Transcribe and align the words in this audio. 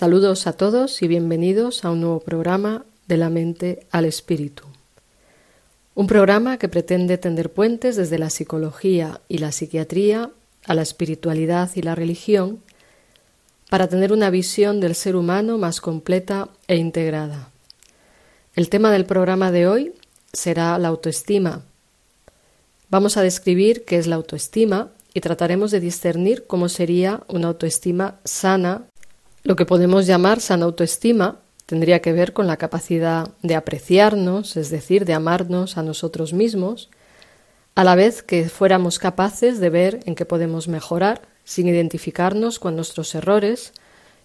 Saludos 0.00 0.46
a 0.46 0.54
todos 0.54 1.02
y 1.02 1.08
bienvenidos 1.08 1.84
a 1.84 1.90
un 1.90 2.00
nuevo 2.00 2.20
programa 2.20 2.86
de 3.06 3.18
la 3.18 3.28
mente 3.28 3.86
al 3.90 4.06
espíritu. 4.06 4.64
Un 5.94 6.06
programa 6.06 6.56
que 6.56 6.70
pretende 6.70 7.18
tender 7.18 7.52
puentes 7.52 7.96
desde 7.96 8.18
la 8.18 8.30
psicología 8.30 9.20
y 9.28 9.36
la 9.36 9.52
psiquiatría 9.52 10.30
a 10.64 10.72
la 10.74 10.80
espiritualidad 10.80 11.70
y 11.74 11.82
la 11.82 11.94
religión 11.94 12.62
para 13.68 13.88
tener 13.88 14.10
una 14.10 14.30
visión 14.30 14.80
del 14.80 14.94
ser 14.94 15.16
humano 15.16 15.58
más 15.58 15.82
completa 15.82 16.48
e 16.66 16.76
integrada. 16.76 17.50
El 18.54 18.70
tema 18.70 18.90
del 18.92 19.04
programa 19.04 19.52
de 19.52 19.66
hoy 19.66 19.92
será 20.32 20.78
la 20.78 20.88
autoestima. 20.88 21.60
Vamos 22.88 23.18
a 23.18 23.22
describir 23.22 23.84
qué 23.84 23.98
es 23.98 24.06
la 24.06 24.16
autoestima 24.16 24.88
y 25.12 25.20
trataremos 25.20 25.70
de 25.70 25.80
discernir 25.80 26.46
cómo 26.46 26.70
sería 26.70 27.22
una 27.28 27.48
autoestima 27.48 28.18
sana 28.24 28.86
lo 29.42 29.56
que 29.56 29.66
podemos 29.66 30.06
llamar 30.06 30.40
sana 30.40 30.66
autoestima 30.66 31.40
tendría 31.66 32.00
que 32.00 32.12
ver 32.12 32.32
con 32.32 32.46
la 32.46 32.56
capacidad 32.56 33.28
de 33.42 33.54
apreciarnos, 33.54 34.56
es 34.56 34.70
decir, 34.70 35.04
de 35.04 35.14
amarnos 35.14 35.78
a 35.78 35.82
nosotros 35.82 36.32
mismos, 36.32 36.90
a 37.74 37.84
la 37.84 37.94
vez 37.94 38.22
que 38.22 38.48
fuéramos 38.48 38.98
capaces 38.98 39.60
de 39.60 39.70
ver 39.70 40.00
en 40.04 40.14
qué 40.14 40.24
podemos 40.26 40.68
mejorar 40.68 41.22
sin 41.44 41.68
identificarnos 41.68 42.58
con 42.58 42.76
nuestros 42.76 43.14
errores, 43.14 43.72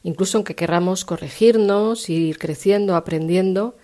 incluso 0.04 0.38
aunque 0.38 0.56
querramos 0.56 1.06
corregirnos, 1.06 2.10
ir 2.10 2.38
creciendo, 2.38 2.96
aprendiendo, 2.96 3.76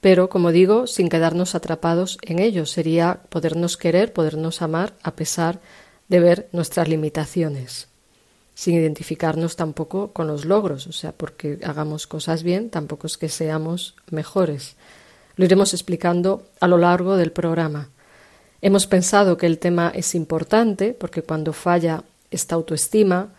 pero, 0.00 0.28
como 0.28 0.50
digo, 0.50 0.86
sin 0.86 1.08
quedarnos 1.08 1.54
atrapados 1.54 2.18
en 2.22 2.38
ellos. 2.38 2.70
Sería 2.70 3.20
podernos 3.30 3.76
querer, 3.76 4.12
podernos 4.12 4.60
amar 4.60 4.92
a 5.02 5.12
pesar 5.12 5.60
de 6.08 6.20
ver 6.20 6.48
nuestras 6.52 6.88
limitaciones 6.88 7.93
sin 8.54 8.76
identificarnos 8.76 9.56
tampoco 9.56 10.12
con 10.12 10.26
los 10.26 10.44
logros, 10.44 10.86
o 10.86 10.92
sea, 10.92 11.12
porque 11.12 11.58
hagamos 11.64 12.06
cosas 12.06 12.42
bien, 12.42 12.70
tampoco 12.70 13.06
es 13.06 13.18
que 13.18 13.28
seamos 13.28 13.96
mejores. 14.10 14.76
Lo 15.36 15.44
iremos 15.44 15.74
explicando 15.74 16.46
a 16.60 16.68
lo 16.68 16.78
largo 16.78 17.16
del 17.16 17.32
programa. 17.32 17.88
Hemos 18.62 18.86
pensado 18.86 19.36
que 19.36 19.46
el 19.46 19.58
tema 19.58 19.90
es 19.94 20.14
importante 20.14 20.94
porque 20.94 21.22
cuando 21.22 21.52
falla 21.52 22.04
esta 22.30 22.54
autoestima, 22.54 23.30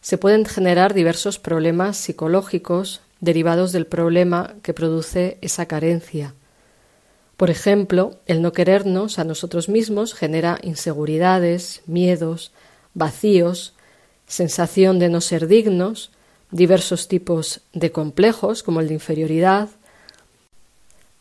se 0.00 0.18
pueden 0.18 0.44
generar 0.44 0.94
diversos 0.94 1.38
problemas 1.38 1.96
psicológicos 1.96 3.00
derivados 3.20 3.72
del 3.72 3.86
problema 3.86 4.54
que 4.62 4.74
produce 4.74 5.38
esa 5.40 5.66
carencia. 5.66 6.34
Por 7.36 7.50
ejemplo, 7.50 8.18
el 8.26 8.42
no 8.42 8.52
querernos 8.52 9.18
a 9.18 9.24
nosotros 9.24 9.68
mismos 9.68 10.14
genera 10.14 10.58
inseguridades, 10.62 11.82
miedos, 11.86 12.52
vacíos, 12.94 13.74
sensación 14.26 14.98
de 14.98 15.08
no 15.08 15.20
ser 15.20 15.46
dignos, 15.46 16.10
diversos 16.50 17.08
tipos 17.08 17.60
de 17.72 17.92
complejos 17.92 18.62
como 18.62 18.80
el 18.80 18.88
de 18.88 18.94
inferioridad, 18.94 19.68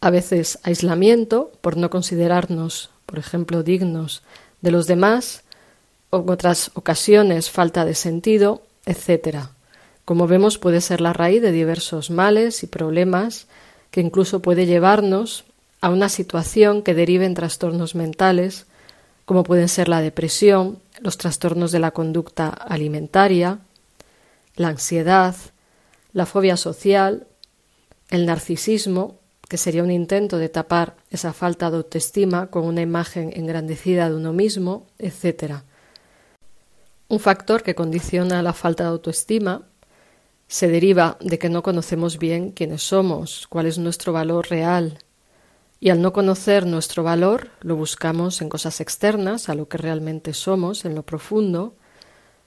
a 0.02 0.10
veces 0.10 0.60
aislamiento 0.64 1.52
por 1.62 1.78
no 1.78 1.90
considerarnos, 1.90 2.90
por 3.06 3.20
ejemplo, 3.20 3.64
dignos 3.64 4.22
de 4.62 4.72
los 4.72 4.86
demás, 4.86 5.44
en 6.12 6.30
otras 6.30 6.72
ocasiones 6.74 7.50
falta 7.50 7.86
de 7.86 7.96
sentido, 7.96 8.64
etc. 8.86 9.48
Como 10.06 10.28
vemos, 10.28 10.58
puede 10.58 10.82
ser 10.82 11.02
la 11.02 11.14
raíz 11.14 11.42
de 11.42 11.52
diversos 11.52 12.10
males 12.10 12.64
y 12.64 12.68
problemas 12.68 13.48
que 13.92 14.02
incluso 14.02 14.42
puede 14.42 14.66
llevarnos 14.66 15.46
a 15.80 15.90
una 15.90 16.10
situación 16.10 16.82
que 16.82 16.94
derive 16.94 17.26
en 17.26 17.34
trastornos 17.34 17.96
mentales, 17.96 18.66
como 19.26 19.44
pueden 19.44 19.70
ser 19.70 19.88
la 19.88 20.02
depresión, 20.02 20.80
los 21.04 21.18
trastornos 21.18 21.74
de 21.74 21.80
la 21.80 21.92
conducta 21.92 22.48
alimentaria, 22.48 23.60
la 24.56 24.70
ansiedad, 24.70 25.36
la 26.14 26.26
fobia 26.26 26.56
social, 26.56 27.28
el 28.10 28.26
narcisismo, 28.26 29.20
que 29.50 29.58
sería 29.58 29.84
un 29.84 29.92
intento 29.92 30.38
de 30.38 30.48
tapar 30.48 30.96
esa 31.12 31.34
falta 31.34 31.70
de 31.70 31.78
autoestima 31.78 32.48
con 32.48 32.64
una 32.64 32.82
imagen 32.82 33.34
engrandecida 33.36 34.10
de 34.10 34.16
uno 34.16 34.32
mismo, 34.32 34.88
etc. 34.98 35.56
Un 37.10 37.20
factor 37.20 37.64
que 37.64 37.76
condiciona 37.76 38.42
la 38.42 38.54
falta 38.54 38.84
de 38.84 38.90
autoestima 38.90 39.64
se 40.48 40.70
deriva 40.70 41.18
de 41.20 41.38
que 41.38 41.50
no 41.50 41.64
conocemos 41.64 42.18
bien 42.18 42.52
quiénes 42.52 42.82
somos, 42.82 43.46
cuál 43.50 43.66
es 43.66 43.78
nuestro 43.78 44.14
valor 44.14 44.50
real, 44.50 45.00
y 45.84 45.90
al 45.90 46.02
no 46.02 46.14
conocer 46.14 46.66
nuestro 46.66 47.04
valor, 47.04 47.50
lo 47.60 47.76
buscamos 47.76 48.42
en 48.42 48.48
cosas 48.48 48.80
externas 48.80 49.50
a 49.50 49.54
lo 49.54 49.68
que 49.68 49.78
realmente 49.78 50.34
somos, 50.34 50.86
en 50.86 50.96
lo 50.96 51.04
profundo, 51.04 51.76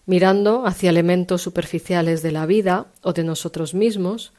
mirando 0.06 0.64
hacia 0.64 0.88
elementos 0.88 1.42
superficiales 1.42 2.22
de 2.22 2.32
la 2.32 2.46
vida 2.46 2.86
o 3.02 3.12
de 3.12 3.24
nosotros 3.24 3.74
mismos, 3.74 4.32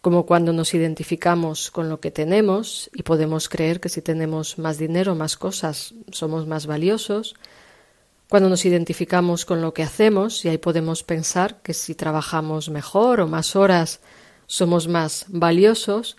como 0.00 0.24
cuando 0.24 0.54
nos 0.54 0.72
identificamos 0.72 1.70
con 1.70 1.90
lo 1.90 2.00
que 2.00 2.10
tenemos 2.10 2.88
y 2.94 3.02
podemos 3.02 3.50
creer 3.50 3.80
que 3.80 3.90
si 3.90 4.00
tenemos 4.00 4.58
más 4.58 4.78
dinero, 4.78 5.14
más 5.14 5.36
cosas, 5.36 5.92
somos 6.10 6.46
más 6.46 6.64
valiosos, 6.64 7.34
cuando 8.30 8.48
nos 8.48 8.64
identificamos 8.64 9.44
con 9.44 9.60
lo 9.60 9.74
que 9.74 9.82
hacemos 9.82 10.42
y 10.46 10.48
ahí 10.48 10.56
podemos 10.56 11.02
pensar 11.02 11.60
que 11.60 11.74
si 11.74 11.94
trabajamos 11.94 12.70
mejor 12.70 13.20
o 13.20 13.28
más 13.28 13.56
horas, 13.56 14.00
somos 14.46 14.88
más 14.88 15.26
valiosos, 15.28 16.16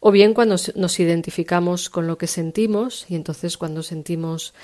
o 0.00 0.10
bien 0.10 0.34
cuando 0.34 0.56
nos 0.74 1.00
identificamos 1.00 1.90
con 1.90 2.06
lo 2.06 2.18
que 2.18 2.26
sentimos 2.26 3.06
y 3.08 3.16
entonces 3.16 3.56
cuando 3.58 3.82
sentimos 3.82 4.54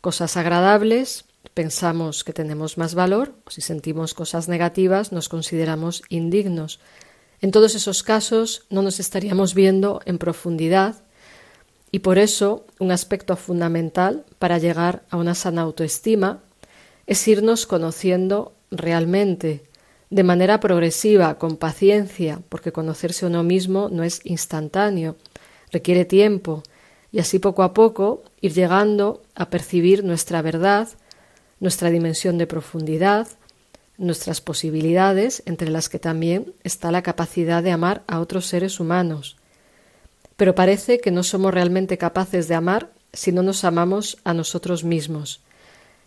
cosas 0.00 0.36
agradables 0.36 1.24
pensamos 1.54 2.24
que 2.24 2.32
tenemos 2.32 2.78
más 2.78 2.94
valor 2.94 3.34
o 3.46 3.50
si 3.50 3.60
sentimos 3.60 4.14
cosas 4.14 4.48
negativas 4.48 5.12
nos 5.12 5.28
consideramos 5.28 6.02
indignos. 6.08 6.80
En 7.40 7.50
todos 7.50 7.74
esos 7.74 8.02
casos 8.02 8.66
no 8.70 8.82
nos 8.82 9.00
estaríamos 9.00 9.54
viendo 9.54 10.00
en 10.04 10.18
profundidad 10.18 11.02
y 11.90 12.00
por 12.00 12.18
eso 12.18 12.66
un 12.78 12.92
aspecto 12.92 13.36
fundamental 13.36 14.24
para 14.38 14.58
llegar 14.58 15.04
a 15.10 15.16
una 15.16 15.34
sana 15.34 15.62
autoestima 15.62 16.42
es 17.06 17.26
irnos 17.26 17.66
conociendo 17.66 18.54
realmente 18.70 19.64
de 20.12 20.24
manera 20.24 20.60
progresiva, 20.60 21.38
con 21.38 21.56
paciencia, 21.56 22.42
porque 22.50 22.70
conocerse 22.70 23.24
uno 23.24 23.42
mismo 23.42 23.88
no 23.90 24.02
es 24.04 24.20
instantáneo, 24.24 25.16
requiere 25.70 26.04
tiempo, 26.04 26.62
y 27.10 27.18
así 27.18 27.38
poco 27.38 27.62
a 27.62 27.72
poco 27.72 28.22
ir 28.42 28.52
llegando 28.52 29.22
a 29.34 29.48
percibir 29.48 30.04
nuestra 30.04 30.42
verdad, 30.42 30.86
nuestra 31.60 31.88
dimensión 31.88 32.36
de 32.36 32.46
profundidad, 32.46 33.26
nuestras 33.96 34.42
posibilidades, 34.42 35.42
entre 35.46 35.70
las 35.70 35.88
que 35.88 35.98
también 35.98 36.52
está 36.62 36.90
la 36.90 37.02
capacidad 37.02 37.62
de 37.62 37.70
amar 37.70 38.02
a 38.06 38.20
otros 38.20 38.44
seres 38.44 38.80
humanos. 38.80 39.38
Pero 40.36 40.54
parece 40.54 41.00
que 41.00 41.10
no 41.10 41.22
somos 41.22 41.54
realmente 41.54 41.96
capaces 41.96 42.48
de 42.48 42.54
amar 42.54 42.90
si 43.14 43.32
no 43.32 43.42
nos 43.42 43.64
amamos 43.64 44.18
a 44.24 44.34
nosotros 44.34 44.84
mismos. 44.84 45.40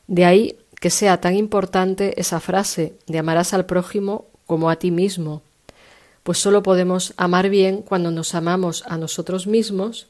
De 0.06 0.26
ahí 0.26 0.60
que 0.80 0.90
sea 0.90 1.22
tan 1.22 1.36
importante 1.36 2.20
esa 2.20 2.40
frase 2.40 2.94
de 3.08 3.20
amarás 3.20 3.54
al 3.54 3.66
prójimo 3.66 4.26
como 4.46 4.70
a 4.70 4.76
ti 4.76 4.92
mismo, 4.92 5.42
pues 6.24 6.38
solo 6.38 6.64
podemos 6.64 7.14
amar 7.18 7.50
bien 7.50 7.82
cuando 7.82 8.12
nos 8.12 8.36
amamos 8.36 8.84
a 8.88 8.98
nosotros 8.98 9.48
mismos. 9.48 10.08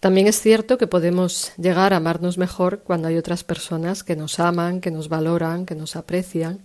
También 0.00 0.26
es 0.26 0.40
cierto 0.40 0.78
que 0.78 0.86
podemos 0.86 1.52
llegar 1.56 1.92
a 1.92 1.96
amarnos 1.96 2.38
mejor 2.38 2.80
cuando 2.80 3.08
hay 3.08 3.16
otras 3.16 3.42
personas 3.42 4.04
que 4.04 4.16
nos 4.16 4.38
aman, 4.38 4.80
que 4.80 4.90
nos 4.90 5.08
valoran, 5.08 5.66
que 5.66 5.74
nos 5.74 5.96
aprecian, 5.96 6.60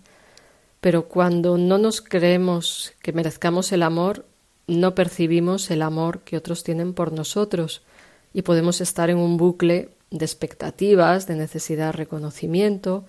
pero 0.81 1.07
cuando 1.07 1.57
no 1.57 1.78
nos 1.78 2.01
creemos 2.01 2.92
que 3.01 3.13
merezcamos 3.13 3.72
el 3.72 3.84
amor, 3.84 4.25
no 4.68 4.94
percibimos 4.94 5.72
el 5.72 5.81
amor 5.81 6.19
que 6.19 6.36
otros 6.36 6.63
tienen 6.63 6.94
por 6.94 7.13
nosotros 7.13 7.81
y 8.34 8.42
podemos 8.42 8.81
estar 8.81 9.10
en 9.10 9.18
un 9.18 9.38
bucle 9.38 9.89
de 10.13 10.25
expectativas, 10.25 11.25
de 11.27 11.36
necesidad 11.36 11.88
de 11.88 11.92
reconocimiento, 11.94 13.04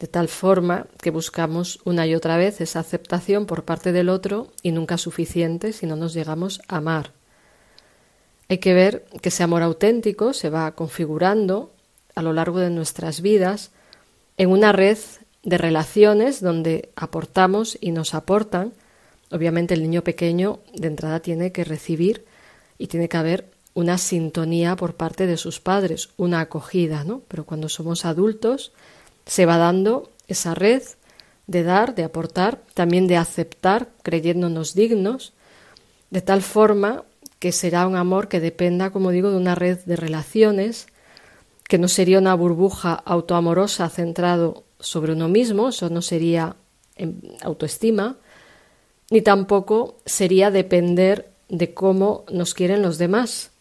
de 0.00 0.08
tal 0.08 0.26
forma 0.26 0.88
que 1.00 1.10
buscamos 1.10 1.78
una 1.84 2.04
y 2.06 2.16
otra 2.16 2.36
vez 2.36 2.60
esa 2.60 2.80
aceptación 2.80 3.46
por 3.46 3.64
parte 3.64 3.92
del 3.92 4.08
otro 4.08 4.52
y 4.60 4.72
nunca 4.72 4.98
suficiente 4.98 5.72
si 5.72 5.86
no 5.86 5.94
nos 5.94 6.12
llegamos 6.12 6.60
a 6.66 6.78
amar. 6.78 7.12
Hay 8.48 8.58
que 8.58 8.74
ver 8.74 9.06
que 9.22 9.28
ese 9.28 9.44
amor 9.44 9.62
auténtico 9.62 10.32
se 10.32 10.50
va 10.50 10.74
configurando 10.74 11.72
a 12.16 12.22
lo 12.22 12.32
largo 12.32 12.58
de 12.58 12.70
nuestras 12.70 13.22
vidas 13.22 13.70
en 14.36 14.50
una 14.50 14.72
red 14.72 14.98
de 15.44 15.58
relaciones 15.58 16.40
donde 16.40 16.90
aportamos 16.96 17.78
y 17.80 17.92
nos 17.92 18.14
aportan 18.14 18.72
obviamente 19.30 19.74
el 19.74 19.82
niño 19.82 20.02
pequeño 20.02 20.58
de 20.74 20.88
entrada 20.88 21.20
tiene 21.20 21.52
que 21.52 21.64
recibir 21.64 22.24
y 22.78 22.88
tiene 22.88 23.08
que 23.08 23.16
haber 23.16 23.51
una 23.74 23.98
sintonía 23.98 24.76
por 24.76 24.94
parte 24.94 25.26
de 25.26 25.36
sus 25.36 25.60
padres, 25.60 26.10
una 26.16 26.40
acogida, 26.40 27.04
¿no? 27.04 27.22
Pero 27.28 27.44
cuando 27.44 27.68
somos 27.68 28.04
adultos 28.04 28.72
se 29.26 29.46
va 29.46 29.56
dando 29.56 30.10
esa 30.28 30.54
red 30.54 30.82
de 31.46 31.62
dar, 31.62 31.94
de 31.94 32.04
aportar, 32.04 32.62
también 32.74 33.06
de 33.06 33.16
aceptar, 33.16 33.88
creyéndonos 34.02 34.74
dignos, 34.74 35.32
de 36.10 36.20
tal 36.20 36.42
forma 36.42 37.04
que 37.38 37.52
será 37.52 37.86
un 37.86 37.96
amor 37.96 38.28
que 38.28 38.40
dependa, 38.40 38.90
como 38.90 39.10
digo, 39.10 39.30
de 39.30 39.36
una 39.36 39.54
red 39.54 39.78
de 39.84 39.96
relaciones, 39.96 40.86
que 41.68 41.78
no 41.78 41.88
sería 41.88 42.18
una 42.18 42.34
burbuja 42.34 42.94
autoamorosa 42.94 43.88
centrado 43.88 44.64
sobre 44.78 45.12
uno 45.12 45.28
mismo, 45.28 45.70
eso 45.70 45.88
no 45.88 46.02
sería 46.02 46.56
autoestima, 47.42 48.16
ni 49.10 49.22
tampoco 49.22 49.96
sería 50.04 50.50
depender 50.50 51.32
de 51.48 51.74
cómo 51.74 52.24
nos 52.30 52.54
quieren 52.54 52.82
los 52.82 52.98
demás, 52.98 53.51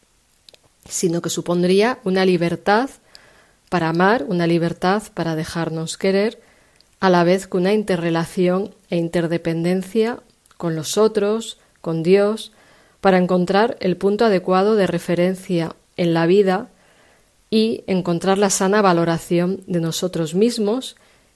sino 0.88 1.22
que 1.22 1.30
supondría 1.30 2.00
una 2.04 2.26
libertad 2.26 2.90
para 3.70 3.90
amar, 3.90 4.26
una 4.28 4.48
libertad 4.48 5.04
para 5.14 5.36
dejarnos 5.36 5.98
querer, 5.98 6.42
a 7.00 7.10
la 7.10 7.24
vez 7.24 7.48
que 7.48 7.58
una 7.58 7.74
interrelación 7.74 8.76
e 8.90 8.98
interdependencia 8.98 10.20
con 10.58 10.76
los 10.76 10.98
otros, 10.98 11.58
con 11.82 12.04
Dios, 12.04 12.52
para 13.00 13.18
encontrar 13.18 13.78
el 13.80 13.98
punto 13.98 14.26
adecuado 14.26 14.76
de 14.76 14.88
referencia 14.88 15.76
en 15.98 16.14
la 16.14 16.26
vida 16.28 16.70
y 17.50 17.84
encontrar 17.88 18.38
la 18.38 18.50
sana 18.50 18.82
valoración 18.82 19.62
de 19.68 19.82
nosotros 19.82 20.36
mismos 20.36 20.96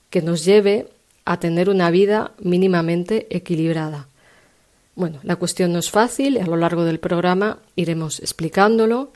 que 0.09 0.21
nos 0.21 0.45
lleve 0.45 0.89
a 1.25 1.39
tener 1.39 1.69
una 1.69 1.89
vida 1.89 2.31
mínimamente 2.39 3.27
equilibrada. 3.35 4.07
Bueno, 4.95 5.19
la 5.23 5.35
cuestión 5.35 5.73
no 5.73 5.79
es 5.79 5.91
fácil 5.91 6.37
a 6.37 6.45
lo 6.45 6.55
largo 6.55 6.85
del 6.85 6.99
programa 6.99 7.59
iremos 7.75 8.19
explicándolo 8.19 9.11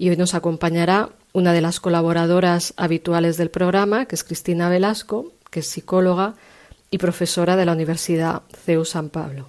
y 0.00 0.08
hoy 0.08 0.16
nos 0.16 0.32
acompañará 0.32 1.10
una 1.34 1.52
de 1.52 1.60
las 1.60 1.78
colaboradoras 1.78 2.72
habituales 2.78 3.36
del 3.36 3.50
programa, 3.50 4.06
que 4.06 4.14
es 4.14 4.24
Cristina 4.24 4.70
Velasco, 4.70 5.30
que 5.50 5.60
es 5.60 5.66
psicóloga 5.66 6.36
y 6.90 6.96
profesora 6.96 7.54
de 7.54 7.66
la 7.66 7.72
Universidad 7.72 8.40
CEU 8.64 8.86
San 8.86 9.10
Pablo. 9.10 9.48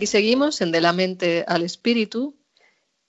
Aquí 0.00 0.06
seguimos 0.06 0.62
en 0.62 0.72
De 0.72 0.80
la 0.80 0.94
mente 0.94 1.44
al 1.46 1.62
espíritu 1.62 2.34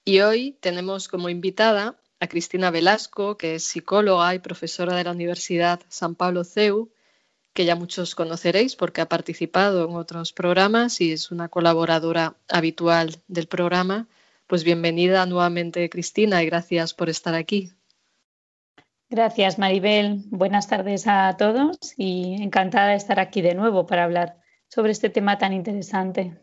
y 0.03 0.19
hoy 0.19 0.57
tenemos 0.59 1.07
como 1.07 1.29
invitada 1.29 1.95
a 2.19 2.27
Cristina 2.27 2.69
Velasco, 2.69 3.37
que 3.37 3.55
es 3.55 3.63
psicóloga 3.63 4.35
y 4.35 4.39
profesora 4.39 4.93
de 4.97 5.05
la 5.05 5.11
Universidad 5.11 5.79
San 5.87 6.15
Pablo 6.15 6.43
CEU, 6.43 6.91
que 7.53 7.63
ya 7.63 7.77
muchos 7.77 8.13
conoceréis 8.13 8.75
porque 8.75 8.99
ha 8.99 9.07
participado 9.07 9.87
en 9.87 9.95
otros 9.95 10.33
programas 10.33 10.99
y 10.99 11.13
es 11.13 11.31
una 11.31 11.47
colaboradora 11.47 12.35
habitual 12.49 13.15
del 13.29 13.47
programa. 13.47 14.09
Pues 14.47 14.65
bienvenida 14.65 15.25
nuevamente, 15.25 15.89
Cristina, 15.89 16.43
y 16.43 16.47
gracias 16.47 16.93
por 16.93 17.07
estar 17.07 17.35
aquí. 17.35 17.71
Gracias, 19.09 19.57
Maribel. 19.57 20.25
Buenas 20.29 20.67
tardes 20.67 21.07
a 21.07 21.37
todos 21.37 21.77
y 21.95 22.35
encantada 22.43 22.89
de 22.89 22.95
estar 22.95 23.21
aquí 23.21 23.41
de 23.41 23.55
nuevo 23.55 23.87
para 23.87 24.03
hablar 24.03 24.41
sobre 24.67 24.91
este 24.91 25.09
tema 25.09 25.37
tan 25.37 25.53
interesante. 25.53 26.37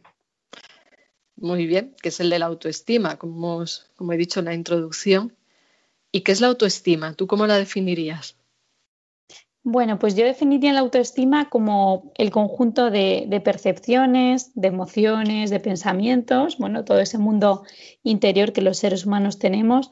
Muy 1.41 1.67
bien, 1.67 1.95
que 2.03 2.11
es 2.11 2.21
el 2.21 2.31
de 2.31 2.39
la 2.39 2.47
autoestima, 2.47 3.17
como, 3.17 3.65
como 3.97 4.13
he 4.13 4.17
dicho 4.17 4.41
en 4.41 4.47
la 4.47 4.55
introducción. 4.55 5.37
¿Y 6.13 6.23
qué 6.23 6.33
es 6.33 6.41
la 6.41 6.49
autoestima? 6.49 7.15
¿Tú 7.15 7.27
cómo 7.29 7.47
la 7.47 7.59
definirías? 7.59 8.38
Bueno, 9.71 9.99
pues 9.99 10.17
yo 10.17 10.25
definiría 10.25 10.73
la 10.73 10.81
autoestima 10.81 11.51
como 11.51 12.11
el 12.17 12.31
conjunto 12.31 12.91
de, 12.91 13.43
percepciones, 13.45 14.51
de 14.55 14.69
emociones, 14.69 15.51
de 15.51 15.61
pensamientos, 15.61 16.57
bueno, 16.57 16.87
todo 16.87 17.01
ese 17.01 17.19
mundo 17.19 17.65
interior 18.03 18.55
que 18.55 18.63
los 18.63 18.79
seres 18.79 19.05
humanos 19.05 19.39
tenemos. 19.39 19.91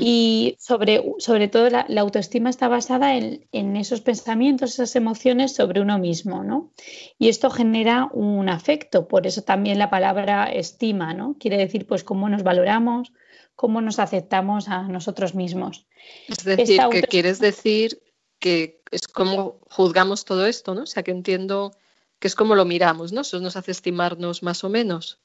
Y 0.00 0.54
sobre, 0.60 1.02
sobre 1.18 1.48
todo 1.48 1.68
la, 1.68 2.00
autoestima 2.00 2.48
está 2.48 2.68
basada 2.68 3.16
en, 3.16 3.44
en, 3.50 3.76
esos 3.76 4.02
pensamientos, 4.02 4.74
esas 4.74 4.94
emociones 4.94 5.52
sobre 5.52 5.80
uno 5.80 5.98
mismo, 5.98 6.44
¿no? 6.44 6.70
Y 7.18 7.28
esto 7.28 7.50
genera 7.50 8.08
un 8.12 8.48
afecto, 8.48 9.08
por 9.08 9.26
eso 9.26 9.42
también 9.42 9.80
la 9.80 9.90
palabra 9.90 10.44
estima, 10.44 11.12
¿no? 11.12 11.34
Quiere 11.40 11.56
decir, 11.56 11.88
pues, 11.88 12.04
cómo 12.04 12.28
nos 12.28 12.44
valoramos, 12.44 13.12
cómo 13.56 13.80
nos 13.80 13.98
aceptamos 13.98 14.68
a 14.68 14.82
nosotros 14.84 15.34
mismos. 15.34 15.88
Es 16.28 16.44
decir, 16.44 16.80
que 16.92 17.02
quieres 17.02 17.40
decir 17.40 17.98
que 18.38 18.82
es 18.90 19.08
como 19.08 19.58
juzgamos 19.70 20.24
todo 20.24 20.46
esto, 20.46 20.74
¿no? 20.74 20.82
O 20.82 20.86
sea, 20.86 21.02
que 21.02 21.10
entiendo 21.10 21.72
que 22.18 22.28
es 22.28 22.34
como 22.34 22.54
lo 22.54 22.64
miramos, 22.64 23.12
¿no? 23.12 23.22
Eso 23.22 23.40
nos 23.40 23.56
hace 23.56 23.70
estimarnos 23.70 24.42
más 24.42 24.64
o 24.64 24.68
menos. 24.68 25.20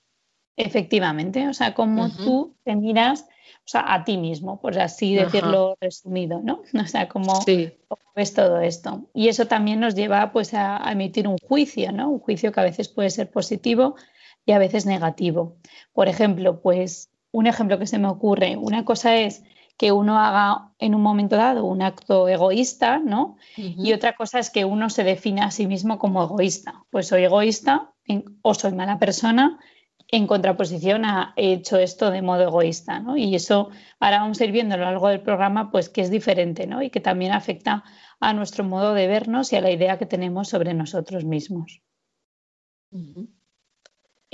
Efectivamente, 0.55 1.48
o 1.48 1.53
sea, 1.53 1.74
como 1.74 2.12
tú 2.12 2.55
te 2.63 2.75
miras, 2.75 3.22
o 3.22 3.67
sea, 3.67 3.91
a 3.91 4.03
ti 4.03 4.17
mismo, 4.17 4.62
por 4.62 4.77
así 4.79 5.15
decirlo 5.15 5.77
resumido, 5.82 6.41
¿no? 6.43 6.62
O 6.84 6.86
sea, 6.86 7.10
como 7.10 7.43
ves 8.15 8.34
todo 8.34 8.60
esto. 8.60 9.10
Y 9.15 9.29
eso 9.29 9.48
también 9.48 9.79
nos 9.79 9.96
lleva 9.96 10.32
pues 10.32 10.53
a, 10.53 10.88
a, 10.88 10.91
emitir 10.91 11.27
un 11.27 11.38
juicio, 11.38 11.91
¿no? 11.91 12.10
Un 12.10 12.20
juicio 12.20 12.51
que 12.51 12.60
a 12.60 12.63
veces 12.63 12.88
puede 12.89 13.10
ser 13.10 13.32
positivo 13.32 13.96
y 14.46 14.51
a 14.51 14.60
veces 14.60 14.86
negativo. 14.86 15.58
Por 15.93 16.08
ejemplo, 16.08 16.62
pues 16.62 17.10
un 17.32 17.48
ejemplo 17.48 17.79
que 17.79 17.88
se 17.88 17.98
me 17.98 18.08
ocurre, 18.08 18.55
una 18.55 18.86
cosa 18.86 19.17
es 19.17 19.43
que 19.77 19.91
uno 19.91 20.19
haga 20.19 20.71
en 20.79 20.95
un 20.95 21.01
momento 21.01 21.35
dado 21.35 21.65
un 21.65 21.81
acto 21.81 22.27
egoísta, 22.27 22.99
¿no? 22.99 23.37
Y 23.57 23.93
otra 23.93 24.15
cosa 24.15 24.39
es 24.39 24.49
que 24.49 24.65
uno 24.65 24.89
se 24.89 25.03
define 25.03 25.41
a 25.41 25.51
sí 25.51 25.67
mismo 25.67 25.97
como 25.97 26.23
egoísta. 26.23 26.83
Pues 26.89 27.07
soy 27.07 27.23
egoísta 27.23 27.93
o 28.41 28.53
soy 28.53 28.73
mala 28.73 28.99
persona 28.99 29.59
en 30.13 30.27
contraposición 30.27 31.05
a 31.05 31.33
he 31.35 31.53
hecho 31.53 31.79
esto 31.79 32.11
de 32.11 32.21
modo 32.21 32.43
egoísta, 32.43 32.99
¿no? 32.99 33.17
Y 33.17 33.33
eso 33.33 33.71
ahora 33.99 34.19
vamos 34.19 34.39
a 34.39 34.45
ir 34.45 34.51
viendo 34.51 34.75
a 34.75 34.77
lo 34.77 34.83
largo 34.85 35.07
del 35.07 35.21
programa, 35.21 35.71
pues 35.71 35.89
que 35.89 36.01
es 36.01 36.11
diferente, 36.11 36.67
¿no? 36.67 36.83
Y 36.83 36.91
que 36.91 36.99
también 36.99 37.31
afecta 37.31 37.83
a 38.19 38.33
nuestro 38.33 38.63
modo 38.63 38.93
de 38.93 39.07
vernos 39.07 39.51
y 39.51 39.55
a 39.55 39.61
la 39.61 39.71
idea 39.71 39.97
que 39.97 40.05
tenemos 40.05 40.49
sobre 40.49 40.75
nosotros 40.75 41.25
mismos. 41.25 41.81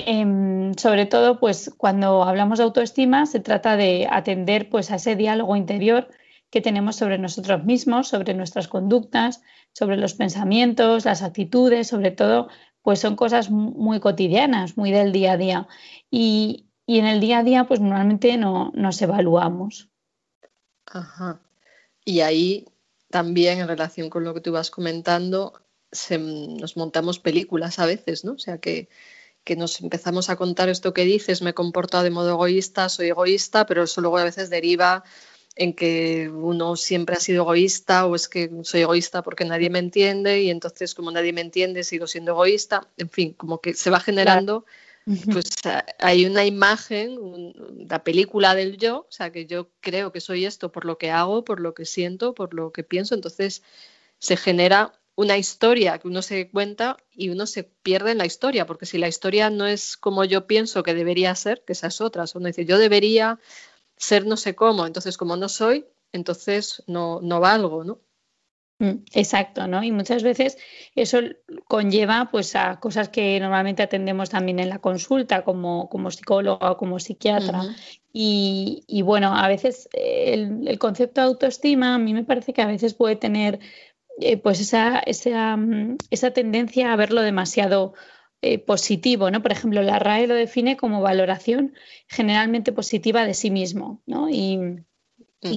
Em, 0.05 0.73
sobre 0.75 1.05
todo, 1.05 1.39
pues 1.41 1.71
cuando 1.75 2.23
hablamos 2.23 2.59
de 2.59 2.63
autoestima, 2.63 3.25
se 3.25 3.41
trata 3.41 3.75
de 3.75 4.07
atender 4.09 4.69
pues, 4.69 4.91
a 4.91 4.95
ese 4.95 5.17
diálogo 5.17 5.57
interior 5.57 6.07
que 6.49 6.61
tenemos 6.61 6.95
sobre 6.95 7.17
nosotros 7.17 7.65
mismos, 7.65 8.07
sobre 8.07 8.33
nuestras 8.33 8.69
conductas, 8.69 9.41
sobre 9.73 9.97
los 9.97 10.13
pensamientos, 10.13 11.03
las 11.03 11.21
actitudes, 11.21 11.87
sobre 11.87 12.11
todo, 12.11 12.47
pues 12.81 12.99
son 12.99 13.17
cosas 13.17 13.49
muy 13.51 13.99
cotidianas, 13.99 14.77
muy 14.77 14.91
del 14.91 15.11
día 15.11 15.33
a 15.33 15.37
día. 15.37 15.67
Y, 16.09 16.65
en 16.87 17.05
el 17.05 17.19
día 17.19 17.39
a 17.39 17.43
día, 17.43 17.65
pues 17.65 17.81
normalmente 17.81 18.37
no 18.37 18.71
nos 18.73 19.01
evaluamos. 19.01 19.89
Ajá. 20.85 21.41
Y 22.05 22.21
ahí 22.21 22.65
también, 23.09 23.59
en 23.59 23.67
relación 23.67 24.09
con 24.09 24.23
lo 24.23 24.33
que 24.33 24.41
tú 24.41 24.53
vas 24.53 24.71
comentando, 24.71 25.61
nos 26.09 26.77
montamos 26.77 27.19
películas 27.19 27.79
a 27.79 27.85
veces, 27.85 28.23
¿no? 28.23 28.31
O 28.31 28.39
sea 28.39 28.59
que 28.59 28.87
que 29.43 29.55
nos 29.55 29.81
empezamos 29.81 30.29
a 30.29 30.35
contar 30.35 30.69
esto 30.69 30.93
que 30.93 31.05
dices, 31.05 31.41
me 31.41 31.51
he 31.51 31.53
comportado 31.53 32.03
de 32.03 32.11
modo 32.11 32.31
egoísta, 32.31 32.89
soy 32.89 33.07
egoísta, 33.07 33.65
pero 33.65 33.83
eso 33.83 34.01
luego 34.01 34.17
a 34.17 34.23
veces 34.23 34.49
deriva 34.49 35.03
en 35.55 35.73
que 35.73 36.29
uno 36.29 36.75
siempre 36.75 37.15
ha 37.15 37.19
sido 37.19 37.43
egoísta 37.43 38.05
o 38.05 38.15
es 38.15 38.29
que 38.29 38.49
soy 38.63 38.81
egoísta 38.81 39.23
porque 39.23 39.43
nadie 39.43 39.69
me 39.69 39.79
entiende 39.79 40.41
y 40.41 40.49
entonces 40.49 40.95
como 40.95 41.11
nadie 41.11 41.33
me 41.33 41.41
entiende 41.41 41.83
sigo 41.83 42.07
siendo 42.07 42.31
egoísta. 42.31 42.87
En 42.97 43.09
fin, 43.09 43.33
como 43.33 43.59
que 43.59 43.73
se 43.73 43.89
va 43.89 43.99
generando, 43.99 44.65
pues 45.31 45.49
hay 45.99 46.25
una 46.25 46.45
imagen, 46.45 47.53
la 47.89 48.03
película 48.03 48.55
del 48.55 48.77
yo, 48.77 48.99
o 48.99 49.11
sea, 49.11 49.31
que 49.31 49.47
yo 49.47 49.69
creo 49.81 50.11
que 50.11 50.21
soy 50.21 50.45
esto 50.45 50.71
por 50.71 50.85
lo 50.85 50.97
que 50.97 51.11
hago, 51.11 51.43
por 51.43 51.59
lo 51.59 51.73
que 51.73 51.85
siento, 51.85 52.33
por 52.33 52.53
lo 52.53 52.71
que 52.71 52.83
pienso, 52.83 53.15
entonces 53.15 53.63
se 54.19 54.37
genera 54.37 54.93
una 55.19 55.37
historia 55.37 55.97
que 55.97 56.07
uno 56.07 56.21
se 56.21 56.49
cuenta 56.49 56.95
y 57.11 57.27
uno 57.27 57.45
se 57.45 57.65
pierde 57.65 58.11
en 58.11 58.19
la 58.19 58.25
historia, 58.25 58.65
porque 58.65 58.85
si 58.85 58.97
la 58.97 59.09
historia 59.09 59.49
no 59.49 59.67
es 59.67 59.97
como 59.97 60.23
yo 60.23 60.47
pienso 60.47 60.81
que 60.81 60.93
debería 60.93 61.35
ser, 61.35 61.61
que 61.65 61.73
esas 61.73 61.99
otras, 61.99 62.35
uno 62.35 62.47
dice, 62.47 62.63
yo 62.63 62.77
debería 62.77 63.37
ser 63.97 64.25
no 64.25 64.37
sé 64.37 64.55
cómo, 64.55 64.87
entonces 64.87 65.17
como 65.17 65.35
no 65.35 65.49
soy, 65.49 65.85
entonces 66.13 66.83
no, 66.87 67.19
no 67.21 67.41
valgo, 67.41 67.83
¿no? 67.83 67.99
Mm, 68.79 69.03
exacto, 69.11 69.67
¿no? 69.67 69.83
Y 69.83 69.91
muchas 69.91 70.23
veces 70.23 70.57
eso 70.95 71.19
conlleva 71.67 72.29
pues 72.31 72.55
a 72.55 72.79
cosas 72.79 73.09
que 73.09 73.37
normalmente 73.41 73.83
atendemos 73.83 74.29
también 74.29 74.59
en 74.59 74.69
la 74.69 74.79
consulta 74.79 75.43
como, 75.43 75.89
como 75.89 76.11
psicóloga 76.11 76.71
o 76.71 76.77
como 76.77 76.97
psiquiatra. 76.97 77.61
y, 78.13 79.01
bueno, 79.03 79.35
a 79.35 79.49
veces 79.49 79.89
el, 79.91 80.65
el, 80.65 80.79
concepto 80.79 81.19
de 81.19 81.27
autoestima 81.27 81.95
a 81.95 81.97
mí 81.97 82.13
me 82.13 82.23
parece 82.23 82.53
que 82.53 82.61
a 82.61 82.67
veces 82.67 82.93
puede 82.93 83.17
tener 83.17 83.59
eh, 84.21 84.37
pues 84.37 84.59
esa, 84.59 84.99
esa, 84.99 85.55
mm, 85.55 85.97
esa, 86.09 86.31
tendencia 86.31 86.91
a 86.91 86.95
verlo 86.95 87.21
demasiado 87.21 87.93
eh, 88.41 88.59
positivo, 88.59 89.31
¿no? 89.31 89.41
Por 89.41 89.51
ejemplo, 89.51 89.81
la 89.81 89.99
RAE 89.99 90.27
lo 90.27 90.35
define 90.35 90.77
como 90.77 91.01
valoración 91.01 91.73
generalmente 92.07 92.71
positiva 92.71 93.25
de 93.25 93.33
sí 93.33 93.51
mismo, 93.51 94.01
¿no? 94.05 94.29
Y, 94.29 94.59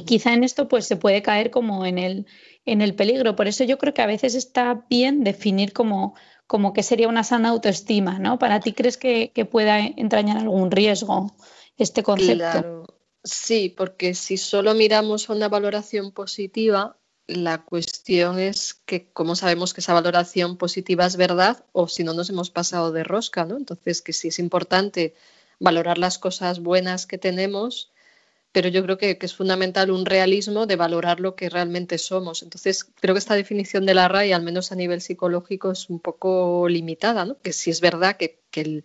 quizá 0.06 0.32
en 0.32 0.44
esto 0.44 0.68
pues 0.68 0.86
se 0.86 0.94
puede 0.94 1.22
caer 1.22 1.50
como 1.50 1.84
en 1.84 1.98
el, 1.98 2.26
en 2.64 2.82
el 2.82 2.94
peligro. 2.94 3.34
Por 3.34 3.48
eso 3.48 3.64
yo 3.64 3.78
creo 3.78 3.92
que 3.92 4.02
a 4.02 4.06
veces 4.06 4.36
está 4.36 4.86
bien 4.88 5.24
definir 5.24 5.72
como, 5.72 6.14
como 6.46 6.72
que 6.72 6.84
sería 6.84 7.08
una 7.08 7.24
sana 7.24 7.48
autoestima, 7.48 8.20
¿no? 8.20 8.38
¿Para 8.38 8.60
ti 8.60 8.74
crees 8.74 8.96
que, 8.96 9.32
pueda 9.50 9.80
entrañar 9.80 10.36
algún 10.38 10.70
riesgo 10.70 11.34
este 11.78 12.04
concepto? 12.04 12.84
Sí, 13.24 13.72
porque 13.76 14.14
si 14.14 14.36
solo 14.36 14.74
miramos 14.74 15.30
a 15.30 15.32
una 15.32 15.48
valoración 15.48 16.12
positiva, 16.12 16.98
la 17.26 17.62
cuestión 17.64 18.38
es 18.38 18.74
que 18.74 19.08
cómo 19.12 19.36
sabemos 19.36 19.74
que 19.74 19.80
esa 19.80 19.94
valoración 19.94 20.56
positiva 20.56 21.06
es 21.06 21.16
verdad 21.16 21.64
o 21.72 21.88
si 21.88 22.04
no 22.04 22.14
nos 22.14 22.30
hemos 22.30 22.50
pasado 22.50 22.92
de 22.92 23.04
rosca, 23.04 23.44
¿no? 23.44 23.56
Entonces, 23.56 24.02
que 24.02 24.12
sí 24.12 24.28
es 24.28 24.38
importante 24.38 25.14
valorar 25.60 25.98
las 25.98 26.18
cosas 26.18 26.60
buenas 26.60 27.06
que 27.06 27.18
tenemos, 27.18 27.92
pero 28.50 28.68
yo 28.68 28.82
creo 28.82 28.98
que, 28.98 29.16
es 29.20 29.34
fundamental 29.34 29.90
un 29.90 30.04
realismo 30.04 30.66
de 30.66 30.76
valorar 30.76 31.20
lo 31.20 31.36
que 31.36 31.48
realmente 31.48 31.96
somos. 31.98 32.42
Entonces, 32.42 32.84
creo 33.00 33.14
que 33.14 33.20
esta 33.20 33.34
definición 33.34 33.86
de 33.86 33.94
la 33.94 34.08
RAI, 34.08 34.32
al 34.32 34.42
menos 34.42 34.72
a 34.72 34.76
nivel 34.76 35.00
psicológico, 35.00 35.70
es 35.72 35.88
un 35.88 36.00
poco 36.00 36.68
limitada, 36.68 37.24
¿no? 37.24 37.38
Que 37.40 37.52
sí 37.52 37.70
es 37.70 37.80
verdad 37.80 38.16
que, 38.16 38.40
el, 38.54 38.84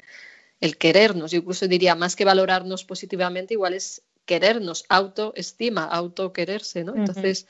el, 0.61 0.77
querernos, 0.77 1.31
yo 1.31 1.39
incluso 1.39 1.67
diría, 1.67 1.95
más 1.95 2.15
que 2.15 2.25
valorarnos 2.25 2.85
positivamente, 2.85 3.55
igual 3.55 3.73
es 3.73 4.03
querernos, 4.25 4.85
autoestima, 4.89 5.85
autoquererse, 5.85 6.83
¿no? 6.83 6.95
Entonces, 6.95 7.47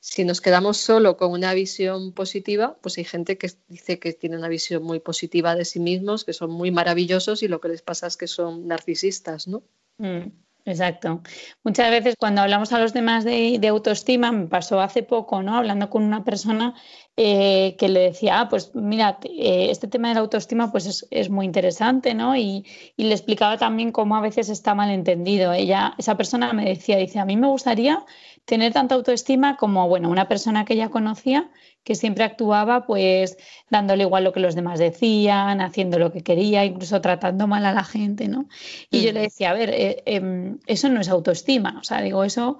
si 0.00 0.24
nos 0.24 0.40
quedamos 0.40 0.76
solo 0.76 1.16
con 1.16 1.32
una 1.32 1.54
visión 1.54 2.12
positiva, 2.12 2.76
pues 2.80 2.98
hay 2.98 3.04
gente 3.04 3.36
que 3.36 3.50
dice 3.68 3.98
que 3.98 4.12
tiene 4.12 4.36
una 4.36 4.48
visión 4.48 4.82
muy 4.82 5.00
positiva 5.00 5.56
de 5.56 5.64
sí 5.64 5.80
mismos, 5.80 6.24
que 6.24 6.32
son 6.32 6.50
muy 6.50 6.70
maravillosos 6.70 7.42
y 7.42 7.48
lo 7.48 7.60
que 7.60 7.68
les 7.68 7.82
pasa 7.82 8.06
es 8.06 8.16
que 8.16 8.28
son 8.28 8.68
narcisistas, 8.68 9.48
¿no? 9.48 9.64
Mm, 9.98 10.28
exacto. 10.64 11.22
Muchas 11.64 11.90
veces 11.90 12.14
cuando 12.16 12.42
hablamos 12.42 12.72
a 12.72 12.78
los 12.78 12.92
demás 12.92 13.24
de, 13.24 13.60
autoestima, 13.68 14.30
me 14.30 14.46
pasó 14.46 14.80
hace 14.80 15.02
poco, 15.02 15.42
¿no? 15.42 15.56
Hablando 15.56 15.90
con 15.90 16.04
una 16.04 16.22
persona 16.24 16.74
eh, 17.20 17.74
que 17.78 17.88
le 17.88 17.98
decía, 17.98 18.38
ah, 18.38 18.48
pues 18.48 18.72
mira, 18.76 19.18
eh, 19.24 19.66
este 19.70 19.88
tema 19.88 20.06
de 20.06 20.14
la 20.14 20.20
autoestima 20.20 20.70
pues 20.70 21.04
es, 21.10 21.30
muy 21.30 21.46
interesante, 21.46 22.14
¿no? 22.14 22.36
Y, 22.36 22.64
y, 22.96 23.04
le 23.04 23.12
explicaba 23.12 23.58
también 23.58 23.90
cómo 23.90 24.14
a 24.14 24.20
veces 24.20 24.48
está 24.48 24.76
mal 24.76 24.90
entendido. 24.90 25.52
Ella, 25.52 25.94
esa 25.98 26.16
persona 26.16 26.52
me 26.52 26.64
decía, 26.64 26.96
dice, 26.96 27.18
a 27.18 27.24
mí 27.24 27.36
me 27.36 27.48
gustaría 27.48 28.04
tener 28.44 28.72
tanta 28.72 28.94
autoestima 28.94 29.56
como, 29.56 29.88
bueno, 29.88 30.10
una 30.10 30.28
persona 30.28 30.64
que 30.64 30.74
ella 30.74 30.90
conocía 30.90 31.50
que 31.82 31.96
siempre 31.96 32.22
actuaba 32.22 32.86
pues 32.86 33.36
dándole 33.68 34.04
igual 34.04 34.22
lo 34.22 34.32
que 34.32 34.40
los 34.40 34.54
demás 34.54 34.78
decían, 34.78 35.60
haciendo 35.60 35.98
lo 35.98 36.12
que 36.12 36.22
quería, 36.22 36.64
incluso 36.64 37.00
tratando 37.00 37.48
mal 37.48 37.66
a 37.66 37.72
la 37.72 37.82
gente, 37.82 38.28
¿no? 38.28 38.46
Y 38.90 39.02
yo 39.02 39.12
le 39.12 39.22
decía, 39.22 39.50
a 39.50 39.54
ver, 39.54 39.70
eh, 39.70 40.02
em, 40.06 40.58
eso 40.66 40.88
no 40.88 41.00
es 41.00 41.08
autoestima, 41.08 41.78
o 41.80 41.84
sea, 41.84 42.00
digo, 42.00 42.22
eso 42.22 42.58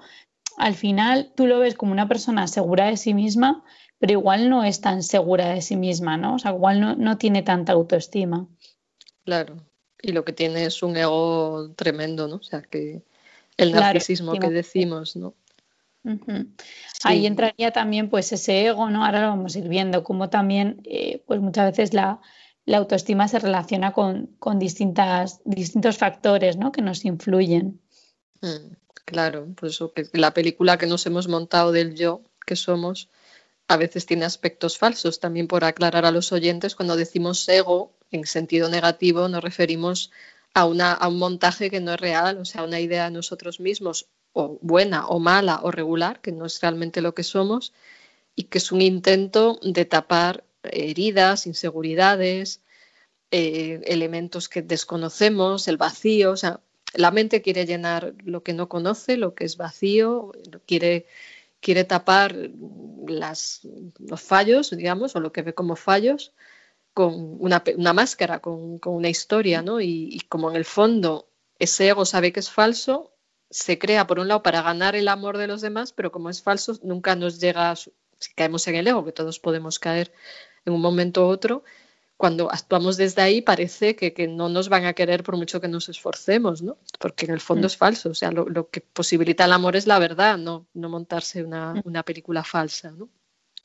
al 0.57 0.73
final 0.75 1.31
tú 1.35 1.47
lo 1.47 1.59
ves 1.59 1.75
como 1.75 1.91
una 1.91 2.07
persona 2.07 2.47
segura 2.47 2.87
de 2.87 2.97
sí 2.97 3.13
misma, 3.13 3.63
pero 3.99 4.13
igual 4.13 4.49
no 4.49 4.63
es 4.63 4.81
tan 4.81 5.03
segura 5.03 5.49
de 5.49 5.61
sí 5.61 5.75
misma, 5.75 6.17
¿no? 6.17 6.35
O 6.35 6.39
sea, 6.39 6.51
igual 6.51 6.97
no, 6.97 7.17
tiene 7.17 7.43
tanta 7.43 7.73
autoestima. 7.73 8.47
Claro, 9.25 9.57
y 10.01 10.13
lo 10.13 10.23
que 10.23 10.33
tiene 10.33 10.65
es 10.65 10.81
un 10.81 10.95
ego 10.95 11.71
tremendo, 11.75 12.27
¿no? 12.27 12.37
O 12.37 12.43
sea, 12.43 12.61
que 12.61 13.03
el 13.57 13.73
narcisismo 13.73 14.33
que 14.39 14.49
decimos, 14.49 15.15
¿no? 15.17 15.35
Ahí 17.03 17.25
entraría 17.25 17.71
también 17.71 18.09
pues 18.09 18.31
ese 18.31 18.67
ego, 18.67 18.89
¿no? 18.89 19.05
Ahora 19.05 19.21
lo 19.21 19.27
vamos 19.27 19.55
a 19.55 19.59
ir 19.59 19.67
viendo, 19.67 20.03
como 20.03 20.29
también 20.29 20.81
eh, 20.85 21.21
pues 21.27 21.41
muchas 21.41 21.71
veces 21.71 21.93
la, 21.93 22.21
autoestima 22.71 23.27
se 23.27 23.39
relaciona 23.39 23.91
con, 23.91 24.29
distintas, 24.57 25.41
distintos 25.43 25.97
factores 25.97 26.55
¿no? 26.55 26.71
que 26.71 26.81
nos 26.81 27.03
influyen. 27.03 27.81
Mm, 28.41 28.73
claro, 29.05 29.47
pues 29.55 29.73
eso, 29.73 29.91
que 29.91 30.07
la 30.13 30.33
película 30.33 30.77
que 30.77 30.87
nos 30.87 31.05
hemos 31.05 31.27
montado 31.27 31.71
del 31.71 31.95
yo 31.95 32.21
que 32.45 32.55
somos 32.55 33.09
a 33.69 33.77
veces 33.77 34.05
tiene 34.05 34.25
aspectos 34.25 34.77
falsos. 34.77 35.19
También 35.19 35.47
por 35.47 35.63
aclarar 35.63 36.05
a 36.05 36.11
los 36.11 36.31
oyentes, 36.33 36.75
cuando 36.75 36.97
decimos 36.97 37.47
ego 37.47 37.93
en 38.11 38.25
sentido 38.25 38.67
negativo 38.67 39.29
nos 39.29 39.43
referimos 39.43 40.11
a, 40.55 40.65
una, 40.65 40.91
a 40.91 41.07
un 41.07 41.19
montaje 41.19 41.69
que 41.69 41.79
no 41.79 41.93
es 41.93 41.99
real, 41.99 42.39
o 42.39 42.45
sea, 42.45 42.63
una 42.63 42.79
idea 42.79 43.05
de 43.05 43.11
nosotros 43.11 43.59
mismos 43.59 44.07
o 44.33 44.57
buena 44.61 45.07
o 45.07 45.19
mala 45.19 45.59
o 45.61 45.69
regular, 45.71 46.19
que 46.19 46.31
no 46.31 46.47
es 46.47 46.59
realmente 46.61 47.01
lo 47.01 47.13
que 47.13 47.23
somos, 47.23 47.73
y 48.35 48.45
que 48.45 48.57
es 48.57 48.71
un 48.71 48.81
intento 48.81 49.59
de 49.61 49.85
tapar 49.85 50.43
heridas, 50.63 51.45
inseguridades, 51.45 52.61
eh, 53.31 53.81
elementos 53.85 54.49
que 54.49 54.63
desconocemos, 54.63 55.67
el 55.67 55.77
vacío. 55.77 56.31
O 56.31 56.37
sea, 56.37 56.61
la 56.95 57.11
mente 57.11 57.43
quiere 57.43 57.67
llenar 57.67 58.15
lo 58.23 58.41
que 58.41 58.53
no 58.53 58.67
conoce, 58.67 59.17
lo 59.17 59.35
que 59.35 59.45
es 59.45 59.57
vacío, 59.57 60.31
quiere, 60.65 61.05
quiere 61.61 61.83
tapar 61.83 62.35
las, 63.07 63.61
los 63.99 64.21
fallos, 64.21 64.71
digamos, 64.71 65.15
o 65.15 65.19
lo 65.19 65.31
que 65.31 65.41
ve 65.41 65.53
como 65.53 65.75
fallos, 65.75 66.33
con 66.93 67.37
una, 67.39 67.63
máscara, 67.93 68.39
con, 68.39 68.79
una 68.83 69.09
historia, 69.09 69.61
¿no? 69.61 69.79
Y, 69.81 70.09
y 70.11 70.19
como 70.21 70.49
en 70.49 70.55
el 70.57 70.65
fondo 70.65 71.29
ese 71.59 71.89
ego 71.89 72.05
sabe 72.05 72.31
que 72.31 72.39
es 72.39 72.49
falso, 72.49 73.13
se 73.49 73.77
crea, 73.79 74.07
por 74.07 74.19
un 74.19 74.27
lado, 74.27 74.43
para 74.43 74.61
ganar 74.61 74.95
el 74.95 75.07
amor 75.07 75.37
de 75.37 75.47
los 75.47 75.61
demás, 75.61 75.91
pero 75.91 76.11
como 76.11 76.29
es 76.29 76.41
falso, 76.41 76.79
nunca 76.83 77.15
nos 77.15 77.39
llega, 77.39 77.75
si 77.75 77.91
caemos 78.35 78.67
en 78.67 78.75
el 78.75 78.87
ego, 78.87 79.05
que 79.05 79.11
todos 79.11 79.39
podemos 79.39 79.79
caer 79.79 80.13
en 80.65 80.73
un 80.73 80.81
momento 80.81 81.27
u 81.27 81.29
otro, 81.29 81.63
cuando 82.19 82.51
actuamos 82.51 82.97
desde 82.97 83.21
ahí 83.21 83.41
parece 83.41 83.95
que, 83.95 84.27
no 84.27 84.49
nos 84.49 84.67
van 84.67 84.83
a 84.83 84.91
querer 84.91 85.23
por 85.23 85.37
mucho 85.37 85.61
que 85.61 85.69
nos 85.69 85.87
esforcemos, 85.87 86.61
¿no? 86.61 86.77
Porque 86.99 87.25
en 87.25 87.31
el 87.31 87.39
fondo 87.39 87.63
mm. 87.63 87.67
es 87.67 87.77
falso, 87.77 88.09
o 88.09 88.13
sea, 88.13 88.29
lo, 88.29 88.69
que 88.69 88.81
posibilita 88.81 89.45
el 89.45 89.53
amor 89.53 89.77
es 89.77 89.87
la 89.87 89.99
verdad, 89.99 90.37
no, 90.37 90.67
no 90.73 90.89
montarse 90.89 91.41
una, 91.45 91.75
mm. 91.75 91.83
una 91.85 92.03
película 92.03 92.43
falsa, 92.43 92.91
¿no? 92.91 93.07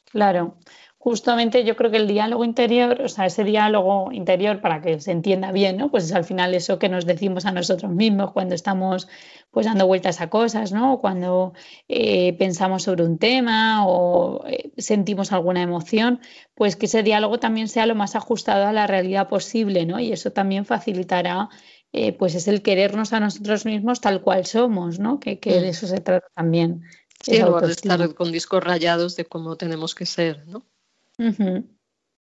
Claro, 0.05 0.57
justamente 1.05 1.65
yo 1.65 1.77
creo 1.77 1.91
que 1.91 1.99
el 1.99 2.09
diálogo 2.09 2.47
interior, 2.47 3.03
o 3.03 3.11
sea, 3.11 3.27
ese 3.27 3.45
diálogo 3.45 4.11
interior 4.11 4.63
para 4.63 4.81
que 4.81 4.99
se 5.01 5.13
entienda 5.13 5.53
bien, 5.53 5.77
¿no? 5.77 5.91
Pues 5.91 6.05
es 6.05 6.15
al 6.15 6.25
final 6.25 6.55
eso 6.55 6.79
que 6.79 6.89
nos 6.89 7.05
decimos 7.05 7.45
a 7.45 7.53
nosotros 7.53 7.93
mismos 7.93 8.33
cuando 8.33 8.55
estamos 8.55 9.07
pues 9.51 9.67
dando 9.67 9.87
vueltas 9.87 10.23
a 10.23 10.31
cosas, 10.31 10.73
¿no? 10.73 11.01
Cuando 11.01 11.53
eh, 11.89 12.33
pensamos 12.39 12.85
sobre 12.85 13.05
un 13.05 13.19
tema 13.19 13.87
o 13.87 14.47
eh, 14.47 14.73
sentimos 14.79 15.31
alguna 15.31 15.61
emoción, 15.61 16.21
pues 16.55 16.75
que 16.75 16.87
ese 16.87 17.03
diálogo 17.03 17.39
también 17.39 17.69
sea 17.69 17.85
lo 17.85 17.95
más 17.95 18.17
ajustado 18.17 18.67
a 18.67 18.73
la 18.73 18.87
realidad 18.87 19.29
posible, 19.29 19.85
¿no? 19.85 20.01
Y 20.01 20.11
eso 20.11 20.33
también 20.33 20.65
facilitará 20.65 21.51
eh, 21.93 22.15
pues 22.15 22.35
es 22.35 22.49
el 22.49 22.63
querernos 22.63 23.13
a 23.13 23.21
nosotros 23.21 23.67
mismos 23.67 24.01
tal 24.01 24.23
cual 24.23 24.47
somos, 24.47 24.99
¿no? 24.99 25.21
Que, 25.21 25.37
de 25.37 25.61
mm. 25.61 25.65
eso 25.65 25.87
se 25.87 26.01
trata 26.01 26.29
también. 26.35 26.81
Sí, 27.23 27.33
de 27.33 27.71
estar 27.71 28.15
con 28.15 28.33
discos 28.33 28.65
rayados 28.65 29.17
de 29.17 29.27
cómo 29.27 29.57
tenemos 29.57 29.95
que 29.95 30.07
ser, 30.07 30.47
¿no? 30.47 30.65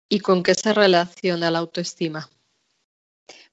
¿Y 0.10 0.20
con 0.20 0.44
qué 0.44 0.54
se 0.54 0.74
relaciona 0.74 1.52
la 1.52 1.60
autoestima? 1.60 2.30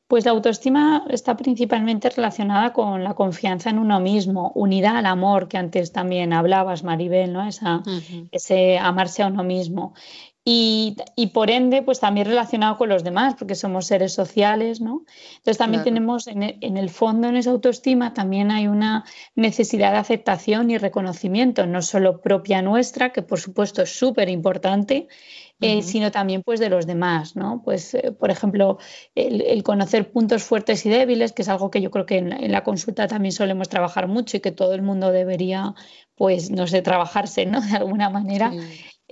Pues 0.07 0.26
la 0.26 0.33
autoestima 0.33 1.07
está 1.09 1.38
principalmente 1.38 2.11
relacionada 2.11 2.75
con 2.75 3.02
la 3.02 3.14
confianza 3.14 3.71
en 3.71 3.79
uno 3.79 3.99
mismo, 3.99 4.52
unida 4.55 4.99
al 4.99 5.07
amor, 5.07 5.49
que 5.49 5.57
antes 5.57 5.91
también 5.91 6.35
hablabas, 6.35 6.85
Maribel, 6.85 7.33
¿no? 7.33 7.49
Esa, 7.49 7.83
Ese 8.31 8.79
amarse 8.79 9.23
a 9.23 9.29
uno 9.29 9.43
mismo. 9.43 9.95
Y, 10.44 10.96
por 11.32 11.50
ende, 11.50 11.82
pues 11.82 12.00
también 12.00 12.26
relacionado 12.26 12.76
con 12.76 12.88
los 12.88 13.04
demás, 13.04 13.34
porque 13.38 13.54
somos 13.54 13.87
seres 13.87 14.12
sociales, 14.12 14.80
¿no? 14.80 15.04
Entonces 15.37 15.58
también 15.58 15.84
tenemos 15.84 16.26
en 16.26 16.42
el, 16.42 16.58
en 16.61 16.76
el, 16.76 16.90
fondo, 16.90 17.28
en 17.28 17.37
esa 17.37 17.50
autoestima, 17.50 18.12
también 18.12 18.50
hay 18.50 18.66
una 18.66 19.04
necesidad 19.37 19.92
de 19.92 19.99
aceptación 19.99 20.70
y 20.70 20.78
reconocimiento, 20.78 21.66
no 21.66 21.80
solo 21.80 22.20
propia 22.20 22.61
nuestra, 22.61 23.12
que 23.12 23.22
por 23.22 23.38
supuesto 23.38 23.82
es 23.82 23.96
súper 23.96 24.28
importante, 24.28 25.06
eh, 25.62 25.82
sino 25.82 26.11
también 26.11 26.42
pues 26.42 26.58
de 26.58 26.68
los 26.68 26.88
demás, 26.88 27.37
¿no? 27.37 27.62
Pues, 27.64 27.94
eh, 27.94 28.11
por 28.11 28.32
ejemplo, 28.32 28.78
el, 29.14 29.62
conocer 29.62 30.11
puntos 30.11 30.42
fuertes 30.42 30.84
y 30.87 30.90
débiles, 30.90 31.32
que 31.32 31.42
es 31.42 31.49
algo 31.49 31.70
que 31.70 31.80
yo 31.80 31.92
creo 31.92 32.04
que 32.04 32.18
en, 32.18 32.50
la 32.50 32.64
consulta 32.64 33.06
también 33.06 33.30
solemos 33.30 33.68
trabajar 33.68 34.08
mucho 34.08 34.37
y 34.37 34.40
que 34.40 34.50
todo 34.50 34.75
el 34.75 34.82
mundo 34.82 35.12
debería, 35.12 35.75
pues, 36.16 36.50
no 36.50 36.66
sé, 36.66 36.82
trabajarse, 36.82 37.46
¿no? 37.46 37.61
De 37.70 37.76
alguna 37.76 38.11
manera. 38.11 38.52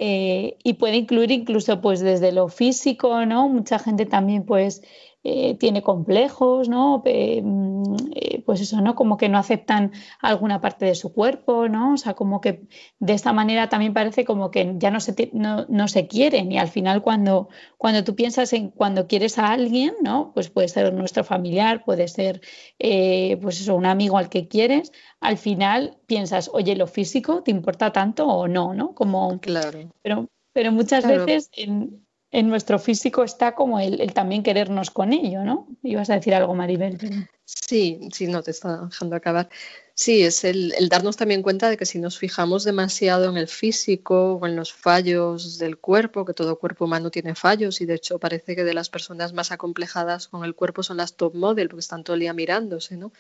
Eh, 0.03 0.57
y 0.65 0.75
puede 0.75 0.97
incluir 0.97 1.31
incluso 1.31 1.83
pues 1.83 2.01
desde 2.01 2.33
lo 2.33 2.49
físico, 2.49 3.27
¿no? 3.27 3.51
Mucha 3.51 3.79
gente 3.79 4.07
también 4.07 4.45
pues 4.47 4.83
eh, 5.23 5.55
tiene 5.57 5.83
complejos, 5.83 6.69
¿no? 6.69 7.03
Mm, 7.05 7.95
eh, 8.15 8.43
pues 8.47 8.61
eso, 8.61 8.81
¿no? 8.81 8.95
Como 8.95 9.17
que 9.19 9.29
no 9.29 9.37
aceptan 9.39 9.93
alguna 10.21 10.61
parte 10.61 10.87
de 10.87 10.95
su 10.95 11.13
cuerpo, 11.13 11.69
¿no? 11.69 11.95
O 11.95 11.97
sea, 11.99 12.15
como 12.15 12.41
que 12.41 12.63
de 12.99 13.13
esta 13.13 13.33
manera 13.33 13.69
también 13.69 13.93
parece 13.93 14.25
como 14.25 14.51
que 14.51 14.75
ya 14.79 14.91
no 14.91 15.01
se, 15.01 15.31
no, 15.35 15.67
no 15.69 15.89
se 15.89 16.07
quieren 16.07 16.51
y 16.53 16.59
al 16.59 16.69
final 16.69 17.03
cuando, 17.03 17.49
cuando 17.77 18.03
tú 18.03 18.15
piensas 18.15 18.53
en 18.55 18.71
cuando 18.71 19.07
quieres 19.07 19.39
a 19.39 19.53
alguien, 19.53 19.95
¿no? 20.01 20.33
Pues 20.33 20.49
puede 20.49 20.69
ser 20.69 20.93
nuestro 20.95 21.23
familiar, 21.23 21.85
puede 21.85 22.09
ser, 22.09 22.41
pues 22.79 23.61
eso, 23.61 23.75
un 23.75 23.87
amigo 23.87 24.17
al 24.17 24.31
que 24.31 24.49
quieres, 24.49 24.91
al 25.21 25.37
final 25.37 25.99
piensas, 26.07 26.51
oye, 26.53 26.77
lo 26.77 26.87
físico, 26.87 27.43
¿te 27.43 27.51
importa 27.51 27.93
tanto 27.93 28.27
o 28.27 28.49
no? 28.49 28.75
¿no? 28.75 28.95
Como, 28.95 29.39
claro. 29.41 29.91
Pero, 30.03 30.29
pero 30.53 30.73
muchas 30.73 31.07
veces 31.07 31.51
en, 31.53 32.07
nuestro 32.33 32.79
físico 32.79 33.25
está 33.25 33.55
como 33.55 33.81
el, 33.81 34.13
también 34.15 34.43
querernos 34.43 34.91
con 34.91 35.13
ello, 35.13 35.43
¿no? 35.43 35.67
Ibas 35.83 36.11
a 36.11 36.15
decir 36.15 36.35
algo, 36.35 36.55
Maribel. 36.55 36.99
Sí, 37.45 38.09
sí, 38.13 38.29
no 38.29 38.43
te 38.43 38.53
está 38.53 38.87
dejando 38.87 39.17
acabar. 39.17 39.49
Sí, 39.95 40.23
es 40.23 40.45
el, 40.45 40.73
el, 40.79 40.89
darnos 40.89 41.17
también 41.17 41.43
cuenta 41.43 41.69
de 41.69 41.77
que 41.77 41.85
si 41.85 41.99
nos 41.99 42.17
fijamos 42.17 42.65
demasiado 42.65 43.29
en 43.29 43.37
el 43.37 43.49
físico 43.49 44.35
o 44.35 44.47
en 44.47 44.57
los 44.57 44.73
fallos 44.73 45.59
del 45.59 45.77
cuerpo, 45.77 46.25
que 46.25 46.33
todo 46.33 46.59
cuerpo 46.59 46.85
humano 46.87 47.11
tiene 47.11 47.35
fallos 47.35 47.81
y 47.81 47.87
de 47.87 47.95
hecho 47.95 48.19
parece 48.19 48.55
que 48.55 48.65
de 48.65 48.73
las 48.73 48.89
personas 48.89 49.33
más 49.33 49.51
acomplejadas 49.51 50.29
con 50.29 50.45
el 50.45 50.55
cuerpo 50.55 50.83
son 50.83 50.99
las 50.99 51.17
top 51.17 51.35
model 51.35 51.69
porque 51.69 51.81
están 51.81 52.05
todo 52.05 52.15
el 52.15 52.21
día 52.21 52.33
mirándose, 52.33 52.97
¿no? 52.97 53.13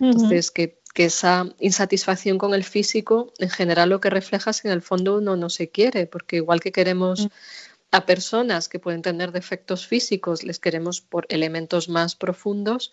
Entonces, 0.00 0.50
que, 0.50 0.78
esa 0.94 1.54
insatisfacción 1.58 2.38
con 2.38 2.54
el 2.54 2.64
físico, 2.64 3.30
en 3.38 3.50
general 3.50 3.90
lo 3.90 4.00
que 4.00 4.08
refleja 4.08 4.50
es 4.50 4.62
que 4.62 4.68
en 4.68 4.72
el 4.72 4.80
fondo 4.80 5.18
uno 5.18 5.36
no 5.36 5.50
se 5.50 5.68
quiere, 5.68 6.06
porque 6.06 6.36
igual 6.36 6.60
que 6.60 6.72
queremos 6.72 7.26
mm. 7.26 7.28
A 7.90 8.06
personas 8.06 8.68
que 8.68 8.78
pueden 8.78 9.02
tener 9.02 9.32
defectos 9.32 9.86
físicos, 9.86 10.42
les 10.42 10.58
queremos 10.58 11.00
por 11.00 11.26
elementos 11.28 11.88
más 11.88 12.14
profundos, 12.14 12.92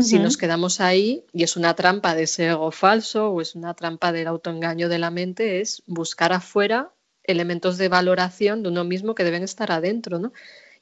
si 0.00 0.18
nos 0.18 0.36
quedamos 0.36 0.80
ahí 0.80 1.24
y 1.32 1.44
es 1.44 1.56
una 1.56 1.74
trampa 1.74 2.14
de 2.14 2.24
ese 2.24 2.48
ego 2.48 2.70
falso 2.70 3.30
o 3.30 3.40
es 3.40 3.54
una 3.54 3.72
trampa 3.72 4.12
del 4.12 4.26
autoengaño 4.26 4.90
de 4.90 4.98
la 4.98 5.10
mente, 5.10 5.62
es 5.62 5.82
buscar 5.86 6.34
afuera 6.34 6.92
elementos 7.24 7.78
de 7.78 7.88
valoración 7.88 8.62
de 8.62 8.68
uno 8.68 8.84
mismo 8.84 9.14
que 9.14 9.24
deben 9.24 9.42
estar 9.42 9.72
adentro, 9.72 10.18
¿no? 10.18 10.32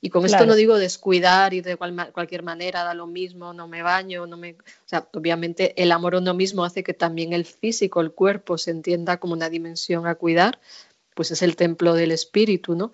Y 0.00 0.10
con 0.10 0.26
esto 0.26 0.44
no 0.44 0.54
digo 0.54 0.76
descuidar 0.76 1.54
y 1.54 1.62
de 1.62 1.76
cualquier 1.76 2.42
manera 2.42 2.84
da 2.84 2.94
lo 2.94 3.06
mismo, 3.06 3.52
no 3.52 3.66
me 3.66 3.82
baño, 3.82 4.26
no 4.26 4.36
me... 4.36 4.52
O 4.52 4.88
sea, 4.88 5.08
obviamente 5.14 5.80
el 5.82 5.90
amor 5.90 6.14
a 6.14 6.18
uno 6.18 6.34
mismo 6.34 6.64
hace 6.64 6.84
que 6.84 6.92
también 6.92 7.32
el 7.32 7.44
físico, 7.44 8.00
el 8.00 8.12
cuerpo, 8.12 8.58
se 8.58 8.72
entienda 8.72 9.18
como 9.18 9.32
una 9.32 9.48
dimensión 9.48 10.06
a 10.06 10.14
cuidar, 10.14 10.60
pues 11.14 11.30
es 11.30 11.42
el 11.42 11.56
templo 11.56 11.94
del 11.94 12.12
espíritu, 12.12 12.74
¿no? 12.74 12.92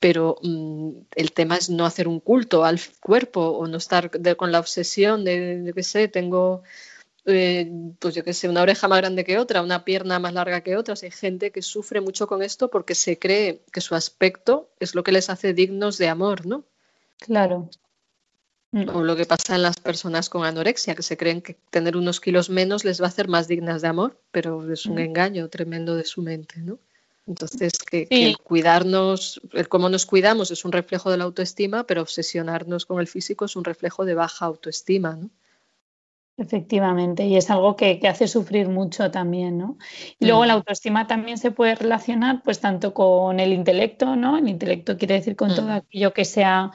Pero 0.00 0.36
mm, 0.42 0.90
el 1.14 1.32
tema 1.32 1.56
es 1.56 1.70
no 1.70 1.84
hacer 1.84 2.08
un 2.08 2.20
culto 2.20 2.64
al 2.64 2.80
cuerpo 3.00 3.40
o 3.40 3.66
no 3.68 3.76
estar 3.76 4.10
con 4.36 4.50
la 4.50 4.58
obsesión 4.58 5.24
de, 5.24 5.62
yo 5.64 5.74
qué 5.74 5.82
sé, 5.82 6.08
tengo 6.08 6.62
eh, 7.26 7.70
pues 7.98 8.14
yo 8.14 8.24
que 8.24 8.32
sé, 8.32 8.48
una 8.48 8.62
oreja 8.62 8.88
más 8.88 8.98
grande 8.98 9.24
que 9.24 9.38
otra, 9.38 9.62
una 9.62 9.84
pierna 9.84 10.18
más 10.18 10.32
larga 10.32 10.62
que 10.62 10.76
otra. 10.76 10.94
hay 11.00 11.10
gente 11.10 11.50
que 11.50 11.62
sufre 11.62 12.00
mucho 12.00 12.26
con 12.26 12.42
esto 12.42 12.70
porque 12.70 12.94
se 12.94 13.18
cree 13.18 13.62
que 13.72 13.80
su 13.80 13.94
aspecto 13.94 14.70
es 14.80 14.94
lo 14.94 15.04
que 15.04 15.12
les 15.12 15.28
hace 15.28 15.52
dignos 15.52 15.98
de 15.98 16.08
amor, 16.08 16.46
¿no? 16.46 16.64
Claro. 17.18 17.68
Mm. 18.72 18.88
O 18.90 19.02
lo 19.02 19.16
que 19.16 19.26
pasa 19.26 19.54
en 19.54 19.62
las 19.62 19.78
personas 19.78 20.30
con 20.30 20.44
anorexia, 20.44 20.94
que 20.94 21.02
se 21.02 21.16
creen 21.16 21.42
que 21.42 21.56
tener 21.70 21.96
unos 21.96 22.20
kilos 22.20 22.48
menos 22.48 22.84
les 22.84 23.00
va 23.00 23.06
a 23.06 23.08
hacer 23.08 23.28
más 23.28 23.48
dignas 23.48 23.82
de 23.82 23.88
amor, 23.88 24.20
pero 24.30 24.72
es 24.72 24.86
un 24.86 24.94
mm. 24.94 25.00
engaño 25.00 25.48
tremendo 25.48 25.96
de 25.96 26.04
su 26.04 26.22
mente, 26.22 26.60
¿no? 26.60 26.78
Entonces, 27.30 27.78
que, 27.78 28.06
que, 28.06 28.26
el 28.26 28.38
cuidarnos, 28.38 29.40
el 29.52 29.68
cómo 29.68 29.88
nos 29.88 30.04
cuidamos 30.04 30.50
es 30.50 30.64
un 30.64 30.72
reflejo 30.72 31.12
de 31.12 31.16
la 31.16 31.24
autoestima, 31.24 31.84
pero 31.84 32.02
obsesionarnos 32.02 32.86
con 32.86 32.98
el 32.98 33.06
físico 33.06 33.44
es 33.44 33.54
un 33.54 33.62
reflejo 33.62 34.04
de 34.04 34.14
baja 34.14 34.46
autoestima, 34.46 35.14
¿no? 35.14 35.30
Efectivamente, 36.36 37.26
y 37.26 37.36
es 37.36 37.50
algo 37.50 37.76
que, 37.76 38.00
hace 38.08 38.26
sufrir 38.26 38.68
mucho 38.68 39.10
también, 39.10 39.58
¿no? 39.58 39.76
Y 40.18 40.26
luego 40.26 40.44
la 40.44 40.54
mm. 40.54 40.56
autoestima 40.56 41.06
también 41.06 41.38
se 41.38 41.52
puede 41.52 41.76
relacionar, 41.76 42.42
pues, 42.42 42.60
tanto 42.60 42.94
con 42.94 43.38
el 43.38 43.52
intelecto, 43.52 44.16
¿no? 44.16 44.38
El 44.38 44.48
intelecto 44.48 44.96
quiere 44.96 45.14
decir 45.14 45.36
con 45.36 45.54
todo 45.54 45.68
mm. 45.68 45.70
aquello 45.72 46.12
que 46.12 46.24
sea, 46.24 46.72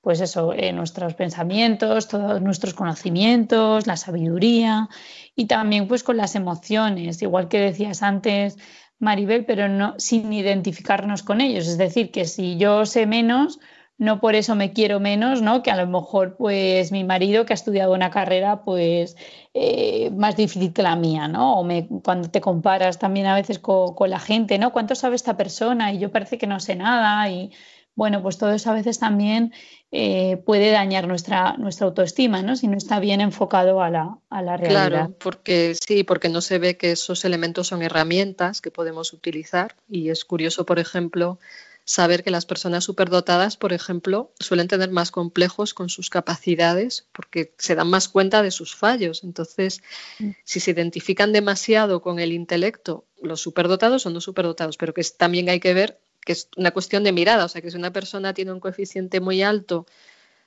pues 0.00 0.20
eso, 0.22 0.54
eh, 0.54 0.72
nuestros 0.72 1.14
pensamientos, 1.14 2.08
todos 2.08 2.40
nuestros 2.40 2.72
conocimientos, 2.72 3.86
la 3.86 3.98
sabiduría, 3.98 4.88
y 5.34 5.46
también, 5.46 5.86
pues, 5.86 6.02
con 6.02 6.16
las 6.16 6.34
emociones, 6.34 7.20
igual 7.20 7.48
que 7.48 7.58
decías 7.58 8.02
antes, 8.02 8.56
Maribel, 8.98 9.44
pero 9.44 9.68
no 9.68 9.94
sin 9.98 10.32
identificarnos 10.32 11.22
con 11.22 11.40
ellos. 11.40 11.68
Es 11.68 11.78
decir, 11.78 12.10
que 12.10 12.24
si 12.24 12.56
yo 12.58 12.86
sé 12.86 13.06
menos, 13.06 13.58
no 13.98 14.20
por 14.20 14.34
eso 14.36 14.54
me 14.54 14.72
quiero 14.72 15.00
menos, 15.00 15.42
¿no? 15.42 15.62
Que 15.62 15.70
a 15.72 15.76
lo 15.76 15.86
mejor, 15.88 16.36
pues, 16.36 16.92
mi 16.92 17.04
marido 17.04 17.44
que 17.44 17.52
ha 17.52 17.54
estudiado 17.54 17.92
una 17.94 18.10
carrera, 18.10 18.62
pues, 18.62 19.16
eh, 19.54 20.10
más 20.12 20.36
difícil 20.36 20.72
que 20.72 20.82
la 20.82 20.96
mía, 20.96 21.26
¿no? 21.28 21.60
O 21.60 21.68
cuando 22.04 22.30
te 22.30 22.40
comparas 22.40 22.98
también 22.98 23.26
a 23.26 23.34
veces 23.34 23.58
con, 23.58 23.94
la 24.08 24.20
gente, 24.20 24.58
¿no? 24.58 24.72
¿Cuánto 24.72 24.94
sabe 24.94 25.16
esta 25.16 25.36
persona? 25.36 25.92
Y 25.92 25.98
yo 25.98 26.12
parece 26.12 26.38
que 26.38 26.46
no 26.46 26.60
sé 26.60 26.76
nada 26.76 27.28
y, 27.28 27.50
bueno, 27.98 28.22
pues 28.22 28.38
todo 28.38 28.52
eso 28.52 28.70
a 28.70 28.74
veces 28.74 29.00
también 29.00 29.52
eh, 29.90 30.36
puede 30.46 30.70
dañar 30.70 31.08
nuestra, 31.08 31.56
nuestra 31.56 31.88
autoestima, 31.88 32.42
¿no? 32.42 32.54
Si 32.54 32.68
no 32.68 32.76
está 32.76 33.00
bien 33.00 33.20
enfocado 33.20 33.82
a 33.82 33.90
la, 33.90 34.18
a 34.30 34.40
la 34.40 34.56
realidad. 34.56 34.88
Claro, 34.88 35.14
porque 35.18 35.74
sí, 35.74 36.04
porque 36.04 36.28
no 36.28 36.40
se 36.40 36.60
ve 36.60 36.76
que 36.76 36.92
esos 36.92 37.24
elementos 37.24 37.66
son 37.66 37.82
herramientas 37.82 38.60
que 38.60 38.70
podemos 38.70 39.12
utilizar 39.12 39.74
y 39.88 40.10
es 40.10 40.24
curioso, 40.24 40.64
por 40.64 40.78
ejemplo, 40.78 41.40
saber 41.82 42.22
que 42.22 42.30
las 42.30 42.46
personas 42.46 42.84
superdotadas, 42.84 43.56
por 43.56 43.72
ejemplo, 43.72 44.30
suelen 44.38 44.68
tener 44.68 44.92
más 44.92 45.10
complejos 45.10 45.74
con 45.74 45.88
sus 45.88 46.08
capacidades 46.08 47.08
porque 47.10 47.52
se 47.58 47.74
dan 47.74 47.90
más 47.90 48.06
cuenta 48.06 48.44
de 48.44 48.52
sus 48.52 48.76
fallos. 48.76 49.24
Entonces, 49.24 49.82
mm. 50.20 50.30
si 50.44 50.60
se 50.60 50.70
identifican 50.70 51.32
demasiado 51.32 52.00
con 52.00 52.20
el 52.20 52.30
intelecto, 52.30 53.06
los 53.20 53.40
superdotados 53.40 54.02
son 54.02 54.14
los 54.14 54.22
superdotados, 54.22 54.76
pero 54.76 54.94
que 54.94 55.02
también 55.18 55.48
hay 55.48 55.58
que 55.58 55.74
ver 55.74 55.98
que 56.24 56.32
es 56.32 56.48
una 56.56 56.70
cuestión 56.70 57.04
de 57.04 57.12
mirada, 57.12 57.44
o 57.44 57.48
sea, 57.48 57.62
que 57.62 57.70
si 57.70 57.76
una 57.76 57.92
persona 57.92 58.34
tiene 58.34 58.52
un 58.52 58.60
coeficiente 58.60 59.20
muy 59.20 59.42
alto, 59.42 59.86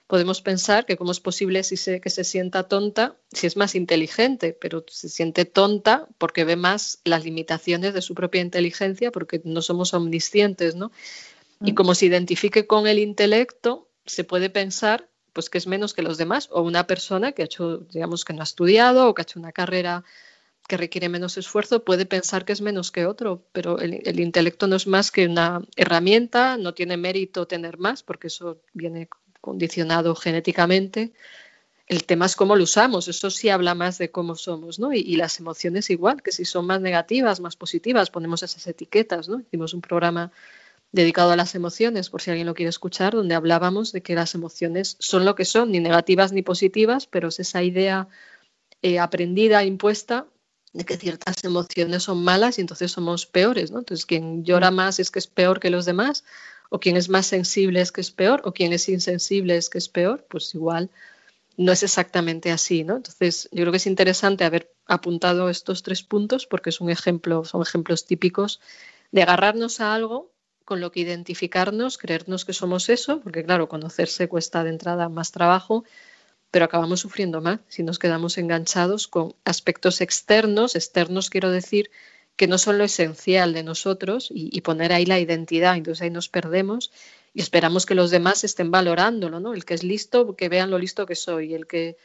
podemos 0.07 0.41
pensar 0.41 0.85
que 0.85 0.97
cómo 0.97 1.13
es 1.13 1.21
posible 1.21 1.63
si 1.63 1.77
se, 1.77 2.01
que 2.01 2.09
se 2.09 2.25
sienta 2.25 2.63
tonta 2.63 3.15
si 3.31 3.47
es 3.47 3.55
más 3.55 3.75
inteligente, 3.75 4.57
pero 4.59 4.83
se 4.89 5.07
siente 5.07 5.45
tonta 5.45 6.07
porque 6.17 6.43
ve 6.43 6.57
más 6.57 6.99
las 7.05 7.23
limitaciones 7.23 7.93
de 7.93 8.01
su 8.01 8.13
propia 8.13 8.41
inteligencia, 8.41 9.11
porque 9.11 9.41
no 9.45 9.61
somos 9.61 9.93
omniscientes, 9.93 10.75
¿no? 10.75 10.91
Y 11.63 11.71
mm. 11.71 11.75
como 11.75 11.95
se 11.95 12.07
identifique 12.07 12.67
con 12.67 12.87
el 12.87 12.99
intelecto, 12.99 13.87
se 14.05 14.25
puede 14.25 14.49
pensar 14.49 15.07
pues 15.33 15.49
que 15.49 15.57
es 15.57 15.67
menos 15.67 15.93
que 15.93 16.01
los 16.01 16.17
demás, 16.17 16.49
o 16.51 16.61
una 16.61 16.87
persona 16.87 17.31
que 17.31 17.43
ha 17.43 17.45
hecho, 17.45 17.77
digamos, 17.77 18.25
que 18.25 18.33
no 18.33 18.41
ha 18.41 18.43
estudiado 18.43 19.07
o 19.07 19.13
que 19.13 19.21
ha 19.21 19.23
hecho 19.23 19.39
una 19.39 19.53
carrera 19.53 20.03
que 20.71 20.77
requiere 20.77 21.09
menos 21.09 21.35
esfuerzo, 21.37 21.83
puede 21.83 22.05
pensar 22.05 22.45
que 22.45 22.53
es 22.53 22.61
menos 22.61 22.91
que 22.91 23.05
otro, 23.05 23.43
pero 23.51 23.77
el, 23.79 24.21
intelecto 24.21 24.67
no 24.67 24.77
es 24.77 24.87
más 24.87 25.11
que 25.11 25.27
una 25.27 25.61
herramienta, 25.75 26.55
no 26.55 26.73
tiene 26.73 26.95
mérito 26.95 27.45
tener 27.45 27.77
más, 27.77 28.03
porque 28.03 28.27
eso 28.27 28.61
viene 28.71 29.09
condicionado 29.41 30.15
genéticamente. 30.15 31.11
El 31.87 32.05
tema 32.05 32.25
es 32.25 32.37
cómo 32.37 32.55
lo 32.55 32.63
usamos, 32.63 33.09
eso 33.09 33.29
sí 33.29 33.49
habla 33.49 33.75
más 33.75 33.97
de 33.97 34.11
cómo 34.11 34.37
somos, 34.37 34.79
¿no? 34.79 34.93
Y, 34.93 35.17
las 35.17 35.41
emociones 35.41 35.89
igual, 35.89 36.23
que 36.23 36.31
si 36.31 36.45
son 36.45 36.65
más 36.67 36.79
negativas, 36.79 37.41
más 37.41 37.57
positivas, 37.57 38.09
ponemos 38.09 38.41
esas 38.41 38.65
etiquetas, 38.65 39.27
¿no? 39.27 39.41
Hicimos 39.41 39.73
un 39.73 39.81
programa 39.81 40.31
dedicado 40.93 41.31
a 41.31 41.35
las 41.35 41.53
emociones, 41.53 42.09
por 42.09 42.21
si 42.21 42.29
alguien 42.31 42.47
lo 42.47 42.53
quiere 42.53 42.69
escuchar, 42.69 43.11
donde 43.11 43.35
hablábamos 43.35 43.91
de 43.91 44.01
que 44.01 44.15
las 44.15 44.35
emociones 44.35 44.95
son 44.99 45.25
lo 45.25 45.35
que 45.35 45.43
son, 45.43 45.69
ni 45.69 45.81
negativas 45.81 46.31
ni 46.31 46.43
positivas, 46.43 47.07
pero 47.07 47.27
es 47.27 47.41
esa 47.41 47.61
idea 47.61 48.07
eh, 48.81 48.99
aprendida, 48.99 49.65
impuesta, 49.65 50.27
de 50.73 50.85
que 50.85 50.97
ciertas 50.97 51.43
emociones 51.43 52.03
son 52.03 52.23
malas 52.23 52.57
y 52.57 52.61
entonces 52.61 52.91
somos 52.91 53.25
peores, 53.25 53.71
¿no? 53.71 53.79
Entonces, 53.79 54.05
quien 54.05 54.43
llora 54.43 54.71
mm. 54.71 54.75
más 54.75 54.99
es 54.99 55.11
que 55.11 55.19
es 55.19 55.27
peor 55.27 55.59
que 55.59 55.69
los 55.69 55.85
demás, 55.85 56.23
o 56.69 56.79
quien 56.79 56.95
es 56.95 57.09
más 57.09 57.27
sensible 57.27 57.81
es 57.81 57.91
que 57.91 58.01
es 58.01 58.11
peor, 58.11 58.41
o 58.45 58.53
quien 58.53 58.71
es 58.73 58.87
insensible 58.87 59.57
es 59.57 59.69
que 59.69 59.77
es 59.77 59.89
peor, 59.89 60.25
pues 60.29 60.53
igual 60.55 60.89
no 61.57 61.71
es 61.71 61.83
exactamente 61.83 62.51
así, 62.51 62.83
¿no? 62.83 62.95
Entonces, 62.95 63.49
yo 63.51 63.63
creo 63.63 63.71
que 63.71 63.77
es 63.77 63.87
interesante 63.87 64.45
haber 64.45 64.73
apuntado 64.85 65.49
estos 65.49 65.83
tres 65.83 66.03
puntos 66.03 66.45
porque 66.47 66.69
es 66.69 66.81
un 66.81 66.89
ejemplo, 66.89 67.43
son 67.43 67.61
ejemplos 67.61 68.05
típicos 68.05 68.61
de 69.11 69.23
agarrarnos 69.23 69.81
a 69.81 69.93
algo 69.93 70.31
con 70.63 70.79
lo 70.79 70.91
que 70.91 71.01
identificarnos, 71.01 71.97
creernos 71.97 72.45
que 72.45 72.53
somos 72.53 72.87
eso, 72.87 73.19
porque 73.19 73.43
claro, 73.43 73.67
conocerse 73.67 74.29
cuesta 74.29 74.63
de 74.63 74.69
entrada 74.69 75.09
más 75.09 75.31
trabajo, 75.31 75.83
pero 76.51 76.65
acabamos 76.65 76.99
sufriendo 76.99 77.41
más 77.41 77.59
si 77.69 77.81
nos 77.81 77.97
quedamos 77.97 78.37
enganchados 78.37 79.07
con 79.07 79.33
aspectos 79.45 80.01
externos, 80.01 80.75
externos 80.75 81.29
quiero 81.29 81.49
decir 81.49 81.89
que 82.35 82.47
no 82.47 82.57
son 82.57 82.77
lo 82.77 82.83
esencial 82.83 83.53
de 83.53 83.63
nosotros 83.63 84.29
y, 84.31 84.59
poner 84.61 84.93
ahí 84.93 85.05
la 85.05 85.19
identidad, 85.19 85.75
entonces 85.77 86.01
ahí 86.01 86.09
nos 86.09 86.29
perdemos 86.29 86.91
y 87.33 87.41
esperamos 87.41 87.85
que 87.85 87.95
los 87.95 88.09
demás 88.09 88.43
estén 88.43 88.71
valorándolo, 88.71 89.39
¿no? 89.39 89.53
El 89.53 89.63
que 89.63 89.75
es 89.75 89.83
listo, 89.83 90.35
que 90.35 90.49
vean 90.49 90.71
lo 90.71 90.77
listo 90.79 91.05
que 91.05 91.15
soy, 91.15 91.53
el 91.53 91.67
que 91.67 91.97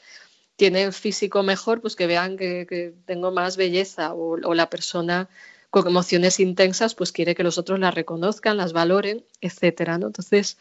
tiene 0.57 0.93
físico 0.93 1.43
mejor, 1.43 1.81
pues 1.81 1.97
que 1.97 2.07
vean 2.07 2.37
que, 2.37 2.95
tengo 3.07 3.31
más 3.31 3.57
belleza 3.57 4.15
o, 4.15 4.39
o 4.43 4.55
la 4.55 4.69
persona 4.69 5.29
con 5.71 5.87
emociones 5.87 6.39
intensas, 6.39 6.95
pues 6.95 7.13
quiere 7.13 7.35
que 7.35 7.43
los 7.43 7.59
otros 7.59 7.79
las 7.79 7.95
reconozcan, 7.95 8.57
las 8.57 8.73
valoren, 8.73 9.25
etcétera, 9.41 9.99
¿no? 9.99 10.09
Entonces, 10.09 10.59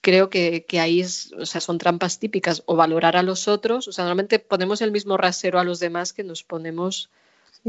creo 0.00 0.30
que, 0.30 0.64
ahí 0.80 1.00
es, 1.00 1.32
o 1.32 1.46
sea, 1.46 1.60
son 1.60 1.78
trampas 1.78 2.18
típicas, 2.18 2.62
o 2.66 2.76
valorar 2.76 3.16
a 3.16 3.22
los 3.22 3.48
otros, 3.48 3.88
o 3.88 3.92
sea, 3.92 4.04
normalmente 4.04 4.38
ponemos 4.38 4.80
el 4.80 4.92
mismo 4.92 5.16
rasero 5.16 5.58
a 5.58 5.64
los 5.64 5.80
demás 5.80 6.12
que 6.12 6.24
nos 6.24 6.42
ponemos 6.42 7.10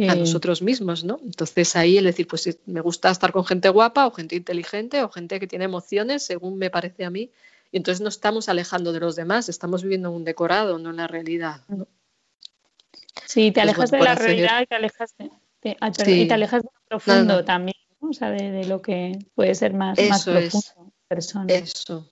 a 0.07 0.15
nosotros 0.15 0.61
mismos, 0.61 1.03
¿no? 1.03 1.19
Entonces 1.23 1.75
ahí 1.75 1.97
el 1.97 2.05
decir, 2.05 2.27
pues 2.27 2.57
me 2.67 2.79
gusta 2.79 3.09
estar 3.09 3.31
con 3.31 3.43
gente 3.43 3.67
guapa 3.69 4.07
o 4.07 4.11
gente 4.11 4.35
inteligente 4.35 5.03
o 5.03 5.09
gente 5.09 5.39
que 5.39 5.47
tiene 5.47 5.65
emociones, 5.65 6.23
según 6.23 6.57
me 6.57 6.69
parece 6.69 7.03
a 7.03 7.09
mí, 7.09 7.31
y 7.71 7.77
entonces 7.77 7.99
no 7.99 8.07
estamos 8.07 8.49
alejando 8.49 8.93
de 8.93 8.99
los 8.99 9.15
demás, 9.15 9.49
estamos 9.49 9.83
viviendo 9.83 10.09
en 10.09 10.15
un 10.15 10.23
decorado, 10.23 10.77
no 10.77 10.91
en 10.91 10.97
la 10.97 11.07
realidad. 11.07 11.61
¿no? 11.67 11.87
Sí, 13.25 13.51
te 13.51 13.61
alejas 13.61 13.91
de 13.91 13.99
la 13.99 14.15
realidad 14.15 14.61
y 14.61 14.67
te 14.67 14.75
alejas 14.75 15.15
de, 15.17 15.31
y 16.07 16.27
te 16.27 16.33
alejas 16.33 16.63
de 16.63 16.69
lo 16.73 16.87
profundo 16.87 17.43
también, 17.43 17.75
o 17.99 18.13
sea, 18.13 18.29
de, 18.29 18.65
lo 18.65 18.81
que 18.81 19.19
puede 19.35 19.53
ser 19.55 19.73
más, 19.73 19.99
más 20.07 20.23
profundo. 20.23 20.93
Persona. 21.07 21.51
Eso. 21.51 22.07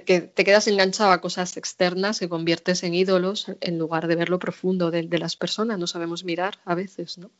Te, 0.00 0.20
te, 0.20 0.44
quedas 0.44 0.66
enganchado 0.66 1.12
a 1.12 1.20
cosas 1.20 1.56
externas 1.56 2.20
y 2.20 2.28
conviertes 2.28 2.82
en 2.82 2.94
ídolos 2.94 3.46
en 3.60 3.78
lugar 3.78 4.08
de 4.08 4.16
ver 4.16 4.28
lo 4.28 4.40
profundo 4.40 4.90
de, 4.90 5.04
las 5.18 5.36
personas. 5.36 5.78
No 5.78 5.86
sabemos 5.86 6.24
mirar 6.24 6.54
a 6.64 6.74
veces, 6.74 7.16
¿no? 7.18 7.30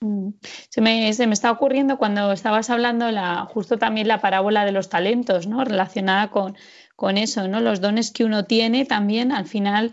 Mm. 0.00 0.30
Se 0.68 0.80
me, 0.80 1.12
se 1.12 1.28
me, 1.28 1.34
está 1.34 1.52
ocurriendo 1.52 1.98
cuando 1.98 2.32
estabas 2.32 2.70
hablando 2.70 3.10
la, 3.12 3.46
justo 3.46 3.78
también 3.78 4.08
la 4.08 4.20
parábola 4.20 4.64
de 4.64 4.72
los 4.72 4.88
talentos, 4.88 5.46
¿no? 5.46 5.64
Relacionada 5.64 6.30
con, 6.30 6.56
con 6.96 7.18
eso, 7.18 7.46
¿no? 7.46 7.60
Los 7.60 7.80
dones 7.80 8.10
que 8.10 8.24
uno 8.24 8.44
tiene 8.46 8.84
también 8.84 9.30
al 9.30 9.46
final 9.46 9.92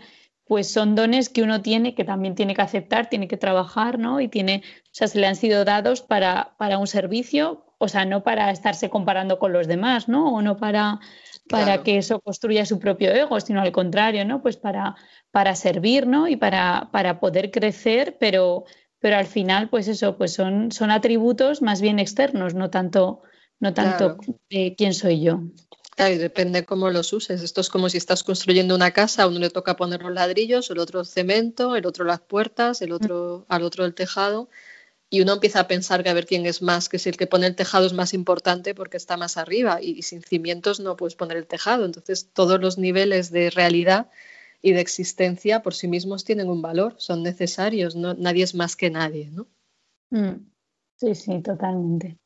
pues 0.50 0.72
son 0.72 0.96
dones 0.96 1.28
que 1.28 1.44
uno 1.44 1.62
tiene 1.62 1.94
que 1.94 2.02
también 2.02 2.34
tiene 2.34 2.56
que 2.56 2.62
aceptar, 2.62 3.08
tiene 3.08 3.28
que 3.28 3.36
trabajar, 3.36 4.00
¿no? 4.00 4.20
Y 4.20 4.26
tiene, 4.26 4.64
o 4.82 4.88
sea, 4.90 5.06
se 5.06 5.20
le 5.20 5.28
han 5.28 5.36
sido 5.36 5.64
dados 5.64 6.02
para, 6.02 6.56
para 6.58 6.78
un 6.78 6.88
servicio, 6.88 7.64
o 7.78 7.86
sea, 7.86 8.04
no 8.04 8.24
para 8.24 8.50
estarse 8.50 8.90
comparando 8.90 9.38
con 9.38 9.52
los 9.52 9.68
demás, 9.68 10.08
¿no? 10.08 10.34
O 10.34 10.42
no 10.42 10.56
para, 10.56 10.98
para 11.50 11.82
que 11.82 11.98
eso 11.98 12.20
construya 12.20 12.64
su 12.64 12.78
propio 12.78 13.10
ego, 13.10 13.40
sino 13.40 13.60
al 13.60 13.72
contrario, 13.72 14.24
¿no? 14.24 14.40
Pues 14.40 14.56
para, 14.56 14.94
para 15.30 15.56
servir, 15.56 16.06
¿no? 16.06 16.28
Y 16.28 16.36
para, 16.36 16.88
para 16.92 17.18
poder 17.18 17.50
crecer, 17.50 18.16
pero, 18.18 18.64
pero 19.00 19.16
al 19.16 19.26
final, 19.26 19.68
pues 19.68 19.88
eso, 19.88 20.16
pues 20.16 20.32
son, 20.32 20.70
son 20.70 20.90
atributos 20.90 21.60
más 21.60 21.80
bien 21.80 21.98
externos, 21.98 22.54
no 22.54 22.70
tanto, 22.70 23.22
no 23.58 23.74
tanto 23.74 24.16
de 24.48 24.74
quién 24.78 24.94
soy 24.94 25.22
yo. 25.22 25.40
Claro, 25.96 26.14
y 26.14 26.18
depende 26.18 26.64
cómo 26.64 26.88
los 26.88 27.12
uses. 27.12 27.42
Esto 27.42 27.60
es 27.60 27.68
como 27.68 27.88
si 27.88 27.98
estás 27.98 28.22
construyendo 28.22 28.74
una 28.74 28.92
casa, 28.92 29.24
a 29.24 29.26
uno 29.26 29.40
le 29.40 29.50
toca 29.50 29.76
poner 29.76 30.02
los 30.02 30.12
ladrillos, 30.12 30.70
el 30.70 30.78
otro 30.78 31.04
cemento, 31.04 31.76
el 31.76 31.84
otro 31.84 32.04
las 32.04 32.20
puertas, 32.20 32.80
el 32.80 32.92
otro 32.92 33.44
al 33.48 33.64
otro 33.64 33.84
el 33.84 33.94
tejado. 33.94 34.48
Y 35.12 35.20
uno 35.20 35.34
empieza 35.34 35.60
a 35.60 35.68
pensar 35.68 36.04
que 36.04 36.08
a 36.08 36.14
ver 36.14 36.24
quién 36.24 36.46
es 36.46 36.62
más, 36.62 36.88
que 36.88 37.00
si 37.00 37.08
el 37.08 37.16
que 37.16 37.26
pone 37.26 37.48
el 37.48 37.56
tejado 37.56 37.84
es 37.84 37.92
más 37.92 38.14
importante 38.14 38.74
porque 38.76 38.96
está 38.96 39.16
más 39.16 39.36
arriba 39.36 39.82
y, 39.82 40.02
sin 40.02 40.22
cimientos 40.22 40.78
no 40.78 40.96
puedes 40.96 41.16
poner 41.16 41.36
el 41.36 41.48
tejado. 41.48 41.84
Entonces 41.84 42.30
todos 42.32 42.60
los 42.60 42.78
niveles 42.78 43.32
de 43.32 43.50
realidad 43.50 44.08
y 44.62 44.72
de 44.72 44.80
existencia 44.80 45.62
por 45.62 45.74
sí 45.74 45.88
mismos 45.88 46.24
tienen 46.24 46.48
un 46.48 46.62
valor, 46.62 46.94
son 46.98 47.22
necesarios, 47.22 47.96
no, 47.96 48.14
nadie 48.14 48.44
es 48.44 48.54
más 48.54 48.76
que 48.76 48.90
nadie, 48.90 49.30
¿no? 49.30 49.48
Mm. 50.10 50.46
Sí, 50.96 51.14
sí, 51.14 51.40
totalmente. 51.40 52.18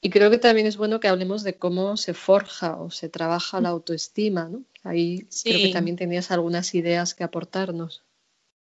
Y 0.00 0.10
creo 0.10 0.30
que 0.30 0.38
también 0.38 0.66
es 0.66 0.76
bueno 0.76 1.00
que 1.00 1.08
hablemos 1.08 1.44
de 1.44 1.56
cómo 1.58 1.96
se 1.96 2.12
forja 2.12 2.76
o 2.80 2.90
se 2.90 3.08
trabaja 3.08 3.60
la 3.60 3.70
autoestima, 3.70 4.48
¿no? 4.48 4.64
Ahí 4.82 5.28
creo 5.42 5.58
que 5.58 5.72
también 5.72 5.96
tenías 5.96 6.30
algunas 6.30 6.74
ideas 6.74 7.14
que 7.14 7.24
aportarnos. 7.24 8.04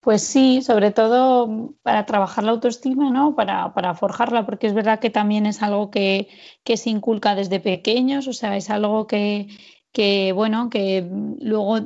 Pues 0.04 0.22
sí, 0.22 0.60
sobre 0.60 0.90
todo 0.90 1.74
para 1.82 2.04
trabajar 2.04 2.44
la 2.44 2.52
autoestima, 2.52 3.10
¿no? 3.10 3.34
Para, 3.34 3.72
para 3.72 3.94
forjarla, 3.94 4.44
porque 4.44 4.66
es 4.66 4.74
verdad 4.74 5.00
que 5.00 5.10
también 5.10 5.46
es 5.46 5.62
algo 5.62 5.90
que, 5.90 6.28
que, 6.62 6.76
se 6.76 6.90
inculca 6.90 7.34
desde 7.34 7.58
pequeños, 7.58 8.28
o 8.28 8.34
sea, 8.34 8.56
es 8.56 8.68
algo 8.68 9.06
que, 9.06 9.48
que, 9.92 10.32
bueno, 10.32 10.68
que 10.68 11.08
luego 11.40 11.78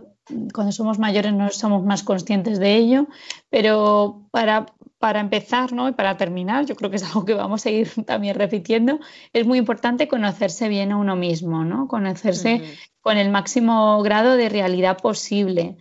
cuando 0.52 0.72
somos 0.72 0.98
mayores 0.98 1.32
no 1.32 1.48
somos 1.50 1.84
más 1.84 2.02
conscientes 2.02 2.58
de 2.58 2.76
ello, 2.76 3.06
pero 3.50 4.28
para 4.32 4.66
para 4.98 5.20
empezar 5.20 5.72
¿no? 5.72 5.88
y 5.88 5.92
para 5.92 6.16
terminar, 6.16 6.66
yo 6.66 6.74
creo 6.74 6.90
que 6.90 6.96
es 6.96 7.04
algo 7.04 7.24
que 7.24 7.34
vamos 7.34 7.64
a 7.66 7.70
ir 7.70 7.88
también 8.06 8.34
repitiendo, 8.34 8.98
es 9.32 9.46
muy 9.46 9.58
importante 9.58 10.08
conocerse 10.08 10.68
bien 10.68 10.92
a 10.92 10.96
uno 10.96 11.16
mismo, 11.16 11.64
¿no? 11.64 11.86
conocerse 11.88 12.76
con 13.00 13.16
el 13.16 13.30
máximo 13.30 14.02
grado 14.02 14.36
de 14.36 14.48
realidad 14.48 14.98
posible. 14.98 15.76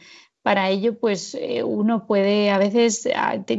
Para 0.48 0.70
ello, 0.70 0.98
pues 0.98 1.36
eh, 1.36 1.62
uno 1.62 2.08
puede 2.08 2.52
a 2.52 2.58
veces 2.58 3.06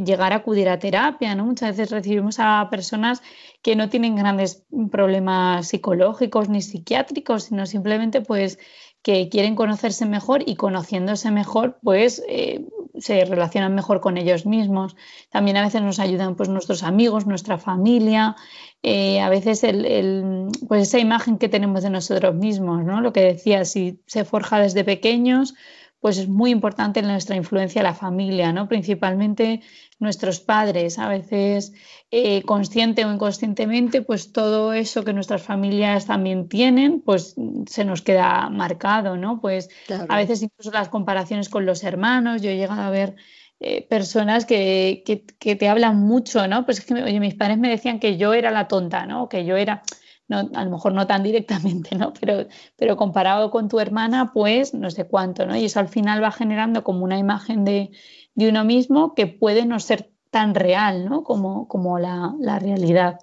llegar 0.03 0.33
a 0.33 0.37
acudir 0.37 0.69
a 0.69 0.79
terapia, 0.79 1.35
¿no? 1.35 1.45
Muchas 1.45 1.77
veces 1.77 1.91
recibimos 1.91 2.37
a 2.39 2.67
personas 2.71 3.21
que 3.61 3.75
no 3.75 3.89
tienen 3.89 4.15
grandes 4.15 4.63
problemas 4.91 5.67
psicológicos 5.67 6.49
ni 6.49 6.63
psiquiátricos, 6.63 7.43
sino 7.43 7.67
simplemente 7.67 8.21
pues 8.21 8.57
que 9.03 9.29
quieren 9.29 9.55
conocerse 9.55 10.07
mejor 10.07 10.41
y 10.47 10.55
conociéndose 10.55 11.29
mejor, 11.29 11.77
pues 11.83 12.23
eh, 12.27 12.65
se 12.97 13.23
relacionan 13.23 13.75
mejor 13.75 14.01
con 14.01 14.17
ellos 14.17 14.47
mismos. 14.47 14.95
También 15.29 15.57
a 15.57 15.63
veces 15.63 15.83
nos 15.83 15.99
ayudan 15.99 16.35
pues, 16.35 16.49
nuestros 16.49 16.81
amigos, 16.81 17.27
nuestra 17.27 17.59
familia, 17.59 18.35
eh, 18.81 19.21
a 19.21 19.29
veces 19.29 19.63
el, 19.63 20.47
pues 20.67 20.87
esa 20.87 20.97
imagen 20.97 21.37
que 21.37 21.49
tenemos 21.49 21.83
de 21.83 21.91
nosotros 21.91 22.33
mismos, 22.33 22.83
¿no? 22.83 22.99
Lo 22.99 23.13
que 23.13 23.21
decía, 23.21 23.63
si 23.63 24.01
se 24.07 24.25
forja 24.25 24.59
desde 24.59 24.83
pequeños, 24.83 25.53
pues 25.99 26.17
es 26.17 26.27
muy 26.27 26.51
importante 26.51 27.01
nuestra 27.01 27.35
influencia 27.35 27.83
la 27.83 27.93
familia, 27.93 28.53
¿no? 28.53 28.67
Principalmente 28.67 29.61
nuestros 29.99 30.39
padres, 30.39 30.97
a 30.97 31.09
veces 31.09 31.73
eh, 32.09 32.41
consciente 32.43 33.03
o 33.03 33.13
inconscientemente, 33.13 34.01
pues 34.01 34.31
todo 34.31 34.71
eso 34.73 35.03
que 35.03 35.13
nuestras 35.13 35.41
familias 35.41 36.05
también 36.05 36.47
tienen, 36.47 37.01
pues 37.01 37.35
se 37.67 37.83
nos 37.83 38.01
queda 38.01 38.49
marcado, 38.49 39.17
¿no? 39.17 39.41
Pues 39.41 39.69
a 40.07 40.15
veces 40.15 40.41
incluso 40.41 40.71
las 40.71 40.89
comparaciones 40.89 41.49
con 41.49 41.65
los 41.65 41.83
hermanos, 41.83 42.41
yo 42.41 42.49
he 42.49 42.55
llegado 42.57 42.81
a 42.81 42.89
ver 42.89 43.15
eh, 43.59 43.85
personas 43.89 44.45
que, 44.45 45.03
que, 45.05 45.55
te 45.55 45.67
hablan 45.67 45.99
mucho, 45.99 46.47
¿no? 46.47 46.63
Pues 46.63 46.79
es 46.79 46.85
que, 46.85 46.93
oye, 46.93 47.19
mis 47.19 47.35
padres 47.35 47.57
me 47.57 47.69
decían 47.69 47.99
que 47.99 48.15
yo 48.15 48.33
era 48.33 48.51
la 48.51 48.69
tonta, 48.69 49.05
¿no? 49.05 49.27
Que 49.27 49.43
yo 49.43 49.57
era 49.57 49.83
no, 50.29 50.49
a 50.53 50.63
lo 50.63 50.69
mejor 50.69 50.93
no 50.93 51.07
tan 51.07 51.23
directamente, 51.23 51.95
¿no? 51.95 52.13
Pero, 52.13 52.47
pero 52.77 52.95
comparado 52.95 53.51
con 53.51 53.67
tu 53.67 53.79
hermana, 53.79 54.31
pues 54.31 54.73
no 54.73 54.89
sé 54.91 55.05
cuánto, 55.05 55.45
¿no? 55.45 55.55
Y 55.57 55.65
eso 55.65 55.79
al 55.79 55.89
final 55.89 56.23
va 56.23 56.31
generando 56.31 56.83
como 56.83 57.03
una 57.03 57.17
imagen 57.17 57.65
de, 57.65 57.91
uno 58.35 58.63
mismo 58.63 59.15
que 59.15 59.27
puede 59.27 59.65
no 59.65 59.81
ser 59.81 60.11
tan 60.29 60.55
real, 60.55 61.09
¿no? 61.09 61.23
Como, 61.23 61.67
como 61.67 61.99
la, 61.99 62.59
realidad. 62.61 63.19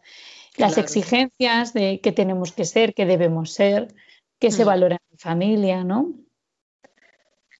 Las 0.59 0.77
exigencias 0.79 1.73
de 1.73 2.01
qué 2.03 2.13
tenemos 2.13 2.53
que 2.53 2.65
ser, 2.65 2.93
qué 2.93 3.07
debemos 3.07 3.53
ser, 3.53 3.95
qué 4.39 4.51
se 4.51 4.65
mm. 4.65 4.67
valora 4.67 4.99
en 5.11 5.19
familia, 5.19 5.85
¿no? 5.85 6.13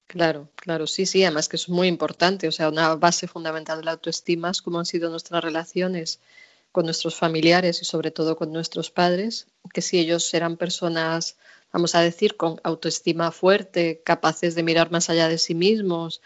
Claro, 0.07 0.49
claro, 0.55 0.87
sí, 0.87 1.05
sí, 1.05 1.23
además 1.23 1.49
que 1.49 1.57
es 1.57 1.67
muy 1.67 1.87
importante, 1.87 2.47
o 2.47 2.51
sea, 2.51 2.69
una 2.69 2.95
base 2.95 3.27
fundamental 3.27 3.79
de 3.79 3.85
la 3.85 3.91
autoestima 3.91 4.51
es 4.51 4.61
cómo 4.61 4.79
han 4.79 4.85
sido 4.85 5.09
nuestras 5.09 5.43
relaciones 5.43 6.21
con 6.71 6.85
nuestros 6.85 7.15
familiares 7.15 7.81
y 7.81 7.85
sobre 7.85 8.11
todo 8.11 8.35
con 8.37 8.51
nuestros 8.51 8.91
padres, 8.91 9.47
que 9.73 9.81
si 9.81 9.99
ellos 9.99 10.33
eran 10.33 10.57
personas, 10.57 11.37
vamos 11.73 11.95
a 11.95 12.01
decir, 12.01 12.37
con 12.37 12.59
autoestima 12.63 13.31
fuerte, 13.31 14.01
capaces 14.03 14.55
de 14.55 14.63
mirar 14.63 14.91
más 14.91 15.09
allá 15.09 15.27
de 15.27 15.37
sí 15.37 15.55
mismos, 15.55 16.21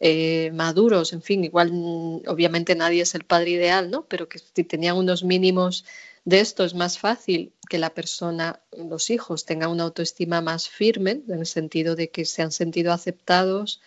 eh, 0.00 0.50
maduros, 0.52 1.12
en 1.12 1.22
fin, 1.22 1.44
igual 1.44 1.72
mm, 1.72 2.22
obviamente 2.26 2.74
nadie 2.74 3.02
es 3.02 3.14
el 3.14 3.24
padre 3.24 3.50
ideal, 3.50 3.90
¿no? 3.90 4.04
Pero 4.08 4.28
que 4.28 4.40
si 4.40 4.64
tenían 4.64 4.96
unos 4.96 5.22
mínimos 5.22 5.84
de 6.24 6.40
esto 6.40 6.64
es 6.64 6.74
más 6.74 6.98
fácil 6.98 7.52
que 7.68 7.78
la 7.78 7.94
persona, 7.94 8.60
los 8.76 9.10
hijos, 9.10 9.44
tengan 9.44 9.70
una 9.70 9.84
autoestima 9.84 10.40
más 10.40 10.68
firme, 10.68 11.22
en 11.28 11.40
el 11.40 11.46
sentido 11.46 11.94
de 11.96 12.10
que 12.10 12.24
se 12.24 12.42
han 12.42 12.52
sentido 12.52 12.92
aceptados 12.92 13.80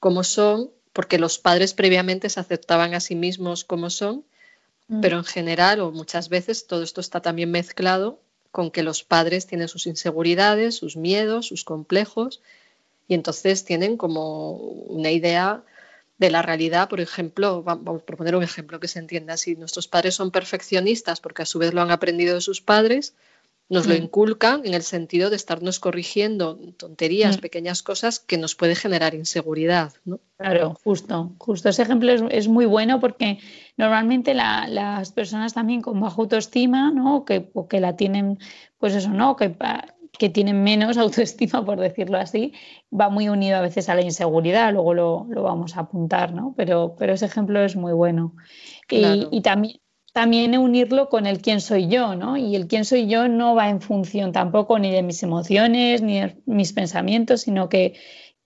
como 0.00 0.24
son, 0.24 0.70
porque 0.92 1.18
los 1.18 1.38
padres 1.38 1.74
previamente 1.74 2.28
se 2.30 2.40
aceptaban 2.40 2.94
a 2.94 3.00
sí 3.00 3.14
mismos 3.14 3.64
como 3.64 3.90
son. 3.90 4.24
Pero 5.00 5.18
en 5.18 5.24
general 5.24 5.80
o 5.80 5.92
muchas 5.92 6.28
veces 6.28 6.66
todo 6.66 6.82
esto 6.82 7.00
está 7.00 7.20
también 7.20 7.50
mezclado 7.50 8.18
con 8.50 8.70
que 8.70 8.82
los 8.82 9.04
padres 9.04 9.46
tienen 9.46 9.68
sus 9.68 9.86
inseguridades, 9.86 10.74
sus 10.74 10.96
miedos, 10.96 11.46
sus 11.46 11.64
complejos 11.64 12.40
y 13.06 13.14
entonces 13.14 13.64
tienen 13.64 13.96
como 13.96 14.52
una 14.52 15.10
idea 15.10 15.62
de 16.18 16.30
la 16.30 16.42
realidad, 16.42 16.88
por 16.88 17.00
ejemplo, 17.00 17.62
vamos 17.62 18.02
a 18.02 18.16
poner 18.16 18.36
un 18.36 18.42
ejemplo 18.42 18.78
que 18.78 18.88
se 18.88 18.98
entienda 18.98 19.34
así, 19.34 19.56
nuestros 19.56 19.88
padres 19.88 20.14
son 20.14 20.30
perfeccionistas 20.30 21.20
porque 21.20 21.42
a 21.42 21.46
su 21.46 21.58
vez 21.58 21.72
lo 21.72 21.80
han 21.80 21.90
aprendido 21.90 22.34
de 22.34 22.42
sus 22.42 22.60
padres, 22.60 23.14
nos 23.70 23.86
lo 23.86 23.94
mm. 23.94 24.02
inculcan 24.02 24.66
en 24.66 24.74
el 24.74 24.82
sentido 24.82 25.30
de 25.30 25.36
estarnos 25.36 25.78
corrigiendo 25.78 26.58
tonterías, 26.76 27.38
mm. 27.38 27.40
pequeñas 27.40 27.82
cosas 27.82 28.18
que 28.18 28.36
nos 28.36 28.54
puede 28.54 28.74
generar 28.74 29.14
inseguridad. 29.14 29.94
¿no? 30.04 30.20
Claro, 30.36 30.76
justo, 30.82 31.32
justo. 31.38 31.68
Ese 31.68 31.82
ejemplo 31.82 32.12
es, 32.12 32.48
muy 32.48 32.66
bueno 32.66 33.00
porque 33.00 33.38
normalmente 33.80 34.34
las 34.34 35.10
personas 35.12 35.54
también 35.54 35.80
con 35.80 35.98
baja 35.98 36.16
autoestima, 36.18 36.92
¿no? 36.92 37.24
Que, 37.24 37.50
o 37.54 37.66
que 37.66 37.80
la 37.80 37.96
tienen, 37.96 38.38
pues 38.78 38.94
eso, 38.94 39.08
¿no? 39.08 39.36
Que, 39.36 39.56
que 40.18 40.28
tienen 40.28 40.62
menos 40.62 40.98
autoestima, 40.98 41.64
por 41.64 41.80
decirlo 41.80 42.18
así, 42.18 42.52
va 42.92 43.08
muy 43.08 43.28
unido 43.28 43.56
a 43.56 43.62
veces 43.62 43.88
a 43.88 43.94
la 43.94 44.02
inseguridad, 44.02 44.72
luego 44.72 44.92
lo, 44.94 45.24
vamos 45.42 45.76
a 45.76 45.80
apuntar, 45.80 46.34
¿no? 46.34 46.54
Pero, 46.56 46.94
pero 46.98 47.14
ese 47.14 47.24
ejemplo 47.24 47.60
es 47.64 47.74
muy 47.74 47.92
bueno. 47.92 48.34
Y, 48.90 49.26
y 49.30 49.40
también 49.40 49.80
también 50.12 50.58
unirlo 50.58 51.08
con 51.08 51.24
el 51.24 51.40
quién 51.40 51.60
soy 51.60 51.86
yo, 51.86 52.16
¿no? 52.16 52.36
Y 52.36 52.56
el 52.56 52.66
quién 52.66 52.84
soy 52.84 53.06
yo 53.06 53.28
no 53.28 53.54
va 53.54 53.68
en 53.68 53.80
función 53.80 54.32
tampoco 54.32 54.76
ni 54.78 54.90
de 54.90 55.04
mis 55.04 55.22
emociones 55.22 56.02
ni 56.02 56.20
de 56.20 56.36
mis 56.46 56.72
pensamientos, 56.72 57.42
sino 57.42 57.68
que, 57.68 57.94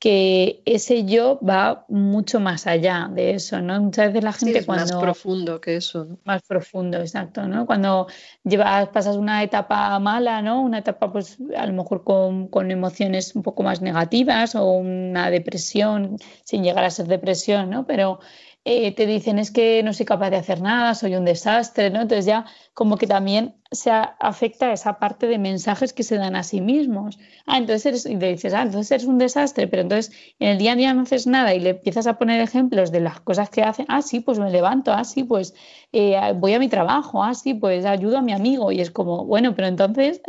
que 0.05 0.61
ese 0.67 1.07
yo 1.07 1.41
va 1.41 1.87
mucho 1.89 2.39
más 2.39 2.67
allá 2.67 3.09
de 3.11 3.31
eso, 3.31 3.63
¿no? 3.63 3.81
Muchas 3.81 4.09
veces 4.09 4.23
la 4.23 4.35
gente 4.35 4.59
es 4.59 4.67
cuando... 4.67 4.97
Más 4.97 5.03
profundo 5.03 5.63
que 5.63 5.77
eso, 5.77 6.05
¿no? 6.05 6.19
Más 6.25 6.43
profundo, 6.43 6.99
exacto, 6.99 7.49
¿no? 7.49 7.65
Cuando 7.65 8.07
llevas, 8.43 8.91
pasas 8.91 9.17
una 9.17 9.43
etapa 9.43 9.99
mala, 10.01 10.43
¿no? 10.43 10.61
Una 10.61 10.81
etapa, 10.81 11.11
pues, 11.11 11.39
a 11.57 11.65
lo 11.65 11.73
mejor 11.73 12.05
con, 12.05 12.49
con 12.49 12.71
emociones 12.71 13.35
un 13.35 13.43
poco 13.43 13.63
más 13.63 13.81
negativas 13.81 14.55
o 14.55 14.73
una 14.73 15.31
depresión, 15.31 16.19
sin 16.43 16.63
llegar 16.65 16.85
a 16.85 16.91
ser 16.91 17.07
depresión, 17.07 17.71
¿no? 17.71 17.87
Pero 17.87 18.21
eh, 18.65 18.95
te 18.95 19.07
dicen 19.07 19.39
es 19.39 19.51
que 19.51 19.83
no 19.83 19.93
soy 19.93 20.07
capaz 20.07 20.31
de 20.31 20.37
hacer 20.37 20.63
nada, 20.63 20.95
soy 20.95 21.15
un 21.17 21.25
desastre, 21.25 21.91
¿no? 21.91 22.01
Entonces 22.01 22.25
ya 22.25 22.47
como 22.73 22.97
que 22.97 23.07
también 23.07 23.55
se 23.71 23.91
afecta 23.91 24.73
esa 24.73 24.99
parte 24.99 25.27
de 25.27 25.39
mensajes 25.39 25.93
que 25.93 26.03
se 26.03 26.17
dan 26.17 26.35
a 26.37 26.43
sí 26.43 26.61
mismos. 26.61 27.19
Ah, 27.47 27.59
entonces 27.59 27.87
eres, 27.87 28.07
y 28.07 28.17
le 28.17 28.33
dices, 28.33 28.55
ah, 28.55 28.63
entonces 28.63 28.91
eres 28.93 29.07
un 29.07 29.19
desastre, 29.19 29.67
pero 29.69 29.83
entonces 29.83 30.15
en 30.39 30.49
el 30.49 30.59
día 30.59 30.73
a 30.73 30.77
día 30.77 30.95
no 30.95 31.03
haces 31.03 31.27
nada 31.27 31.55
y 31.55 31.61
le 31.61 31.71
empiezas 31.71 32.07
a 32.07 32.19
poner 32.19 32.41
ejemplos 32.41 32.91
de 32.91 33.01
las 33.01 33.21
cosas 33.21 33.51
que 33.51 33.63
hacen, 33.63 33.87
ah, 33.89 34.01
sí, 34.03 34.21
pues 34.21 34.39
me 34.39 34.51
levanto, 34.51 34.93
ah, 34.93 35.05
sí, 35.05 35.25
pues 35.25 35.55
eh, 35.93 36.17
voy 36.37 36.55
a 36.55 36.59
mi 36.59 36.69
trabajo, 36.69 37.23
ah, 37.23 37.35
sí, 37.35 37.55
pues 37.55 37.85
ayudo 37.85 38.19
a 38.19 38.23
mi 38.23 38.33
amigo 38.33 38.73
y 38.73 38.81
es 38.81 38.91
como, 38.91 39.25
bueno, 39.25 39.55
pero 39.55 39.69
entonces 39.69 40.21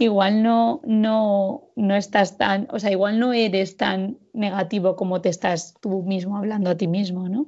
igual 0.00 0.42
no, 0.42 0.80
no, 0.84 1.70
no 1.76 1.94
estás 1.94 2.38
tan, 2.38 2.66
o 2.72 2.78
sea, 2.80 2.90
igual 2.90 3.18
no 3.18 3.34
eres 3.34 3.76
tan 3.76 4.18
negativo 4.32 4.96
como 4.96 5.20
te 5.20 5.28
estás 5.28 5.74
tú 5.80 6.02
mismo 6.02 6.38
hablando 6.38 6.70
a 6.70 6.76
ti 6.76 6.88
mismo, 6.88 7.28
¿no? 7.28 7.46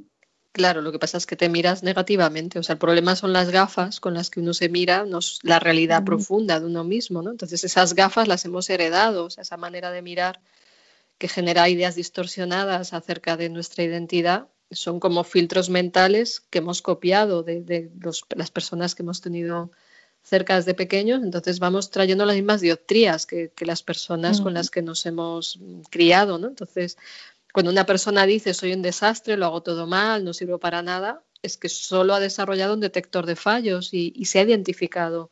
Claro, 0.53 0.83
lo 0.83 0.93
que 0.93 0.99
pasa 0.99 1.17
es 1.17 1.25
que 1.25 1.35
te 1.35 1.49
miras 1.49 1.83
negativamente. 1.83 2.59
O 2.59 2.63
sea, 2.63 2.75
el 2.75 2.79
problema 2.79 3.17
son 3.17 3.33
las 3.33 3.49
gafas 3.49 4.01
con 4.01 4.13
las 4.13 4.29
que 4.29 4.41
uno 4.41 4.53
se 4.53 4.69
mira, 4.69 5.07
la 5.43 5.59
realidad 5.61 6.05
profunda 6.05 6.61
de 6.61 6.67
uno 6.67 6.85
mismo, 6.85 7.23
¿no? 7.23 7.31
Entonces, 7.31 7.65
esas 7.65 7.95
gafas 7.95 8.29
las 8.29 8.45
hemos 8.45 8.69
heredado, 8.69 9.25
o 9.25 9.31
sea, 9.31 9.43
esa 9.43 9.57
manera 9.57 9.91
de 9.91 10.03
mirar 10.03 10.43
que 11.17 11.29
genera 11.29 11.71
ideas 11.71 11.95
distorsionadas 11.95 12.93
acerca 12.93 13.39
de 13.39 13.49
nuestra 13.49 13.83
identidad, 13.85 14.49
son 14.71 15.01
como 15.01 15.25
filtros 15.25 15.71
mentales 15.71 16.41
que 16.41 16.59
hemos 16.59 16.83
copiado 16.83 17.43
de, 17.43 17.91
las 18.37 18.51
personas 18.51 18.95
que 18.95 19.03
hemos 19.03 19.23
tenido 19.23 19.71
cerca 20.23 20.57
desde 20.57 20.75
pequeños, 20.75 21.23
entonces 21.23 21.59
vamos 21.59 21.91
trayendo 21.91 22.25
las 22.25 22.37
mismas 22.37 22.61
dioptrías 22.61 23.27
que, 23.27 23.53
las 23.61 23.83
personas 23.83 24.41
con 24.41 24.55
las 24.55 24.71
que 24.71 24.83
nos 24.83 25.05
hemos 25.05 25.59
criado, 25.91 26.39
¿no? 26.39 26.49
Entonces, 26.49 26.97
cuando 27.53 27.71
una 27.71 27.87
persona 27.87 28.25
dice 28.25 28.55
soy 28.55 28.73
un 28.73 28.83
desastre, 28.83 29.37
lo 29.37 29.47
hago 29.47 29.63
todo 29.63 29.87
mal, 29.87 30.25
no 30.25 30.33
sirvo 30.33 30.59
para 30.59 30.83
nada, 30.83 31.23
es 31.43 31.57
que 31.57 31.69
solo 31.69 32.15
ha 32.15 32.21
desarrollado 32.21 32.75
un 32.75 32.81
detector 32.81 33.27
de 33.27 33.37
fallos 33.37 33.93
y, 33.93 34.25
se 34.25 34.39
ha 34.39 34.43
identificado 34.43 35.31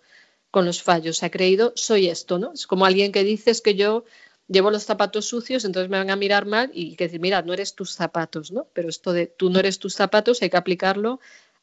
con 0.50 0.66
los 0.66 0.82
fallos, 0.82 1.18
se 1.18 1.26
ha 1.26 1.30
creído 1.30 1.72
soy 1.76 2.08
esto, 2.08 2.38
¿no? 2.38 2.52
Es 2.52 2.66
como 2.66 2.84
alguien 2.84 3.12
que 3.12 3.22
dice 3.22 3.52
es 3.52 3.60
que 3.60 3.76
yo 3.76 4.04
llevo 4.48 4.72
los 4.72 4.82
zapatos 4.82 5.26
sucios, 5.26 5.64
entonces 5.64 5.88
me 5.88 5.98
van 5.98 6.10
a 6.10 6.16
mirar 6.16 6.46
mal 6.46 6.70
y 6.74 6.96
que 6.96 7.04
decir, 7.04 7.20
mira, 7.20 7.42
no 7.42 7.52
eres 7.52 7.76
tus 7.76 7.92
zapatos, 7.92 8.50
¿no? 8.50 8.66
Pero 8.72 8.88
esto 8.88 9.12
de 9.12 9.28
tú 9.28 9.48
no 9.48 9.60
eres 9.60 9.78
tus 9.78 9.94
zapatos 9.94 10.42
hay 10.42 10.50
que 10.50 10.56
aplicarlo 10.56 11.20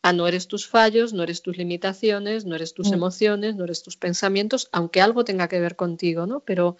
a 0.07 0.13
no 0.13 0.25
eres 0.25 0.47
tus 0.47 0.69
fallos, 0.69 1.11
no 1.11 1.23
eres 1.23 1.41
tus 1.41 1.57
limitaciones, 1.57 2.45
no 2.45 2.55
eres 2.55 2.73
tus 2.73 2.91
mm. 2.91 2.93
emociones, 2.93 3.55
no 3.55 3.65
eres 3.65 3.83
tus 3.83 3.97
pensamientos, 3.97 4.69
aunque 4.71 5.01
algo 5.01 5.25
tenga 5.25 5.49
que 5.49 5.59
ver 5.59 5.75
contigo, 5.75 6.25
¿no? 6.25 6.39
Pero 6.39 6.77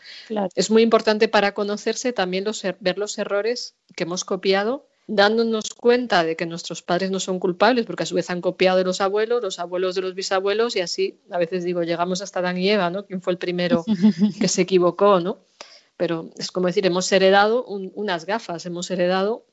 es 0.56 0.72
muy 0.72 0.82
importante 0.82 1.28
para 1.28 1.54
conocerse 1.54 2.13
también 2.13 2.46
los, 2.46 2.63
er, 2.63 2.78
ver 2.80 2.98
los 2.98 3.18
errores 3.18 3.76
que 3.98 4.06
hemos 4.06 4.24
copiado, 4.24 4.88
dándonos 5.08 5.74
cuenta 5.74 6.24
de 6.24 6.38
que 6.38 6.46
nuestros 6.46 6.82
padres 6.82 7.12
no 7.12 7.20
son 7.20 7.38
culpables, 7.40 7.86
porque 7.86 8.04
a 8.04 8.06
su 8.06 8.16
vez 8.16 8.30
han 8.30 8.40
copiado 8.40 8.78
de 8.78 8.86
los 8.86 9.02
abuelos, 9.02 9.44
los 9.44 9.60
abuelos 9.60 9.94
de 9.96 10.04
los 10.04 10.16
bisabuelos, 10.16 10.78
y 10.78 10.80
así, 10.80 11.20
a 11.30 11.38
veces 11.38 11.66
digo, 11.66 11.84
llegamos 11.84 12.22
hasta 12.22 12.40
Dan 12.42 12.58
y 12.58 12.70
Eva, 12.70 12.90
¿no? 12.90 13.06
¿Quién 13.06 13.22
fue 13.22 13.34
el 13.34 13.40
primero 13.40 13.84
que 14.40 14.48
se 14.48 14.62
equivocó, 14.62 15.20
¿no? 15.20 15.40
Pero 15.98 16.32
es 16.38 16.50
como 16.50 16.68
decir, 16.68 16.86
hemos 16.86 17.12
heredado 17.12 17.66
unas 17.66 18.26
gafas, 18.26 18.66
hemos 18.66 18.90
heredado 18.90 19.44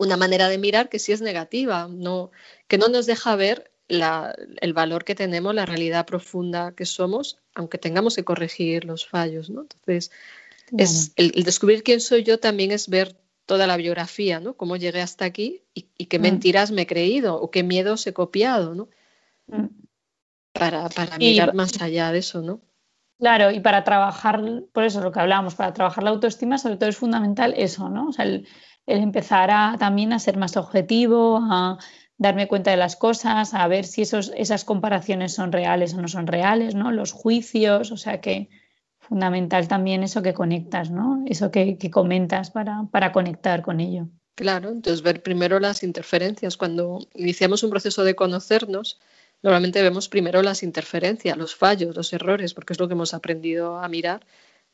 una 0.00 0.16
manera 0.16 0.48
de 0.48 0.56
mirar 0.56 0.88
que 0.88 0.98
sí 0.98 1.12
es 1.12 1.20
negativa, 1.20 1.86
no, 1.86 2.30
que 2.68 2.78
no 2.78 2.88
nos 2.88 3.04
deja 3.04 3.36
ver 3.36 3.70
el 3.86 4.72
valor 4.72 5.04
que 5.04 5.14
tenemos, 5.14 5.54
la 5.54 5.66
realidad 5.66 6.06
profunda 6.06 6.72
que 6.74 6.86
somos, 6.86 7.38
aunque 7.54 7.76
tengamos 7.76 8.16
que 8.16 8.24
corregir 8.24 8.86
los 8.86 9.06
fallos. 9.06 9.50
¿no? 9.50 9.62
Entonces, 9.62 10.10
es, 10.78 11.12
el, 11.16 11.32
descubrir 11.44 11.82
quién 11.82 12.00
soy 12.00 12.22
yo 12.22 12.40
también 12.40 12.70
es 12.70 12.88
ver 12.88 13.14
toda 13.44 13.66
la 13.66 13.76
biografía, 13.76 14.40
¿no? 14.40 14.54
Cómo 14.54 14.76
llegué 14.76 15.02
hasta 15.02 15.24
aquí 15.26 15.64
y, 15.74 16.06
qué 16.06 16.18
mm. 16.18 16.22
mentiras 16.22 16.70
me 16.70 16.82
he 16.82 16.86
creído 16.86 17.34
o 17.34 17.50
qué 17.50 17.62
miedos 17.62 18.06
he 18.06 18.14
copiado, 18.14 18.74
¿no? 18.74 18.88
Mm. 19.48 19.66
Para, 20.52 20.88
para 20.88 21.18
mirar 21.18 21.52
más 21.52 21.78
allá 21.82 22.10
de 22.12 22.20
eso, 22.20 22.40
¿no? 22.40 22.60
Claro, 23.18 23.50
y 23.50 23.60
para 23.60 23.84
trabajar, 23.84 24.40
por 24.72 24.84
eso 24.84 25.02
lo 25.02 25.12
que 25.12 25.20
hablábamos, 25.20 25.56
para 25.56 25.74
trabajar 25.74 26.04
la 26.04 26.10
autoestima, 26.10 26.56
sobre 26.56 26.76
todo 26.76 26.88
es 26.88 26.96
fundamental 26.96 27.52
eso, 27.56 27.90
¿no? 27.90 28.08
O 28.08 28.12
sea, 28.12 28.24
el, 28.24 28.46
el 28.90 29.02
empezar 29.02 29.78
también 29.78 30.12
a 30.12 30.18
ser 30.18 30.36
más 30.36 30.56
objetivo, 30.56 31.38
a 31.42 31.78
darme 32.18 32.48
cuenta 32.48 32.70
de 32.70 32.76
las 32.76 32.96
cosas, 32.96 33.54
a 33.54 33.66
ver 33.66 33.86
si 33.86 34.02
esos, 34.02 34.32
esas 34.36 34.64
comparaciones 34.64 35.32
son 35.32 35.52
reales 35.52 35.94
o 35.94 36.02
no 36.02 36.08
son 36.08 36.26
reales, 36.26 36.74
¿no? 36.74 36.92
Los 36.92 37.12
juicios, 37.12 37.92
o 37.92 37.96
sea 37.96 38.20
que 38.20 38.50
fundamental 38.98 39.68
también 39.68 40.02
eso 40.02 40.22
que 40.22 40.34
conectas, 40.34 40.90
¿no? 40.90 41.24
Eso 41.26 41.50
que, 41.50 41.78
comentas 41.90 42.50
para, 42.50 42.84
para 42.92 43.10
conectar 43.10 43.62
con 43.62 43.80
ello. 43.80 44.08
Claro, 44.34 44.70
entonces 44.70 45.02
ver 45.02 45.22
primero 45.22 45.58
las 45.60 45.82
interferencias. 45.82 46.56
Cuando 46.56 47.08
iniciamos 47.14 47.62
un 47.62 47.70
proceso 47.70 48.04
de 48.04 48.14
conocernos, 48.14 49.00
normalmente 49.42 49.82
vemos 49.82 50.08
primero 50.08 50.42
las 50.42 50.62
interferencias, 50.62 51.36
los 51.36 51.54
fallos, 51.54 51.96
los 51.96 52.12
errores, 52.12 52.54
porque 52.54 52.72
es 52.74 52.78
lo 52.78 52.86
que 52.86 52.94
hemos 52.94 53.14
aprendido 53.14 53.78
a 53.78 53.88
mirar 53.88 54.24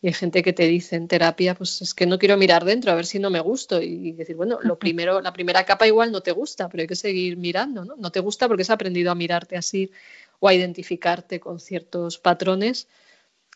y 0.02 0.08
hay 0.08 0.12
gente 0.12 0.42
que 0.42 0.52
te 0.52 0.64
dice 0.64 0.96
en 0.96 1.08
terapia, 1.08 1.54
pues 1.54 1.80
es 1.80 1.94
que 1.94 2.06
no 2.06 2.18
quiero 2.18 2.36
mirar 2.36 2.64
dentro, 2.64 2.92
a 2.92 2.94
ver 2.94 3.06
si 3.06 3.18
no 3.18 3.30
me 3.30 3.40
gusto. 3.40 3.80
Y 3.80 4.12
decir, 4.12 4.36
bueno, 4.36 4.58
lo 4.62 4.78
primero, 4.78 5.20
la 5.20 5.32
primera 5.32 5.64
capa 5.64 5.86
igual 5.86 6.12
no 6.12 6.20
te 6.20 6.32
gusta, 6.32 6.68
pero 6.68 6.82
hay 6.82 6.86
que 6.86 6.96
seguir 6.96 7.36
mirando, 7.36 7.84
¿no? 7.84 7.96
No 7.96 8.12
te 8.12 8.20
gusta 8.20 8.46
porque 8.46 8.62
has 8.62 8.70
aprendido 8.70 9.10
a 9.10 9.14
mirarte 9.14 9.56
así 9.56 9.90
o 10.38 10.48
a 10.48 10.54
identificarte 10.54 11.40
con 11.40 11.60
ciertos 11.60 12.18
patrones 12.18 12.88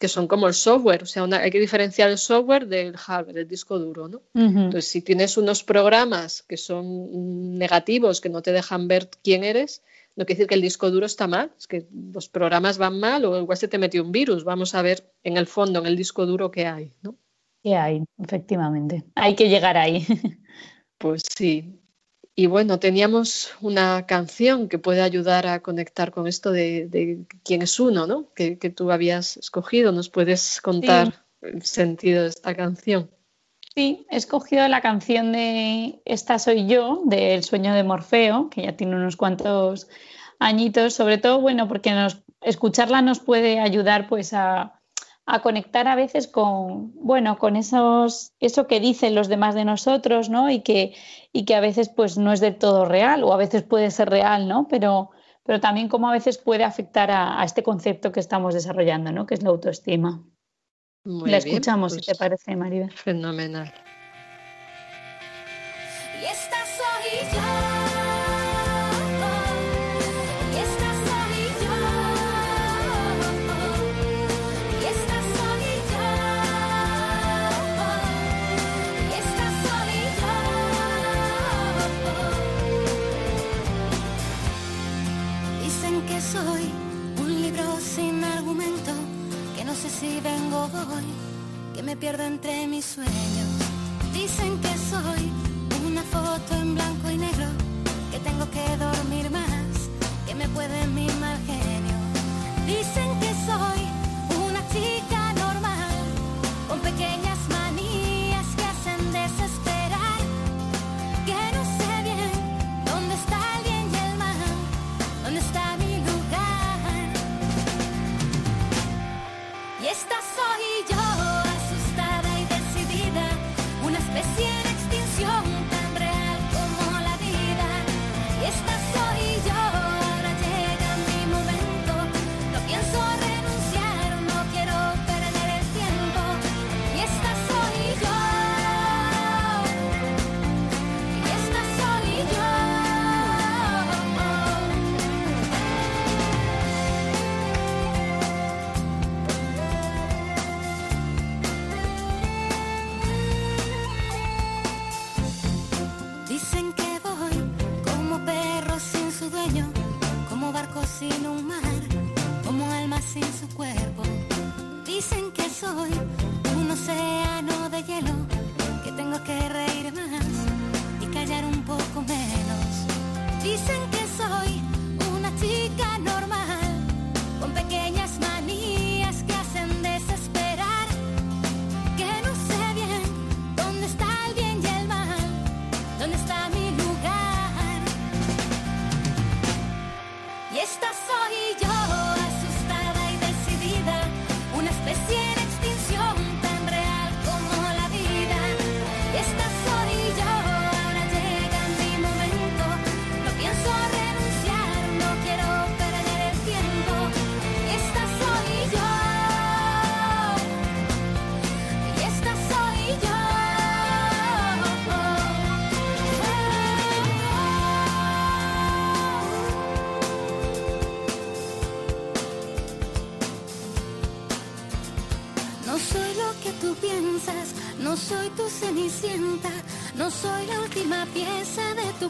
que 0.00 0.09
son 0.09 0.26
como 0.26 0.48
el 0.48 0.55
software. 0.55 1.03
O 1.03 1.07
sea, 1.07 1.24
hay 1.24 1.50
que 1.50 1.61
diferenciar 1.61 2.09
el 2.09 2.16
software 2.16 2.66
del 2.66 2.96
hardware, 2.96 3.35
del 3.35 3.48
disco 3.48 3.79
duro, 3.79 4.09
¿no? 4.09 4.22
Entonces, 4.33 4.87
si 4.87 5.03
tienes 5.03 5.37
unos 5.37 5.62
programas 5.62 6.42
que 6.42 6.57
son 6.57 7.59
negativos, 7.59 8.22
que 8.22 8.31
no 8.31 8.40
te 8.40 8.53
dejan 8.53 8.88
ver 8.88 9.11
quién 9.22 9.44
eres, 9.44 9.83
no 10.20 10.26
quiere 10.26 10.37
decir 10.37 10.48
que 10.48 10.54
el 10.54 10.61
disco 10.61 10.90
duro 10.90 11.06
está 11.06 11.26
mal, 11.26 11.50
es 11.56 11.66
que 11.66 11.88
los 12.12 12.28
programas 12.28 12.76
van 12.76 13.00
mal 13.00 13.24
o 13.24 13.40
igual 13.40 13.56
se 13.56 13.68
te 13.68 13.78
metió 13.78 14.02
un 14.02 14.12
virus. 14.12 14.44
Vamos 14.44 14.74
a 14.74 14.83
ver 14.83 15.14
en 15.22 15.38
el 15.38 15.46
fondo, 15.46 15.78
en 15.78 15.87
el 15.87 15.96
disco 15.96 16.26
duro, 16.26 16.50
qué 16.50 16.66
hay, 16.66 16.92
¿no? 17.00 17.16
¿Qué 17.62 17.74
hay? 17.74 18.04
Efectivamente. 18.18 19.02
Hay 19.14 19.35
que 19.35 19.48
llegar 19.48 19.76
ahí. 19.76 20.06
Pues 20.98 21.22
sí. 21.35 21.80
Y 22.35 22.44
bueno, 22.44 22.78
teníamos 22.78 23.52
una 23.62 24.04
canción 24.04 24.68
que 24.68 24.78
puede 24.78 25.00
ayudar 25.00 25.46
a 25.46 25.62
conectar 25.62 26.11
con 26.11 26.26
esto 26.26 26.52
de, 26.52 27.24
quién 27.42 27.62
es 27.62 27.80
uno, 27.80 28.06
¿no? 28.06 28.35
Que, 28.35 28.56
tú 28.56 28.90
habías 28.90 29.38
escogido. 29.38 29.92
¿Nos 29.92 30.11
puedes 30.11 30.61
contar 30.61 31.24
el 31.40 31.62
sentido 31.62 32.24
de 32.24 32.28
esta 32.28 32.54
canción? 32.54 33.11
Sí, 33.74 34.06
he 34.11 34.16
escogido 34.16 34.66
la 34.68 34.80
canción 34.80 35.33
de 35.33 36.02
Esta 36.04 36.38
soy 36.40 36.66
yo, 36.66 37.02
del 37.04 37.44
sueño 37.44 37.72
de 37.72 37.85
Morfeo, 37.85 38.50
que 38.50 38.62
ya 38.62 38.76
tiene 38.76 38.96
unos 38.96 39.16
cuantos 39.16 39.88
añitos, 40.40 40.94
sobre 40.94 41.18
todo, 41.18 41.40
bueno, 41.40 41.68
porque 41.68 41.92
nos, 41.92 42.22
escucharla 42.40 43.00
nos 43.02 43.20
puede 43.20 43.61
ayudar 43.61 44.09
pues 44.09 44.33
a, 44.33 44.80
conectar 45.42 45.87
a 45.87 45.94
veces 45.94 46.26
con, 46.26 46.92
bueno, 46.96 47.38
con 47.38 47.54
esos, 47.54 48.33
eso 48.40 48.66
que 48.66 48.80
dicen 48.80 49.14
los 49.14 49.28
demás 49.28 49.54
de 49.54 49.64
nosotros, 49.64 50.28
¿no? 50.28 50.50
Y 50.50 50.62
que, 50.62 50.94
y 51.33 51.44
que 51.44 51.54
a 51.54 51.61
veces 51.61 51.88
pues 51.88 52.18
no 52.18 52.33
es 52.33 52.40
del 52.40 52.59
todo 52.59 52.85
real, 52.87 53.22
o 53.22 53.33
a 53.33 53.37
veces 53.37 53.62
puede 53.62 53.92
ser 53.92 54.11
real, 54.11 54.48
¿no? 54.48 54.66
Pero, 54.68 55.11
pero 55.44 55.61
también 55.61 55.88
como 55.88 56.09
a 56.09 56.12
veces 56.12 56.38
puede 56.38 56.64
afectar 56.64 57.12
a, 57.12 57.40
a 57.40 57.44
este 57.44 57.62
concepto 57.62 58.11
que 58.11 58.20
estamos 58.20 58.54
desarrollando, 58.54 59.12
¿no? 59.12 59.26
Que 59.26 59.35
es 59.35 59.42
la 59.44 59.50
autoestima. 59.50 60.24
Muy 61.04 61.30
la 61.30 61.38
escuchamos, 61.38 61.94
si 61.94 62.00
te 62.00 62.06
pues 62.06 62.18
parece, 62.18 62.56
Maribel. 62.56 62.90
Fenomenal. 62.92 63.72
si 90.00 90.18
vengo 90.20 90.62
hoy, 90.62 91.04
que 91.74 91.82
me 91.82 91.94
pierdo 91.94 92.22
entre 92.22 92.66
mis 92.66 92.86
sueños. 92.86 93.19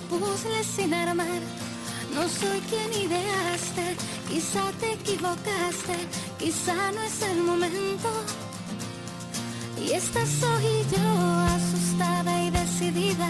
Puzzle 0.09 0.65
sin 0.65 0.95
armar. 0.95 1.43
No 2.15 2.23
soy 2.29 2.61
quien 2.71 2.93
ideaste, 3.07 3.97
quizá 4.29 4.63
te 4.81 4.93
equivocaste, 4.93 5.97
quizá 6.39 6.75
no 6.93 7.03
es 7.03 7.23
el 7.23 7.43
momento. 7.43 8.09
Y 9.81 9.93
esta 9.93 10.21
soy 10.27 10.85
yo, 10.95 11.07
asustada 11.57 12.43
y 12.43 12.51
decidida, 12.51 13.29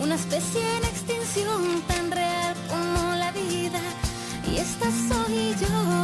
una 0.00 0.14
especie 0.14 0.62
en 0.78 0.84
extinción 0.84 1.82
tan 1.88 2.10
real 2.10 2.54
como 2.68 3.14
la 3.16 3.32
vida. 3.32 3.80
Y 4.50 4.58
esta 4.58 4.86
soy 5.08 5.54
yo, 5.60 6.01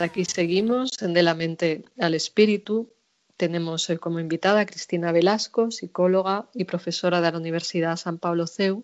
Aquí 0.00 0.24
seguimos 0.24 1.02
en 1.02 1.12
De 1.12 1.22
la 1.22 1.34
mente 1.34 1.84
al 1.98 2.14
espíritu. 2.14 2.90
Tenemos 3.36 3.90
hoy 3.90 3.98
como 3.98 4.18
invitada 4.18 4.60
a 4.60 4.66
Cristina 4.66 5.12
Velasco, 5.12 5.70
psicóloga 5.70 6.48
y 6.54 6.64
profesora 6.64 7.20
de 7.20 7.30
la 7.30 7.36
Universidad 7.36 7.96
San 7.96 8.18
Pablo 8.18 8.46
CEU. 8.46 8.82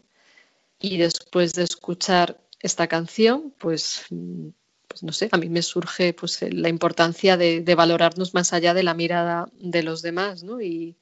Y 0.78 0.98
después 0.98 1.54
de 1.54 1.62
escuchar 1.62 2.38
esta 2.60 2.86
canción, 2.86 3.54
pues, 3.58 4.04
mm, 4.10 4.48
pues 4.88 5.02
no 5.04 5.12
sé, 5.12 5.30
a 5.32 5.38
mí 5.38 5.48
me 5.48 5.62
surge 5.62 6.12
pues, 6.12 6.42
la 6.42 6.68
importancia 6.68 7.38
de, 7.38 7.74
valorarnos 7.74 8.34
más 8.34 8.52
allá 8.52 8.74
de 8.74 8.82
la 8.82 8.92
mirada 8.92 9.50
de 9.58 9.82
los 9.82 10.02
demás, 10.02 10.42
¿no? 10.42 10.60
Y 10.60 10.98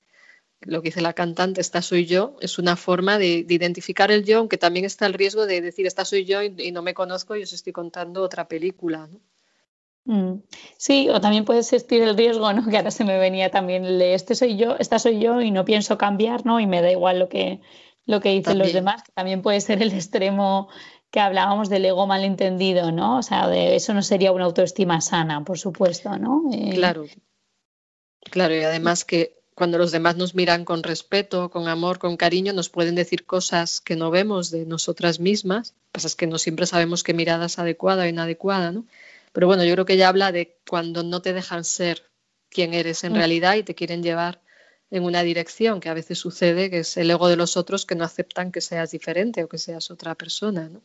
lo 0.61 0.81
que 0.81 0.91
dice 0.91 1.01
la 1.01 1.13
cantante, 1.15 1.61
esta 1.61 1.83
soy 1.83 2.07
yo, 2.07 2.37
es 2.41 2.59
una 2.61 2.77
forma 2.77 3.19
de, 3.19 3.45
de 3.45 3.55
identificar 3.55 4.13
el 4.13 4.25
yo, 4.25 4.39
aunque 4.39 4.59
también 4.59 4.85
está 4.87 5.07
el 5.07 5.15
riesgo 5.15 5.47
de 5.47 5.61
decir, 5.61 5.87
esta 5.87 6.05
soy 6.05 6.25
yo 6.25 6.43
y, 6.43 6.55
y 6.59 6.73
no 6.73 6.83
me 6.83 6.95
conozco 6.95 7.37
y 7.37 7.43
os 7.43 7.53
estoy 7.53 7.73
contando 7.73 8.23
otra 8.23 8.49
película, 8.49 9.09
¿no? 9.09 9.21
Mm, 10.05 10.43
Sí, 10.77 11.09
o 11.09 11.21
también 11.21 11.45
puede 11.45 11.61
existir 11.61 12.03
el 12.03 12.17
riesgo, 12.17 12.53
¿no? 12.53 12.65
Que 12.71 12.77
ahora 12.77 12.91
se 12.91 13.05
me 13.05 13.19
venía 13.19 13.51
también 13.51 13.85
el 13.85 13.99
de 13.99 14.15
este 14.15 14.35
soy 14.35 14.57
yo, 14.57 14.77
esta 14.79 14.99
soy 14.99 15.19
yo 15.21 15.41
y 15.41 15.51
no 15.51 15.65
pienso 15.65 15.99
cambiar, 15.99 16.45
¿no? 16.45 16.61
Y 16.61 16.67
me 16.67 16.83
da 16.83 16.91
igual 16.91 17.19
lo 17.19 17.29
que, 17.29 17.61
lo 18.07 18.21
que 18.21 18.31
dicen 18.31 18.59
los 18.59 18.73
demás, 18.73 19.03
que 19.03 19.13
también 19.13 19.43
puede 19.43 19.61
ser 19.61 19.83
el 19.83 19.93
extremo 19.93 20.69
que 21.11 21.21
hablábamos 21.21 21.69
del 21.69 21.85
ego 21.85 22.07
malentendido, 22.07 22.93
¿no? 22.93 23.19
O 23.19 23.23
sea, 23.23 23.49
de 23.49 23.77
eso 23.77 23.95
no 23.95 24.03
sería 24.03 24.33
una 24.33 24.45
autoestima 24.45 25.01
sana, 25.01 25.45
por 25.45 25.59
supuesto, 25.59 26.19
¿no? 26.19 26.43
Eh, 26.53 26.71
Claro, 26.75 27.05
claro, 28.31 28.55
y 28.55 28.63
además 28.63 29.05
que 29.05 29.41
cuando 29.55 29.79
los 29.79 29.93
demás 29.93 30.17
nos 30.17 30.35
miran 30.35 30.65
con 30.65 30.83
respeto, 30.83 31.51
con 31.51 31.69
amor, 31.69 31.99
con 31.99 32.17
cariño, 32.17 32.53
nos 32.53 32.69
pueden 32.69 32.97
decir 32.97 33.25
cosas 33.25 33.81
que 33.81 33.95
no 33.97 34.11
vemos 34.11 34.51
de 34.51 34.67
nosotras 34.67 35.21
mismas. 35.21 35.75
Pasa 35.93 36.09
es 36.09 36.17
que 36.17 36.27
no 36.27 36.39
siempre 36.39 36.67
sabemos 36.67 37.05
qué 37.05 37.15
mirada 37.15 37.47
es 37.47 37.59
adecuada 37.59 38.05
o 38.05 38.07
inadecuada, 38.09 38.73
¿no? 38.73 38.85
Pero 39.35 39.49
bueno, 39.49 39.65
yo 39.65 39.73
creo 39.75 39.85
que 39.85 39.95
ella 39.95 40.09
habla 40.09 40.31
de 40.31 40.61
cuando 40.67 41.03
no 41.03 41.21
te 41.21 41.33
dejan 41.33 41.65
ser 41.65 42.05
quien 42.49 42.73
eres 42.73 43.03
en 43.03 43.13
Mm. 43.13 43.17
realidad 43.17 43.57
y 43.57 43.65
te 43.65 43.75
quieren 43.75 44.03
llevar 44.03 44.41
en 44.91 45.03
una 45.03 45.25
dirección, 45.25 45.81
que 45.81 45.89
a 45.89 45.95
veces 45.95 46.19
sucede, 46.21 46.71
que 46.71 46.79
es 46.79 46.97
el 46.97 47.11
ego 47.11 47.27
de 47.29 47.35
los 47.35 47.57
otros 47.57 47.85
que 47.85 47.97
no 47.97 48.05
aceptan 48.05 48.53
que 48.53 48.61
seas 48.61 48.93
diferente 48.93 49.43
o 49.43 49.49
que 49.49 49.59
seas 49.59 49.91
otra 49.91 50.15
persona, 50.15 50.69
¿no? 50.69 50.83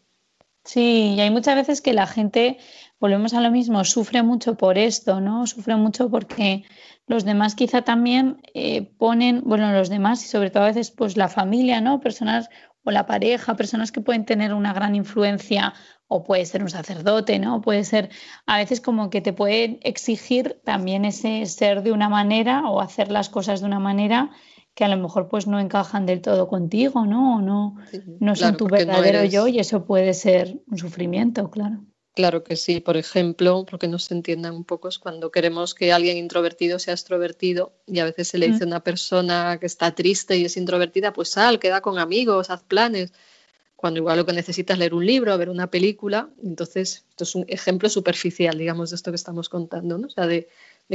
Sí, 0.65 1.13
y 1.15 1.21
hay 1.21 1.29
muchas 1.29 1.55
veces 1.55 1.79
que 1.79 1.93
la 1.93 2.07
gente, 2.07 2.57
volvemos 2.99 3.35
a 3.35 3.41
lo 3.41 3.51
mismo, 3.51 3.83
sufre 3.83 4.23
mucho 4.23 4.55
por 4.55 4.79
esto, 4.79 5.21
¿no? 5.21 5.45
Sufre 5.45 5.75
mucho 5.75 6.09
porque 6.09 6.63
los 7.05 7.25
demás 7.25 7.53
quizá 7.53 7.83
también 7.83 8.41
eh, 8.55 8.81
ponen, 8.97 9.41
bueno, 9.45 9.71
los 9.71 9.89
demás 9.89 10.25
y 10.25 10.27
sobre 10.27 10.49
todo 10.49 10.63
a 10.63 10.67
veces 10.67 10.89
pues 10.89 11.17
la 11.17 11.27
familia, 11.29 11.81
¿no? 11.81 11.99
Personas 11.99 12.49
o 12.83 12.91
la 12.91 13.05
pareja, 13.05 13.55
personas 13.55 13.91
que 13.91 14.01
pueden 14.01 14.25
tener 14.25 14.53
una 14.53 14.73
gran 14.73 14.95
influencia 14.95 15.73
o 16.09 16.23
puede 16.23 16.45
ser 16.45 16.63
un 16.63 16.69
sacerdote, 16.69 17.39
¿no? 17.39 17.61
Puede 17.61 17.83
ser 17.85 18.09
a 18.47 18.57
veces 18.57 18.81
como 18.81 19.09
que 19.09 19.21
te 19.21 19.31
pueden 19.31 19.79
exigir 19.83 20.59
también 20.65 21.05
ese 21.05 21.45
ser 21.45 21.83
de 21.83 21.91
una 21.91 22.09
manera 22.09 22.69
o 22.69 22.81
hacer 22.81 23.11
las 23.11 23.29
cosas 23.29 23.61
de 23.61 23.67
una 23.67 23.79
manera 23.79 24.31
que 24.73 24.83
a 24.83 24.87
lo 24.87 24.97
mejor 24.97 25.29
pues 25.29 25.45
no 25.45 25.59
encajan 25.59 26.05
del 26.05 26.21
todo 26.21 26.47
contigo, 26.47 27.05
¿no? 27.05 27.37
O 27.37 27.41
no, 27.41 27.75
no 28.19 28.35
son 28.35 28.57
tu 28.57 28.67
verdadero 28.67 29.23
yo 29.23 29.47
y 29.47 29.59
eso 29.59 29.85
puede 29.85 30.13
ser 30.13 30.59
un 30.67 30.77
sufrimiento, 30.77 31.49
claro. 31.51 31.85
Claro 32.15 32.43
que 32.43 32.55
sí, 32.55 32.79
por 32.79 32.97
ejemplo, 32.97 33.65
porque 33.69 33.87
no 33.87 33.99
se 33.99 34.15
entiendan 34.15 34.55
un 34.55 34.65
poco, 34.65 34.87
es 34.87 34.97
cuando 34.97 35.31
queremos 35.31 35.75
que 35.75 35.93
alguien 35.93 36.17
introvertido 36.17 36.79
sea 36.79 36.95
extrovertido 36.95 37.73
y 37.85 37.99
a 37.99 38.05
veces 38.05 38.29
se 38.29 38.39
le 38.39 38.47
dice 38.47 38.63
a 38.63 38.67
una 38.67 38.83
persona 38.83 39.57
que 39.59 39.67
está 39.67 39.93
triste 39.93 40.35
y 40.37 40.45
es 40.45 40.57
introvertida, 40.57 41.13
pues 41.13 41.29
sal, 41.29 41.59
queda 41.59 41.81
con 41.81 41.99
amigos, 41.99 42.49
haz 42.49 42.63
planes, 42.63 43.13
cuando 43.79 43.99
igual 43.99 44.17
lo 44.17 44.25
que 44.25 44.33
necesitas 44.33 44.75
es 44.75 44.79
leer 44.79 44.93
un 44.93 45.05
libro, 45.05 45.37
ver 45.37 45.49
una 45.49 45.71
película. 45.71 46.29
Entonces, 46.43 47.05
esto 47.09 47.23
es 47.23 47.35
un 47.35 47.45
ejemplo 47.47 47.87
superficial, 47.87 48.57
digamos, 48.57 48.89
de 48.89 48.97
esto 48.97 49.11
que 49.11 49.15
estamos 49.15 49.47
contando, 49.47 49.97
¿no? 49.97 50.07
O 50.07 50.09
sea, 50.09 50.27
de, 50.27 50.49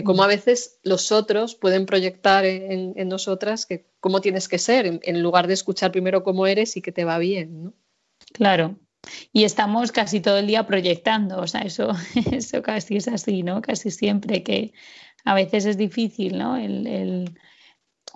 cómo 0.05 0.23
a 0.23 0.27
veces 0.27 0.79
los 0.83 1.11
otros 1.11 1.55
pueden 1.55 1.87
proyectar 1.87 2.45
en, 2.45 3.09
nosotras 3.09 3.65
que 3.65 3.87
cómo 4.01 4.21
tienes 4.21 4.49
que 4.49 4.59
ser, 4.59 4.87
en, 4.87 5.01
en, 5.03 5.23
lugar 5.23 5.47
de 5.47 5.55
escuchar 5.55 5.93
primero 5.93 6.23
cómo 6.25 6.47
eres 6.47 6.77
y 6.77 6.83
que 6.83 6.93
te 6.93 7.05
va 7.05 7.19
bien, 7.19 7.65
¿no? 7.65 7.75
Claro, 8.33 8.77
y 9.33 9.45
estamos 9.45 9.93
casi 9.93 10.21
todo 10.21 10.39
el 10.39 10.47
día 10.47 10.67
proyectando, 10.67 11.41
o 11.41 11.47
sea, 11.47 11.63
eso, 11.63 11.93
eso 12.33 12.63
casi 12.63 12.97
es 12.97 13.09
así, 13.09 13.43
¿no? 13.43 13.63
Casi 13.63 13.91
siempre 13.91 14.43
que 14.43 14.73
a 15.25 15.35
veces 15.35 15.65
es 15.67 15.77
difícil, 15.77 16.39
¿no? 16.39 16.57
El, 16.57 17.35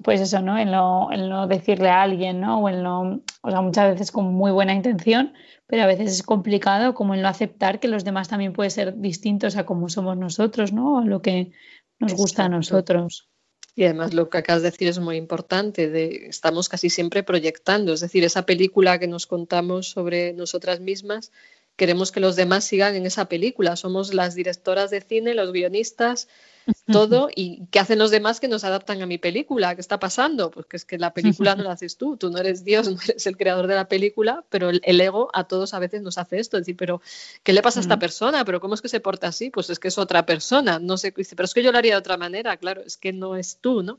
pues 0.03 0.21
eso, 0.21 0.41
¿no? 0.41 0.59
El, 0.59 0.71
¿no? 0.71 1.11
no 1.11 1.47
decirle 1.47 1.89
a 1.89 2.03
alguien, 2.03 2.41
¿no? 2.41 2.61
O 2.61 2.69
el 2.69 2.83
no, 2.83 3.23
o 3.43 3.51
sea, 3.51 3.61
muchas 3.61 3.93
veces 3.93 4.13
con 4.13 4.27
muy 4.33 4.53
buena 4.53 4.75
intención, 4.75 5.35
pero 5.67 5.83
a 5.83 5.87
veces 5.87 6.13
es 6.13 6.23
complicado 6.23 6.95
como 6.95 7.15
el 7.15 7.23
no 7.23 7.29
aceptar 7.29 7.81
que 7.81 7.89
los 7.89 8.05
demás 8.05 8.29
también 8.29 8.53
pueden 8.53 8.71
ser 8.71 8.99
distintos 8.99 9.57
a 9.57 9.67
como 9.67 9.89
somos 9.89 10.17
nosotros, 10.17 10.73
¿no? 10.73 10.99
A 10.99 11.05
lo 11.05 11.21
que 11.21 11.53
nos 11.99 12.15
gusta 12.15 12.45
a 12.45 12.49
nosotros. 12.49 13.29
Y 13.75 13.85
además 13.85 14.13
lo 14.13 14.29
que 14.29 14.39
acabas 14.39 14.63
de 14.63 14.71
decir 14.71 14.89
es 14.89 14.99
muy 14.99 15.17
importante, 15.17 15.89
de, 15.89 16.27
estamos 16.29 16.69
casi 16.69 16.91
siempre 16.91 17.23
proyectando, 17.23 17.93
es 17.93 18.01
decir, 18.01 18.25
esa 18.25 18.45
película 18.45 18.99
que 18.99 19.07
nos 19.07 19.27
contamos 19.27 19.91
sobre 19.91 20.33
nosotras 20.33 20.81
mismas, 20.81 21.31
queremos 21.77 22.11
que 22.11 22.19
los 22.19 22.35
demás 22.35 22.65
sigan 22.65 22.97
en 22.97 23.07
esa 23.07 23.29
película, 23.29 23.77
somos 23.77 24.13
las 24.15 24.35
directoras 24.35 24.91
de 24.91 25.01
cine, 25.01 25.35
los 25.35 25.53
guionistas, 25.53 26.27
todo, 26.87 27.29
y 27.35 27.67
¿qué 27.71 27.81
hacen 27.81 27.99
los 27.99 28.11
demás 28.11 28.41
que 28.41 28.49
nos 28.49 28.65
adaptan 28.65 29.03
a 29.03 29.07
mi 29.07 29.19
película? 29.19 29.75
¿Qué 29.75 29.81
está 29.81 29.99
pasando? 29.99 30.51
Pues 30.51 30.67
que 30.67 30.77
es 30.77 30.85
que 30.85 30.99
la 30.99 31.13
película 31.15 31.55
no 31.55 31.65
la 31.65 31.73
haces 31.73 31.97
tú, 31.97 32.17
tú 32.17 32.31
no 32.31 32.39
eres 32.39 32.65
Dios, 32.65 32.89
no 32.91 32.99
eres 33.03 33.27
el 33.27 33.37
creador 33.37 33.67
de 33.67 33.75
la 33.75 33.89
película, 33.89 34.45
pero 34.51 34.71
el, 34.71 35.01
ego 35.01 35.31
a 35.33 35.45
todos 35.45 35.75
a 35.75 35.79
veces 35.79 36.03
nos 36.03 36.19
hace 36.19 36.39
esto, 36.39 36.57
es 36.57 36.63
decir, 36.63 36.77
pero 36.77 37.01
¿qué 37.43 37.53
le 37.53 37.63
pasa 37.63 37.81
a 37.81 37.83
esta 37.83 37.97
mm. 37.97 38.01
persona? 38.01 38.45
¿Pero 38.45 38.61
cómo 38.61 38.75
es 38.75 38.83
que 38.83 38.89
se 38.89 39.01
porta 39.01 39.29
así? 39.29 39.51
Pues 39.51 39.71
es 39.71 39.79
que 39.79 39.89
es 39.89 39.99
otra 39.99 40.27
persona, 40.27 40.79
no 40.79 40.97
sé, 40.97 41.13
pero 41.13 41.45
es 41.45 41.55
que 41.55 41.63
yo 41.63 41.73
lo 41.73 41.79
haría 41.79 41.95
de 41.95 41.99
otra 41.99 42.17
manera, 42.17 42.57
claro, 42.57 42.83
es 42.85 42.97
que 42.97 43.13
no 43.13 43.37
es 43.37 43.59
tú, 43.61 43.83
¿no? 43.83 43.99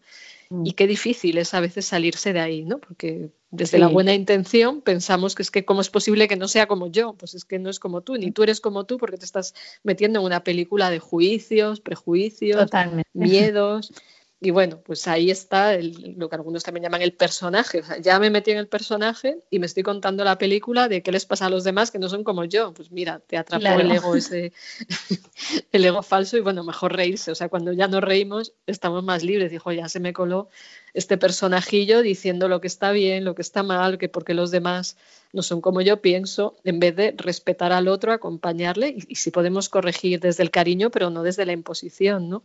Mm. 0.49 0.65
Y 0.65 0.73
qué 0.73 0.87
difícil 0.87 1.37
es 1.37 1.53
a 1.53 1.59
veces 1.59 1.85
salirse 1.85 2.33
de 2.33 2.39
ahí, 2.39 2.65
¿no? 2.65 2.79
Porque 2.79 3.29
desde 3.51 3.79
la 3.79 3.87
buena 3.87 4.13
intención 4.13 4.81
pensamos 4.81 5.33
que 5.35 5.41
es 5.41 5.51
que 5.51 5.65
cómo 5.65 5.81
es 5.81 5.89
posible 5.89 6.27
que 6.27 6.35
no 6.35 6.47
sea 6.47 6.67
como 6.67 6.87
yo, 6.87 7.13
pues 7.13 7.33
es 7.33 7.45
que 7.45 7.59
no 7.59 7.69
es 7.69 7.79
como 7.79 8.01
tú, 8.01 8.15
ni 8.15 8.31
tú 8.31 8.43
eres 8.43 8.61
como 8.61 8.85
tú 8.85 8.97
porque 8.97 9.17
te 9.17 9.25
estás 9.25 9.55
metiendo 9.83 10.19
en 10.19 10.25
una 10.25 10.43
película 10.43 10.89
de 10.89 10.99
juicios, 10.99 11.81
prejuicios, 11.81 12.69
miedos. 13.13 13.93
Y 14.41 14.51
bueno, 14.51 14.79
pues 14.81 15.05
ahí 15.09 15.31
está 15.31 15.77
lo 15.77 16.29
que 16.29 16.35
algunos 16.37 16.63
también 16.63 16.83
llaman 16.83 17.01
el 17.01 17.11
personaje. 17.11 17.81
ya 18.01 18.19
me 18.19 18.29
metí 18.29 18.51
en 18.51 18.57
el 18.57 18.69
personaje 18.69 19.39
y 19.49 19.59
me 19.59 19.65
estoy 19.65 19.83
contando 19.83 20.23
la 20.23 20.37
película 20.37 20.87
de 20.87 21.03
qué 21.03 21.11
les 21.11 21.25
pasa 21.25 21.47
a 21.47 21.49
los 21.49 21.65
demás 21.65 21.91
que 21.91 21.99
no 21.99 22.07
son 22.07 22.23
como 22.23 22.45
yo. 22.45 22.73
Pues 22.73 22.89
mira, 22.89 23.19
te 23.19 23.35
atrapó 23.35 23.81
el 23.81 23.91
ego 23.91 24.15
ese, 24.15 24.53
el 25.73 25.83
ego 25.83 26.01
falso 26.03 26.37
y 26.37 26.39
bueno, 26.39 26.63
mejor 26.63 26.95
reírse. 26.95 27.31
O 27.31 27.35
sea, 27.35 27.49
cuando 27.49 27.73
ya 27.73 27.89
nos 27.89 28.01
reímos, 28.01 28.53
estamos 28.65 29.03
más 29.03 29.23
libres. 29.23 29.51
Dijo, 29.51 29.73
ya 29.73 29.89
se 29.89 29.99
me 29.99 30.13
coló 30.13 30.47
este 30.93 31.17
personajillo 31.17 32.01
diciendo 32.01 32.47
lo 32.47 32.61
que 32.61 32.67
está 32.67 32.91
bien, 32.91 33.25
lo 33.25 33.35
que 33.35 33.41
está 33.41 33.61
mal, 33.61 33.97
que 33.97 34.07
porque 34.07 34.33
los 34.33 34.51
demás 34.51 34.95
no 35.33 35.43
son 35.43 35.59
como 35.59 35.81
yo 35.81 36.01
pienso, 36.01 36.55
en 36.63 36.79
vez 36.79 36.95
de 36.95 37.13
respetar 37.17 37.73
al 37.73 37.89
otro, 37.89 38.13
acompañarle 38.13 38.87
y, 38.87 39.03
y 39.09 39.15
si 39.15 39.31
podemos 39.31 39.67
corregir 39.67 40.21
desde 40.21 40.43
el 40.43 40.49
cariño, 40.49 40.91
pero 40.91 41.09
no 41.09 41.23
desde 41.23 41.45
la 41.45 41.51
imposición, 41.51 42.29
¿no? 42.29 42.43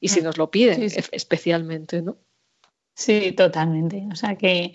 Y 0.00 0.08
si 0.08 0.20
mm. 0.20 0.24
nos 0.24 0.38
lo 0.38 0.50
piden 0.50 0.82
especialmente, 0.82 2.02
¿no? 2.02 2.18
Sí, 2.94 3.32
totalmente. 3.32 4.06
O 4.10 4.16
sea 4.16 4.36
que, 4.36 4.74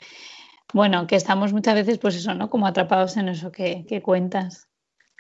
bueno, 0.74 1.08
que 1.08 1.16
estamos 1.16 1.54
muchas 1.54 1.76
veces, 1.76 1.98
pues 1.98 2.16
eso, 2.16 2.36
¿no? 2.36 2.50
Como 2.50 2.68
atrapados 2.68 3.18
en 3.18 3.30
eso 3.30 3.52
que, 3.52 4.02
cuentas. 4.04 4.68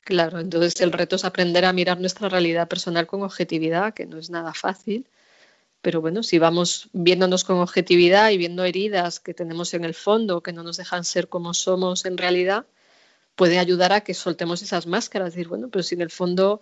Claro, 0.03 0.39
entonces 0.39 0.79
el 0.81 0.91
reto 0.91 1.15
es 1.15 1.25
aprender 1.25 1.65
a 1.65 1.73
mirar 1.73 1.99
nuestra 1.99 2.29
realidad 2.29 2.67
personal 2.67 3.07
con 3.07 3.23
objetividad, 3.23 3.93
que 3.93 4.05
no 4.05 4.17
es 4.17 4.29
nada 4.29 4.53
fácil. 4.53 5.07
Pero 5.81 5.99
bueno, 5.99 6.21
si 6.21 6.37
vamos 6.37 6.89
viéndonos 6.93 7.43
con 7.43 7.57
objetividad 7.57 8.29
y 8.29 8.37
viendo 8.37 8.63
heridas 8.63 9.19
que 9.19 9.33
tenemos 9.33 9.73
en 9.73 9.83
el 9.83 9.95
fondo, 9.95 10.43
que 10.43 10.53
no 10.53 10.61
nos 10.61 10.77
dejan 10.77 11.03
ser 11.03 11.27
como 11.27 11.55
somos 11.55 12.05
en 12.05 12.17
realidad, 12.17 12.65
puede 13.35 13.57
ayudar 13.57 13.93
a 13.93 14.01
que 14.01 14.13
soltemos 14.13 14.61
esas 14.61 14.85
máscaras. 14.85 15.33
Decir, 15.33 15.47
bueno, 15.47 15.69
pero 15.71 15.81
si 15.81 15.95
en 15.95 16.01
el 16.01 16.11
fondo 16.11 16.61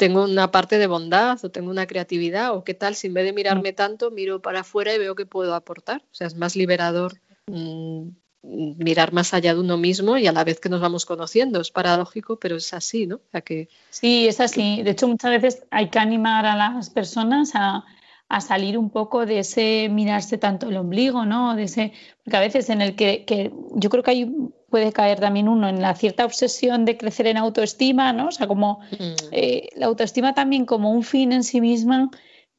tengo 0.00 0.24
una 0.24 0.50
parte 0.50 0.78
de 0.78 0.86
bondad 0.86 1.38
o 1.44 1.50
tengo 1.50 1.70
una 1.70 1.86
creatividad 1.86 2.56
o 2.56 2.64
qué 2.64 2.72
tal 2.72 2.94
si 2.94 3.08
en 3.08 3.12
vez 3.12 3.26
de 3.26 3.34
mirarme 3.34 3.74
tanto 3.74 4.10
miro 4.10 4.40
para 4.40 4.60
afuera 4.60 4.94
y 4.94 4.98
veo 4.98 5.14
que 5.14 5.26
puedo 5.26 5.54
aportar. 5.54 6.00
O 6.10 6.14
sea, 6.14 6.26
es 6.26 6.36
más 6.36 6.56
liberador 6.56 7.20
mm, 7.48 8.08
mirar 8.42 9.12
más 9.12 9.34
allá 9.34 9.52
de 9.52 9.60
uno 9.60 9.76
mismo 9.76 10.16
y 10.16 10.26
a 10.26 10.32
la 10.32 10.42
vez 10.42 10.58
que 10.58 10.70
nos 10.70 10.80
vamos 10.80 11.04
conociendo. 11.04 11.60
Es 11.60 11.70
paradójico, 11.70 12.38
pero 12.38 12.56
es 12.56 12.72
así, 12.72 13.06
¿no? 13.06 13.20
que, 13.44 13.68
sí, 13.90 14.26
es 14.26 14.40
así. 14.40 14.82
De 14.82 14.92
hecho, 14.92 15.06
muchas 15.06 15.32
veces 15.32 15.64
hay 15.70 15.90
que 15.90 15.98
animar 15.98 16.46
a 16.46 16.56
las 16.56 16.88
personas 16.88 17.50
a, 17.52 17.84
a 18.30 18.40
salir 18.40 18.78
un 18.78 18.88
poco 18.88 19.26
de 19.26 19.40
ese 19.40 19.90
mirarse 19.90 20.38
tanto 20.38 20.70
el 20.70 20.78
ombligo, 20.78 21.26
¿no? 21.26 21.56
De 21.56 21.64
ese, 21.64 21.92
porque 22.24 22.38
a 22.38 22.40
veces 22.40 22.70
en 22.70 22.80
el 22.80 22.96
que, 22.96 23.26
que 23.26 23.52
yo 23.74 23.90
creo 23.90 24.02
que 24.02 24.12
hay, 24.12 24.32
puede 24.70 24.92
caer 24.92 25.20
también 25.20 25.48
uno 25.48 25.68
en 25.68 25.82
la 25.82 25.94
cierta 25.94 26.24
obsesión 26.24 26.84
de 26.84 26.96
crecer 26.96 27.26
en 27.26 27.36
autoestima, 27.36 28.12
¿no? 28.12 28.28
O 28.28 28.32
sea, 28.32 28.46
como 28.46 28.80
mm. 28.92 29.14
eh, 29.32 29.68
la 29.76 29.86
autoestima 29.86 30.34
también 30.34 30.64
como 30.64 30.90
un 30.90 31.02
fin 31.02 31.32
en 31.32 31.44
sí 31.44 31.60
misma 31.60 32.10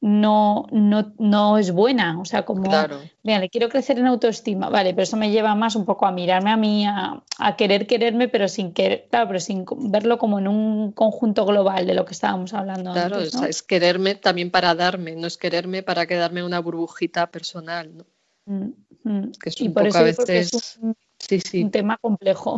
no, 0.01 0.65
no, 0.71 1.13
no 1.19 1.57
es 1.59 1.71
buena. 1.71 2.19
O 2.19 2.25
sea, 2.25 2.43
como, 2.43 2.63
claro. 2.63 2.99
le 3.23 3.49
quiero 3.49 3.69
crecer 3.69 3.99
en 3.99 4.07
autoestima, 4.07 4.69
vale, 4.69 4.93
pero 4.93 5.03
eso 5.03 5.15
me 5.15 5.31
lleva 5.31 5.53
más 5.53 5.75
un 5.75 5.85
poco 5.85 6.07
a 6.07 6.11
mirarme 6.11 6.49
a 6.49 6.57
mí, 6.57 6.85
a, 6.87 7.23
querer 7.55 7.85
quererme, 7.85 8.27
pero 8.27 8.47
sin 8.47 8.73
querer, 8.73 9.07
claro, 9.09 9.27
pero 9.27 9.39
sin 9.39 9.63
verlo 9.91 10.17
como 10.17 10.39
en 10.39 10.47
un 10.47 10.91
conjunto 10.91 11.45
global 11.45 11.85
de 11.85 11.93
lo 11.93 12.03
que 12.05 12.13
estábamos 12.13 12.53
hablando. 12.53 12.91
Claro, 12.91 13.19
es 13.19 13.61
quererme 13.61 14.15
también 14.15 14.49
para 14.49 14.73
darme, 14.73 15.15
no 15.15 15.27
es 15.27 15.37
quererme 15.37 15.83
para 15.83 16.07
quedarme 16.07 16.39
en 16.39 16.47
una 16.47 16.59
burbujita 16.59 17.29
personal, 17.29 17.95
¿no? 17.95 18.05
Mm, 18.45 18.71
mm. 19.03 19.31
Que 19.41 19.49
es 19.49 19.61
un 19.61 19.73
poco 19.73 19.97
a 19.97 20.01
veces 20.01 20.79
sí, 21.27 21.39
sí. 21.39 21.63
un 21.63 21.71
tema 21.71 21.97
complejo. 21.97 22.57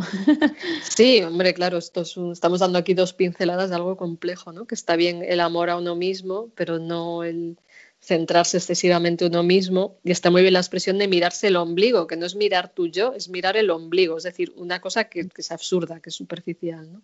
Sí, 0.96 1.22
hombre, 1.24 1.54
claro, 1.54 1.78
esto 1.78 2.04
estamos 2.32 2.60
dando 2.60 2.78
aquí 2.78 2.94
dos 2.94 3.14
pinceladas 3.14 3.70
de 3.70 3.76
algo 3.76 3.98
complejo, 3.98 4.52
¿no? 4.52 4.66
Que 4.66 4.76
está 4.76 4.96
bien 4.96 5.24
el 5.28 5.40
amor 5.40 5.70
a 5.70 5.78
uno 5.78 5.96
mismo, 5.96 6.50
pero 6.56 6.78
no 6.78 7.24
el 7.24 7.58
centrarse 8.00 8.58
excesivamente 8.58 9.26
en 9.26 9.32
uno 9.32 9.44
mismo. 9.44 9.98
Y 10.04 10.12
está 10.12 10.30
muy 10.30 10.42
bien 10.42 10.54
la 10.54 10.60
expresión 10.60 10.98
de 10.98 11.08
mirarse 11.08 11.48
el 11.48 11.56
ombligo, 11.56 12.06
que 12.06 12.18
no 12.18 12.26
es 12.26 12.36
mirar 12.36 12.74
tu 12.74 12.88
yo, 12.88 13.14
es 13.14 13.30
mirar 13.30 13.58
el 13.58 13.70
ombligo, 13.70 14.18
es 14.18 14.24
decir, 14.24 14.54
una 14.56 14.82
cosa 14.82 15.06
que, 15.06 15.28
es 15.36 15.52
absurda, 15.52 16.00
que 16.00 16.10
es 16.10 16.16
superficial, 16.16 16.92
¿no? 16.92 17.02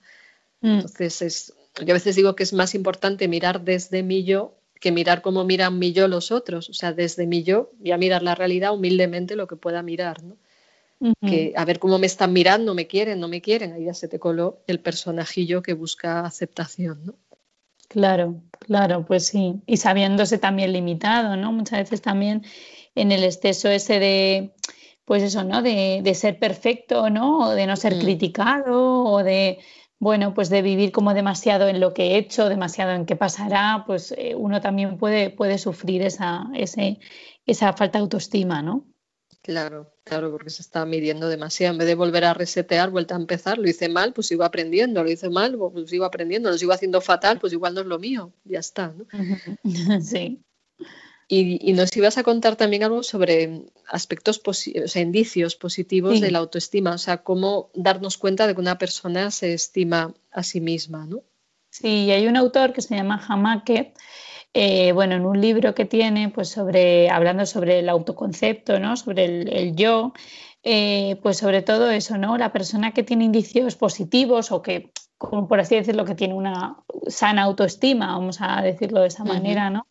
Mm. 0.62 0.76
Entonces, 0.76 1.22
es, 1.22 1.53
yo 1.86 1.93
a 1.93 1.93
veces 1.93 2.16
digo 2.16 2.36
que 2.36 2.43
es 2.43 2.53
más 2.53 2.76
importante 2.76 3.28
mirar 3.28 3.62
desde 3.64 4.03
mi 4.03 4.24
yo 4.24 4.55
que 4.80 4.91
mirar 4.91 5.22
como 5.22 5.43
miran 5.43 5.78
mi 5.78 5.91
yo 5.91 6.07
los 6.07 6.32
otros, 6.32 6.70
o 6.70 6.74
sea, 6.74 6.93
desde 6.93 7.28
mi 7.28 7.43
yo 7.43 7.72
y 7.84 7.91
a 7.91 7.97
mirar 7.97 8.24
la 8.24 8.36
realidad 8.36 8.74
humildemente 8.74 9.36
lo 9.36 9.47
que 9.47 9.57
pueda 9.57 9.84
mirar, 9.84 10.24
¿no? 10.24 10.38
Que 11.21 11.53
a 11.55 11.65
ver 11.65 11.79
cómo 11.79 11.97
me 11.97 12.07
están 12.07 12.33
mirando, 12.33 12.73
me 12.73 12.87
quieren, 12.87 13.19
no 13.19 13.27
me 13.27 13.41
quieren, 13.41 13.73
ahí 13.73 13.85
ya 13.85 13.93
se 13.93 14.07
te 14.07 14.19
coló 14.19 14.63
el 14.67 14.81
personajillo 14.81 15.61
que 15.61 15.73
busca 15.73 16.21
aceptación, 16.21 17.05
¿no? 17.05 17.15
Claro, 17.87 18.43
claro, 18.59 19.05
pues 19.05 19.27
sí. 19.27 19.61
Y 19.65 19.77
sabiéndose 19.77 20.37
también 20.37 20.73
limitado, 20.73 21.35
¿no? 21.37 21.51
Muchas 21.51 21.79
veces 21.79 22.01
también 22.01 22.43
en 22.93 23.11
el 23.11 23.23
exceso 23.23 23.67
ese 23.69 23.99
de, 23.99 24.53
pues 25.05 25.23
eso, 25.23 25.43
¿no? 25.43 25.63
De, 25.63 26.03
ser 26.13 26.37
perfecto, 26.37 27.09
¿no? 27.09 27.49
O 27.49 27.49
de 27.51 27.65
no 27.65 27.75
ser 27.75 27.95
mm. 27.95 27.99
criticado, 27.99 29.03
o 29.05 29.23
de, 29.23 29.57
bueno, 29.97 30.35
pues 30.35 30.49
de 30.49 30.61
vivir 30.61 30.91
como 30.91 31.15
demasiado 31.15 31.67
en 31.67 31.79
lo 31.79 31.95
que 31.95 32.11
he 32.11 32.17
hecho, 32.17 32.47
demasiado 32.47 32.91
en 32.91 33.07
qué 33.07 33.15
pasará, 33.15 33.85
pues 33.87 34.13
eh, 34.17 34.35
uno 34.35 34.61
también 34.61 34.97
puede, 34.97 35.31
puede 35.31 35.57
sufrir 35.57 36.03
esa, 36.03 36.45
ese, 36.53 36.99
esa 37.47 37.73
falta 37.73 37.97
de 37.97 38.03
autoestima, 38.03 38.61
¿no? 38.61 38.85
Claro, 39.49 39.91
claro, 40.03 40.29
porque 40.29 40.51
se 40.51 40.61
está 40.61 40.85
midiendo 40.85 41.27
demasiado. 41.27 41.73
En 41.73 41.79
vez 41.79 41.87
de 41.87 41.95
volver 41.95 42.23
a 42.23 42.35
resetear, 42.35 42.91
vuelta 42.91 43.15
a 43.15 43.17
empezar, 43.17 43.57
lo 43.57 43.67
hice 43.67 43.89
mal, 43.89 44.13
pues 44.13 44.27
sigo 44.27 44.43
aprendiendo, 44.43 45.03
lo 45.03 45.09
hice 45.09 45.27
mal, 45.27 45.57
pues 45.57 45.89
sigo 45.89 46.05
aprendiendo, 46.05 46.51
lo 46.51 46.57
sigo 46.59 46.71
haciendo 46.71 47.01
fatal, 47.01 47.39
pues 47.39 47.51
igual 47.51 47.73
no 47.73 47.81
es 47.81 47.87
lo 47.87 47.97
mío, 47.97 48.31
ya 48.43 48.59
está. 48.59 48.93
¿no? 48.95 49.07
Sí. 50.03 50.43
Y, 51.27 51.73
nos 51.73 51.97
ibas 51.97 52.19
a 52.19 52.23
contar 52.23 52.57
también 52.57 52.83
algo 52.83 53.01
sobre 53.01 53.65
aspectos, 53.87 54.39
o 54.45 54.53
sea, 54.53 55.01
indicios 55.01 55.55
positivos 55.55 56.21
de 56.21 56.29
la 56.29 56.37
autoestima, 56.37 56.93
o 56.93 56.99
sea, 56.99 57.23
cómo 57.23 57.71
darnos 57.73 58.19
cuenta 58.19 58.45
de 58.45 58.53
que 58.53 58.61
una 58.61 58.77
persona 58.77 59.31
se 59.31 59.53
estima 59.53 60.13
a 60.31 60.43
sí 60.43 60.61
misma, 60.61 61.07
¿no? 61.07 61.23
Sí, 61.71 62.11
hay 62.11 62.27
un 62.27 62.37
autor 62.37 62.71
que 62.71 62.83
se 62.83 62.95
llama 62.95 63.19
Hamake 63.27 63.93
eh, 64.53 64.91
bueno, 64.93 65.15
en 65.15 65.25
un 65.25 65.39
libro 65.39 65.75
que 65.75 65.85
tiene, 65.85 66.29
pues 66.29 66.49
sobre, 66.49 67.09
hablando 67.09 67.45
sobre 67.45 67.79
el 67.79 67.89
autoconcepto, 67.89 68.79
¿no? 68.79 68.97
Sobre 68.97 69.25
el, 69.25 69.75
yo, 69.75 70.13
eh, 70.63 71.17
pues 71.21 71.37
sobre 71.37 71.61
todo 71.61 71.91
eso, 71.91 72.17
¿no? 72.17 72.37
La 72.37 72.51
persona 72.51 72.91
que 72.91 73.03
tiene 73.03 73.25
indicios 73.25 73.75
positivos 73.75 74.51
o 74.51 74.61
que, 74.61 74.91
como 75.17 75.47
por 75.47 75.59
así 75.59 75.75
decirlo, 75.75 76.05
que 76.05 76.15
tiene 76.15 76.33
una 76.33 76.77
sana 77.07 77.43
autoestima, 77.43 78.13
vamos 78.13 78.39
a 78.41 78.61
decirlo 78.61 79.01
de 79.01 79.07
esa 79.07 79.23
manera, 79.23 79.69
¿no? 79.69 79.87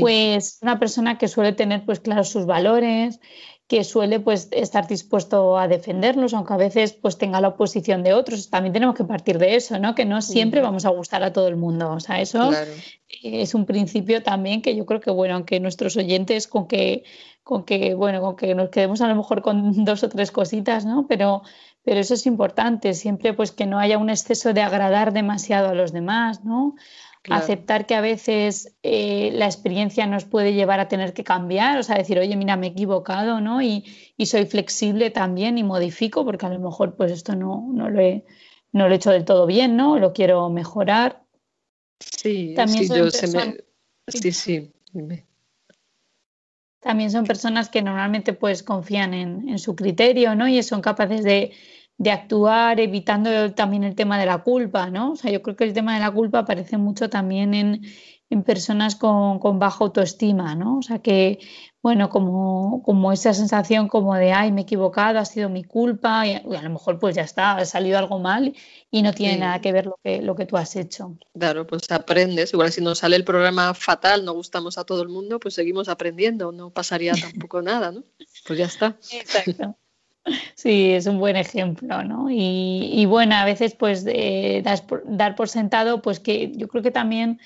Pues 0.00 0.58
una 0.62 0.78
persona 0.78 1.18
que 1.18 1.28
suele 1.28 1.52
tener 1.52 1.84
pues 1.84 2.00
claros 2.00 2.28
sus 2.28 2.46
valores, 2.46 3.20
que 3.68 3.82
suele 3.82 4.20
pues 4.20 4.48
estar 4.52 4.86
dispuesto 4.86 5.58
a 5.58 5.66
defenderlos, 5.66 6.34
aunque 6.34 6.54
a 6.54 6.56
veces 6.56 6.92
pues 6.92 7.18
tenga 7.18 7.40
la 7.40 7.48
oposición 7.48 8.02
de 8.02 8.14
otros. 8.14 8.48
También 8.48 8.72
tenemos 8.72 8.94
que 8.94 9.04
partir 9.04 9.38
de 9.38 9.56
eso, 9.56 9.78
¿no? 9.78 9.94
Que 9.94 10.04
no 10.04 10.22
siempre 10.22 10.60
vamos 10.60 10.84
a 10.84 10.90
gustar 10.90 11.22
a 11.24 11.32
todo 11.32 11.48
el 11.48 11.56
mundo. 11.56 11.92
O 11.92 12.00
sea, 12.00 12.20
eso 12.20 12.50
es 13.34 13.54
un 13.54 13.66
principio 13.66 14.22
también 14.22 14.62
que 14.62 14.76
yo 14.76 14.86
creo 14.86 15.00
que, 15.00 15.10
bueno, 15.10 15.34
aunque 15.34 15.60
nuestros 15.60 15.96
oyentes 15.96 16.46
con 16.46 16.66
que, 16.66 17.04
con 17.42 17.64
que, 17.64 17.94
bueno, 17.94 18.20
con 18.20 18.36
que 18.36 18.54
nos 18.54 18.70
quedemos 18.70 19.00
a 19.00 19.08
lo 19.08 19.14
mejor 19.14 19.42
con 19.42 19.72
dos 19.84 20.02
o 20.02 20.08
tres 20.08 20.30
cositas, 20.32 20.84
¿no? 20.84 21.06
Pero, 21.06 21.42
pero 21.82 22.00
eso 22.00 22.14
es 22.14 22.26
importante, 22.26 22.94
siempre 22.94 23.32
pues 23.34 23.52
que 23.52 23.66
no 23.66 23.78
haya 23.78 23.98
un 23.98 24.10
exceso 24.10 24.52
de 24.52 24.62
agradar 24.62 25.12
demasiado 25.12 25.68
a 25.68 25.74
los 25.74 25.92
demás, 25.92 26.44
¿no? 26.44 26.74
Aceptar 27.30 27.86
que 27.86 27.94
a 27.94 28.00
veces 28.00 28.76
eh, 28.82 29.30
la 29.32 29.46
experiencia 29.46 30.06
nos 30.06 30.24
puede 30.24 30.54
llevar 30.54 30.78
a 30.80 30.88
tener 30.88 31.12
que 31.12 31.24
cambiar, 31.24 31.78
o 31.78 31.82
sea, 31.82 31.96
decir, 31.96 32.18
oye, 32.18 32.36
mira, 32.36 32.56
me 32.56 32.68
he 32.68 32.70
equivocado, 32.70 33.40
¿no? 33.40 33.62
Y, 33.62 33.84
soy 34.24 34.46
flexible 34.46 35.10
también 35.10 35.58
y 35.58 35.64
modifico, 35.64 36.24
porque 36.24 36.46
a 36.46 36.50
lo 36.50 36.60
mejor 36.60 36.96
pues 36.96 37.12
esto 37.12 37.34
no, 37.34 37.68
no, 37.72 37.90
lo, 37.90 38.00
he, 38.00 38.24
no 38.72 38.86
lo 38.86 38.94
he 38.94 38.96
hecho 38.96 39.10
del 39.10 39.24
todo 39.24 39.46
bien, 39.46 39.76
¿no? 39.76 39.98
Lo 39.98 40.12
quiero 40.12 40.48
mejorar. 40.50 41.25
Sí, 42.00 42.54
también 42.54 42.86
sí, 42.86 42.94
yo 42.94 43.10
se 43.10 43.26
me... 43.28 43.56
sí, 44.08 44.32
sí. 44.32 44.72
También 46.80 47.10
son 47.10 47.24
personas 47.24 47.68
que 47.68 47.82
normalmente 47.82 48.32
pues 48.32 48.62
confían 48.62 49.14
en, 49.14 49.48
en 49.48 49.58
su 49.58 49.74
criterio, 49.74 50.34
¿no? 50.34 50.46
Y 50.48 50.62
son 50.62 50.80
capaces 50.80 51.24
de 51.24 51.52
de 51.98 52.10
actuar 52.10 52.78
evitando 52.78 53.52
también 53.54 53.84
el 53.84 53.94
tema 53.94 54.18
de 54.18 54.26
la 54.26 54.38
culpa, 54.42 54.90
¿no? 54.90 55.12
O 55.12 55.16
sea, 55.16 55.30
yo 55.30 55.42
creo 55.42 55.56
que 55.56 55.64
el 55.64 55.72
tema 55.72 55.94
de 55.94 56.00
la 56.00 56.10
culpa 56.10 56.40
aparece 56.40 56.76
mucho 56.76 57.08
también 57.08 57.54
en, 57.54 57.82
personas 58.44 58.96
con, 58.96 59.58
baja 59.58 59.84
autoestima, 59.84 60.54
¿no? 60.54 60.78
O 60.78 60.82
sea, 60.82 60.98
que, 60.98 61.38
bueno, 61.82 62.08
como, 62.10 62.82
como 62.82 63.12
esa 63.12 63.32
sensación 63.32 63.88
como 63.88 64.14
de, 64.16 64.32
ay, 64.32 64.50
me 64.50 64.62
he 64.62 64.64
equivocado, 64.64 65.18
ha 65.18 65.24
sido 65.24 65.48
mi 65.48 65.62
culpa, 65.62 66.26
y, 66.26 66.34
a 66.34 66.62
lo 66.62 66.70
mejor 66.70 66.98
pues 66.98 67.14
ya 67.14 67.22
está, 67.22 67.56
ha 67.56 67.64
salido 67.64 67.98
algo 67.98 68.18
mal 68.18 68.54
y 68.90 69.02
no 69.02 69.12
tiene 69.12 69.38
nada 69.38 69.60
que 69.60 69.72
ver 69.72 69.86
lo 69.86 69.98
que, 70.02 70.20
lo 70.22 70.34
que 70.34 70.46
tú 70.46 70.56
has 70.56 70.74
hecho. 70.74 71.16
Claro, 71.38 71.66
pues 71.66 71.90
aprendes, 71.90 72.52
igual 72.52 72.72
si 72.72 72.80
nos 72.80 72.98
sale 72.98 73.16
el 73.16 73.24
programa 73.24 73.72
fatal, 73.74 74.24
no 74.24 74.32
gustamos 74.32 74.76
a 74.78 74.84
todo 74.84 75.02
el 75.02 75.08
mundo, 75.08 75.38
pues 75.38 75.54
seguimos 75.54 75.88
aprendiendo, 75.88 76.50
no 76.50 76.70
pasaría 76.70 77.12
tampoco 77.14 77.62
nada, 77.62 77.92
¿no? 77.92 78.02
Pues 78.46 78.58
ya 78.58 78.66
está. 78.66 78.96
Exacto. 79.12 79.76
Sí, 80.56 80.90
es 80.90 81.06
un 81.06 81.18
buen 81.18 81.36
ejemplo, 81.36 82.02
¿no? 82.02 82.26
Y, 82.30 83.06
bueno, 83.06 83.36
a 83.36 83.44
veces 83.44 83.76
pues 83.76 84.04
dar 84.04 85.36
por 85.36 85.48
sentado, 85.48 86.02
pues 86.02 86.18
que 86.18 86.52
yo 86.56 86.66
creo 86.66 86.82
que 86.82 86.90
también 86.90 87.38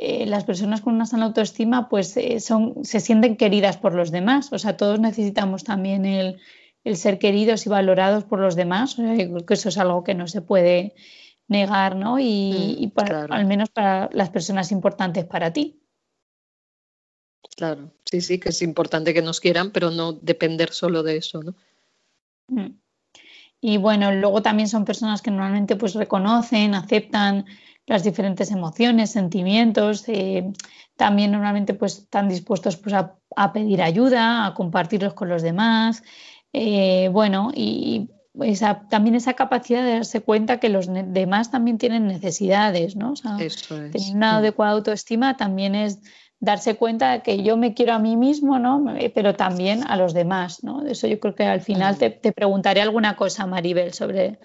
eh, 0.00 0.26
las 0.26 0.44
personas 0.44 0.80
con 0.80 0.94
una 0.94 1.06
sana 1.06 1.26
autoestima 1.26 1.88
pues 1.88 2.16
eh, 2.16 2.38
son, 2.38 2.84
se 2.84 3.00
sienten 3.00 3.36
queridas 3.36 3.78
por 3.78 3.94
los 3.94 4.12
demás, 4.12 4.52
o 4.52 4.58
sea, 4.60 4.76
todos 4.76 5.00
necesitamos 5.00 5.64
también 5.64 6.06
el, 6.06 6.40
ser 6.94 7.18
queridos 7.18 7.66
y 7.66 7.68
valorados 7.68 8.22
por 8.22 8.38
los 8.38 8.54
demás, 8.54 8.96
o 8.96 9.02
sea, 9.02 9.16
yo 9.16 9.28
creo 9.28 9.44
que 9.44 9.54
eso 9.54 9.70
es 9.70 9.76
algo 9.76 10.04
que 10.04 10.14
no 10.14 10.28
se 10.28 10.40
puede 10.40 10.94
negar, 11.48 11.96
¿no? 11.96 12.20
Y, 12.20 12.92
mm, 12.94 13.32
al 13.32 13.44
menos 13.46 13.70
para 13.70 14.08
las 14.12 14.30
personas 14.30 14.70
importantes 14.70 15.24
para 15.24 15.52
ti. 15.52 15.82
Claro, 17.56 17.90
sí, 18.04 18.20
sí, 18.20 18.38
que 18.38 18.50
es 18.50 18.62
importante 18.62 19.12
que 19.12 19.20
nos 19.20 19.40
quieran, 19.40 19.72
pero 19.72 19.90
no 19.90 20.12
depender 20.12 20.72
solo 20.72 21.02
de 21.02 21.16
eso, 21.16 21.42
¿no? 21.42 21.56
Mm. 22.46 22.78
Y 23.60 23.78
bueno, 23.78 24.12
luego 24.12 24.42
también 24.42 24.68
son 24.68 24.84
personas 24.84 25.22
que 25.22 25.32
normalmente 25.32 25.74
pues 25.74 25.94
reconocen, 25.94 26.76
aceptan 26.76 27.46
las 27.88 28.04
diferentes 28.04 28.50
emociones, 28.50 29.10
sentimientos, 29.10 30.04
eh, 30.08 30.52
también 30.96 31.32
normalmente 31.32 31.74
pues 31.74 31.98
están 31.98 32.28
dispuestos 32.28 32.76
pues 32.76 32.94
a, 32.94 33.52
pedir 33.52 33.82
ayuda, 33.82 34.46
a 34.46 34.54
compartirlos 34.54 35.14
con 35.14 35.28
los 35.28 35.42
demás, 35.42 36.02
eh, 36.52 37.08
bueno, 37.12 37.50
y 37.54 38.10
también 38.88 39.14
esa 39.14 39.34
capacidad 39.34 39.82
de 39.82 39.94
darse 39.94 40.20
cuenta 40.20 40.60
que 40.60 40.68
los 40.68 40.86
demás 40.88 41.50
también 41.50 41.78
tienen 41.78 42.06
necesidades, 42.06 42.94
¿no? 42.94 43.12
O 43.12 43.16
sea, 43.16 43.36
tener 43.36 44.14
una 44.14 44.36
adecuada 44.36 44.72
autoestima 44.72 45.36
también 45.36 45.74
es 45.74 46.00
darse 46.40 46.76
cuenta 46.76 47.12
de 47.12 47.22
que 47.22 47.42
yo 47.42 47.56
me 47.56 47.74
quiero 47.74 47.94
a 47.94 47.98
mí 47.98 48.16
mismo, 48.16 48.58
¿no? 48.58 48.84
Pero 49.14 49.34
también 49.34 49.82
a 49.88 49.96
los 49.96 50.14
demás, 50.14 50.62
¿no? 50.62 50.86
Eso 50.86 51.06
yo 51.06 51.18
creo 51.18 51.34
que 51.34 51.44
al 51.44 51.62
final 51.62 51.98
te, 51.98 52.10
preguntaré 52.10 52.80
alguna 52.80 53.16
cosa, 53.16 53.46
Maribel, 53.46 53.92
sobre 53.92 54.38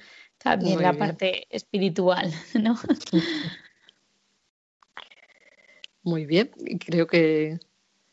también 0.44 0.82
la 0.82 0.94
parte 0.94 1.48
espiritual, 1.50 2.34
¿no? 2.54 2.78
Muy 6.04 6.26
bien, 6.26 6.52
creo 6.86 7.08
que, 7.08 7.60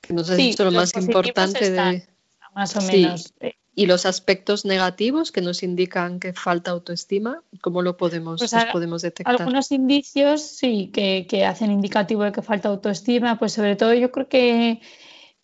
nos 0.09 0.31
has 0.31 0.37
dicho 0.37 0.65
lo 0.65 0.71
más 0.71 0.97
importante 0.97 1.71
de... 1.71 2.07
Más 2.55 2.77
o 2.77 2.83
menos. 2.83 3.33
Eh, 3.41 3.55
¿Y 3.75 3.87
los 3.87 4.05
aspectos 4.05 4.65
negativos 4.65 5.31
que 5.33 5.41
nos 5.41 5.63
indican 5.63 6.19
que 6.19 6.33
falta 6.33 6.73
autoestima? 6.73 7.43
¿Cómo 7.61 7.83
lo 7.83 7.97
podemos, 7.97 8.41
pues 8.41 8.53
podemos 8.73 9.03
detectar? 9.03 9.41
Algunos 9.41 9.71
indicios, 9.71 10.43
sí, 10.43 10.91
que, 10.93 11.45
hacen 11.45 11.71
indicativo 11.71 12.25
de 12.25 12.33
que 12.33 12.43
falta 12.43 12.69
autoestima, 12.69 13.39
pues 13.39 13.53
sobre 13.53 13.77
todo 13.77 13.95
yo 13.95 14.11
creo 14.11 14.29
que 14.29 14.81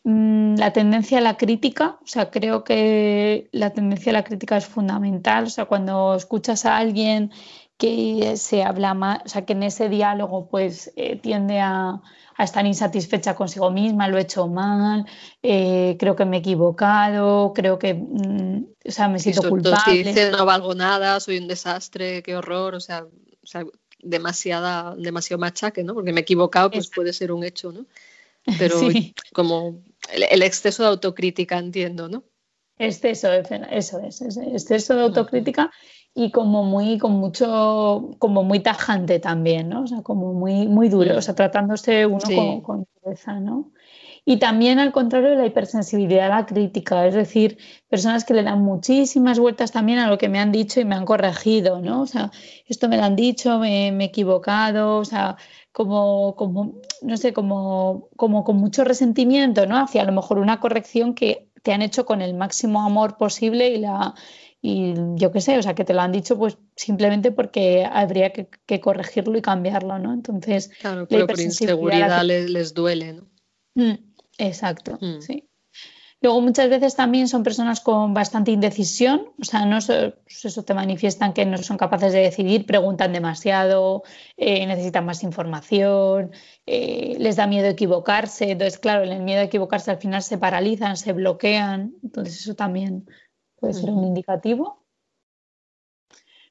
la 0.09 0.73
tendencia 0.73 1.19
a 1.19 1.21
la 1.21 1.37
crítica, 1.37 1.99
o 2.03 2.07
sea, 2.07 2.31
creo 2.31 2.63
que 2.63 3.49
la 3.53 3.71
tendencia 3.71 4.11
a 4.11 4.13
la 4.13 4.25
crítica 4.25 4.57
es 4.57 4.67
fundamental, 4.67 5.45
o 5.45 5.51
sea, 5.51 5.65
cuando 5.65 6.15
escuchas 6.15 6.65
a 6.65 6.77
alguien 6.77 7.33
que 7.77 8.37
se 8.37 8.63
habla 8.63 8.95
más, 8.95 9.23
o 9.25 9.29
sea, 9.29 9.45
que 9.45 9.55
en 9.55 9.65
ese 9.65 9.89
diálogo 9.89 10.49
pues 10.49 10.93
eh, 10.97 11.17
tiende 11.17 11.61
a 11.61 12.01
a 12.39 12.45
estar 12.45 12.67
insatisfecha 12.67 13.35
consigo 13.35 13.71
misma, 13.71 14.09
lo 14.09 14.19
he 14.19 14.23
hecho 14.23 14.47
mal, 14.47 15.07
eh, 15.43 15.97
creo 15.99 16.17
que 16.17 16.25
me 16.25 16.37
he 16.37 16.41
equivocado, 16.41 17.53
creo 17.55 17.79
que, 17.79 17.95
mm, 17.95 18.67
o 18.87 18.91
sea, 18.91 19.09
me 19.09 19.19
siento 19.19 19.49
culpable. 19.49 20.05
dice 20.05 20.31
no 20.31 20.45
valgo 20.45 20.75
nada, 20.75 21.19
soy 21.21 21.39
un 21.39 21.49
desastre, 21.49 22.23
qué 22.23 22.37
horror, 22.37 22.75
o 22.75 22.81
sea, 22.81 23.07
demasiada, 24.03 24.95
demasiado 24.97 25.41
machaque, 25.41 25.83
¿no? 25.83 25.95
Porque 25.95 26.13
me 26.13 26.21
he 26.21 26.23
equivocado, 26.23 26.71
pues 26.71 26.91
puede 26.91 27.13
ser 27.13 27.33
un 27.33 27.43
hecho, 27.43 27.73
¿no? 27.73 27.87
Pero 28.59 28.77
como 29.33 29.83
el, 30.13 30.43
exceso 30.43 30.83
de 30.83 30.91
autocrítica, 30.91 31.59
entiendo, 31.59 32.09
¿no? 32.09 32.25
Exceso, 32.79 33.33
eso 33.33 33.99
es, 34.01 34.21
exceso 34.21 34.95
de 34.95 35.03
autocrítica 35.03 35.71
y 36.15 36.31
como 36.31 36.63
muy, 36.63 36.99
con 36.99 37.13
mucho, 37.13 38.11
como 38.19 38.43
muy 38.43 38.61
tajante 38.61 39.19
también, 39.19 39.69
¿no? 39.69 39.83
O 39.83 39.87
sea, 39.87 40.03
como 40.03 40.33
muy, 40.33 40.67
muy 40.67 40.89
duro, 40.89 41.17
o 41.17 41.23
sea, 41.23 41.35
tratándose 41.35 42.07
uno 42.07 42.21
con, 42.25 42.61
con, 42.61 42.87
dureza, 43.03 43.41
¿no? 43.41 43.73
Y 44.29 44.39
también 44.39 44.81
al 44.81 44.91
contrario 44.91 45.31
de 45.31 45.37
la 45.37 45.47
hipersensibilidad 45.47 46.27
a 46.27 46.41
la 46.41 46.47
crítica, 46.47 47.07
es 47.07 47.15
decir, 47.15 47.59
personas 47.89 48.25
que 48.25 48.35
le 48.35 48.43
dan 48.43 48.61
muchísimas 48.61 49.39
vueltas 49.39 49.71
también 49.71 50.01
a 50.01 50.09
lo 50.09 50.19
que 50.19 50.29
me 50.29 50.41
han 50.41 50.51
dicho 50.51 50.81
y 50.81 50.85
me 50.85 50.97
han 50.97 51.05
corregido, 51.05 51.81
¿no? 51.81 52.03
O 52.03 52.07
sea, 52.07 52.33
esto 52.67 52.89
me 52.89 52.97
lo 52.97 53.05
han 53.05 53.15
dicho, 53.15 53.61
me, 53.61 53.89
he 53.89 54.05
equivocado, 54.05 54.97
o 54.97 55.05
sea, 55.05 55.37
como, 55.71 56.35
como 56.35 56.81
no 57.03 57.17
sé, 57.17 57.33
como, 57.33 58.09
como 58.17 58.43
con 58.43 58.57
mucho 58.57 58.83
resentimiento, 58.83 59.65
¿no? 59.65 59.79
Hacia 59.79 60.03
a 60.03 60.05
lo 60.05 60.13
mejor 60.13 60.41
una 60.41 60.59
corrección 60.59 61.15
que 61.15 61.49
te 61.63 61.73
han 61.73 61.83
hecho 61.83 62.05
con 62.05 62.21
el 62.21 62.35
máximo 62.35 62.83
amor 62.83 63.17
posible 63.19 63.69
y 63.69 63.79
la 63.79 64.15
y 64.61 64.95
yo 65.15 65.31
qué 65.31 65.41
sé, 65.41 65.57
o 65.57 65.63
sea, 65.63 65.77
que 65.77 65.85
te 65.85 65.95
lo 65.95 66.01
han 66.01 66.11
dicho 66.11 66.37
pues 66.37 66.59
simplemente 66.75 67.31
porque 67.31 67.87
habría 67.89 68.33
que, 68.33 68.81
corregirlo 68.81 69.39
y 69.39 69.43
cambiarlo, 69.43 70.01
¿no? 70.01 70.13
Entonces, 70.13 70.73
claro, 70.81 71.07
pero 71.09 71.29
por 71.29 71.41
inseguridad 71.41 72.25
les, 72.25 72.75
duele, 72.75 73.13
¿no? 73.13 73.29
Mm, 73.77 74.16
exacto, 74.39 74.99
mm. 75.01 75.21
sí. 75.21 75.49
Luego 76.23 76.41
muchas 76.41 76.71
veces 76.71 76.97
también 76.97 77.29
son 77.29 77.43
personas 77.43 77.81
con 77.81 78.15
bastante 78.15 78.51
indecisión, 78.51 79.29
o 79.39 79.45
sea, 79.45 79.67
no 79.67 79.79
pues 79.79 80.45
eso 80.45 80.63
te 80.63 80.73
manifiestan 80.73 81.35
que 81.35 81.45
no 81.45 81.59
son 81.59 81.77
capaces 81.77 82.13
de 82.15 82.21
decidir, 82.21 82.65
preguntan 82.65 83.13
demasiado, 83.13 84.03
eh, 84.39 84.67
necesitan 84.67 85.05
más 85.05 85.23
información, 85.23 86.33
eh, 86.65 87.17
les 87.19 87.37
da 87.37 87.47
miedo 87.47 87.69
equivocarse, 87.69 88.53
entonces 88.53 88.79
claro, 88.79 89.05
el 89.05 89.23
miedo 89.23 89.41
a 89.41 89.45
equivocarse 89.45 89.91
al 89.91 89.99
final 89.99 90.23
se 90.23 90.39
paralizan, 90.39 90.97
se 90.97 91.13
bloquean, 91.13 91.95
entonces 92.03 92.41
eso 92.41 92.55
también 92.55 93.07
puede 93.61 93.75
ser 93.75 93.91
un 93.91 94.05
indicativo. 94.05 94.87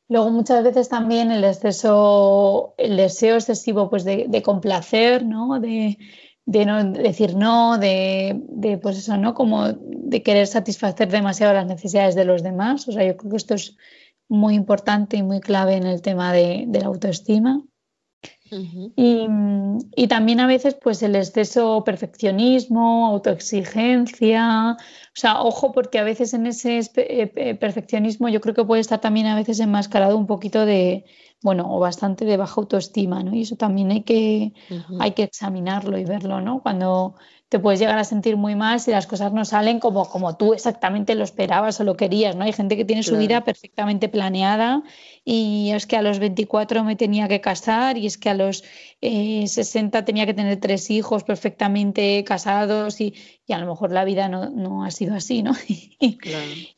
Luego 0.08 0.30
muchas 0.30 0.64
veces 0.64 0.88
también 0.88 1.32
el 1.32 1.44
exceso, 1.44 2.76
el 2.78 2.96
deseo 2.96 3.36
excesivo 3.36 3.90
pues 3.90 4.04
de, 4.06 4.42
complacer, 4.44 5.26
¿no? 5.26 5.60
De, 5.60 5.98
no 6.46 6.84
decir 6.92 7.36
no, 7.36 7.78
de, 7.78 8.80
pues 8.82 8.98
eso, 8.98 9.18
¿no? 9.18 9.34
Como 9.34 9.74
de 9.74 10.24
querer 10.24 10.48
satisfacer 10.48 11.10
demasiado 11.10 11.54
las 11.54 11.66
necesidades 11.66 12.16
de 12.16 12.26
los 12.26 12.44
demás. 12.44 12.88
O 12.88 12.92
sea, 12.92 13.06
yo 13.06 13.18
creo 13.18 13.32
que 13.32 13.38
esto 13.38 13.56
es 13.56 13.76
muy 14.28 14.56
importante 14.56 15.18
y 15.18 15.24
muy 15.24 15.40
clave 15.40 15.76
en 15.76 15.86
el 15.86 16.02
tema 16.02 16.34
de, 16.34 16.68
la 16.72 16.88
autoestima. 16.88 17.64
Y, 18.52 20.08
también 20.08 20.40
a 20.40 20.48
veces 20.48 20.76
pues 20.76 21.02
el 21.02 21.16
exceso 21.16 21.84
perfeccionismo, 21.84 23.08
autoexigencia, 23.08 24.74
o 24.74 25.16
sea, 25.16 25.42
ojo 25.42 25.72
porque 25.72 25.98
a 25.98 26.04
veces 26.04 26.34
en 26.34 26.46
ese 26.46 26.80
eh, 26.96 27.56
perfeccionismo 27.56 28.30
yo 28.30 28.42
creo 28.42 28.54
que 28.54 28.64
puede 28.64 28.82
estar 28.82 29.02
también 29.02 29.28
a 29.28 29.36
veces 29.36 29.60
enmascarado 29.60 30.18
un 30.18 30.28
poquito 30.28 30.66
de, 30.66 31.06
bueno, 31.42 31.66
o 31.76 31.80
bastante 31.80 32.26
de 32.26 32.38
baja 32.38 32.62
autoestima, 32.62 33.24
¿no? 33.24 33.34
Y 33.34 33.42
eso 33.42 33.56
también 33.56 33.92
hay 33.92 34.04
que, 34.04 34.54
hay 35.00 35.12
que 35.12 35.24
examinarlo 35.24 35.98
y 35.98 36.06
verlo, 36.06 36.42
¿no? 36.42 36.62
Cuando 36.62 37.16
te 37.50 37.60
puedes 37.60 37.80
llegar 37.80 37.98
a 38.00 38.04
sentir 38.04 38.38
muy 38.38 38.56
mal 38.56 38.80
si 38.80 38.92
las 38.92 39.06
cosas 39.06 39.32
no 39.32 39.46
salen 39.46 39.80
como, 39.80 40.10
como 40.10 40.36
tú 40.36 40.54
exactamente 40.54 41.14
lo 41.14 41.24
esperabas 41.24 41.80
o 41.80 41.84
lo 41.84 41.96
querías, 41.96 42.36
¿no? 42.36 42.44
Hay 42.44 42.54
gente 42.54 42.76
que 42.76 42.86
tiene 42.86 43.04
su 43.04 43.18
vida 43.18 43.44
perfectamente 43.44 44.10
planeada 44.10 44.84
y 45.24 45.72
es 45.72 45.86
que 45.86 45.96
a 45.96 46.02
los 46.02 46.18
24 46.20 46.84
me 46.84 46.96
tenía 46.96 47.28
que 47.28 47.42
casar 47.42 47.98
y 47.98 48.08
es 48.08 48.18
que 48.18 48.30
a 48.30 48.34
los 48.34 48.64
60 49.02 50.00
eh, 50.00 50.04
tenía 50.04 50.26
que 50.26 50.34
tener 50.34 50.60
tres 50.60 50.90
hijos 50.90 51.24
perfectamente 51.24 52.24
casados 52.24 53.00
y, 53.00 53.14
a 53.48 53.60
lo 53.60 53.68
mejor 53.68 53.92
la 53.92 54.06
vida 54.06 54.28
no, 54.28 54.84
ha 54.84 54.92
sido 54.92 55.16
así, 55.16 55.44
¿no? 55.44 55.54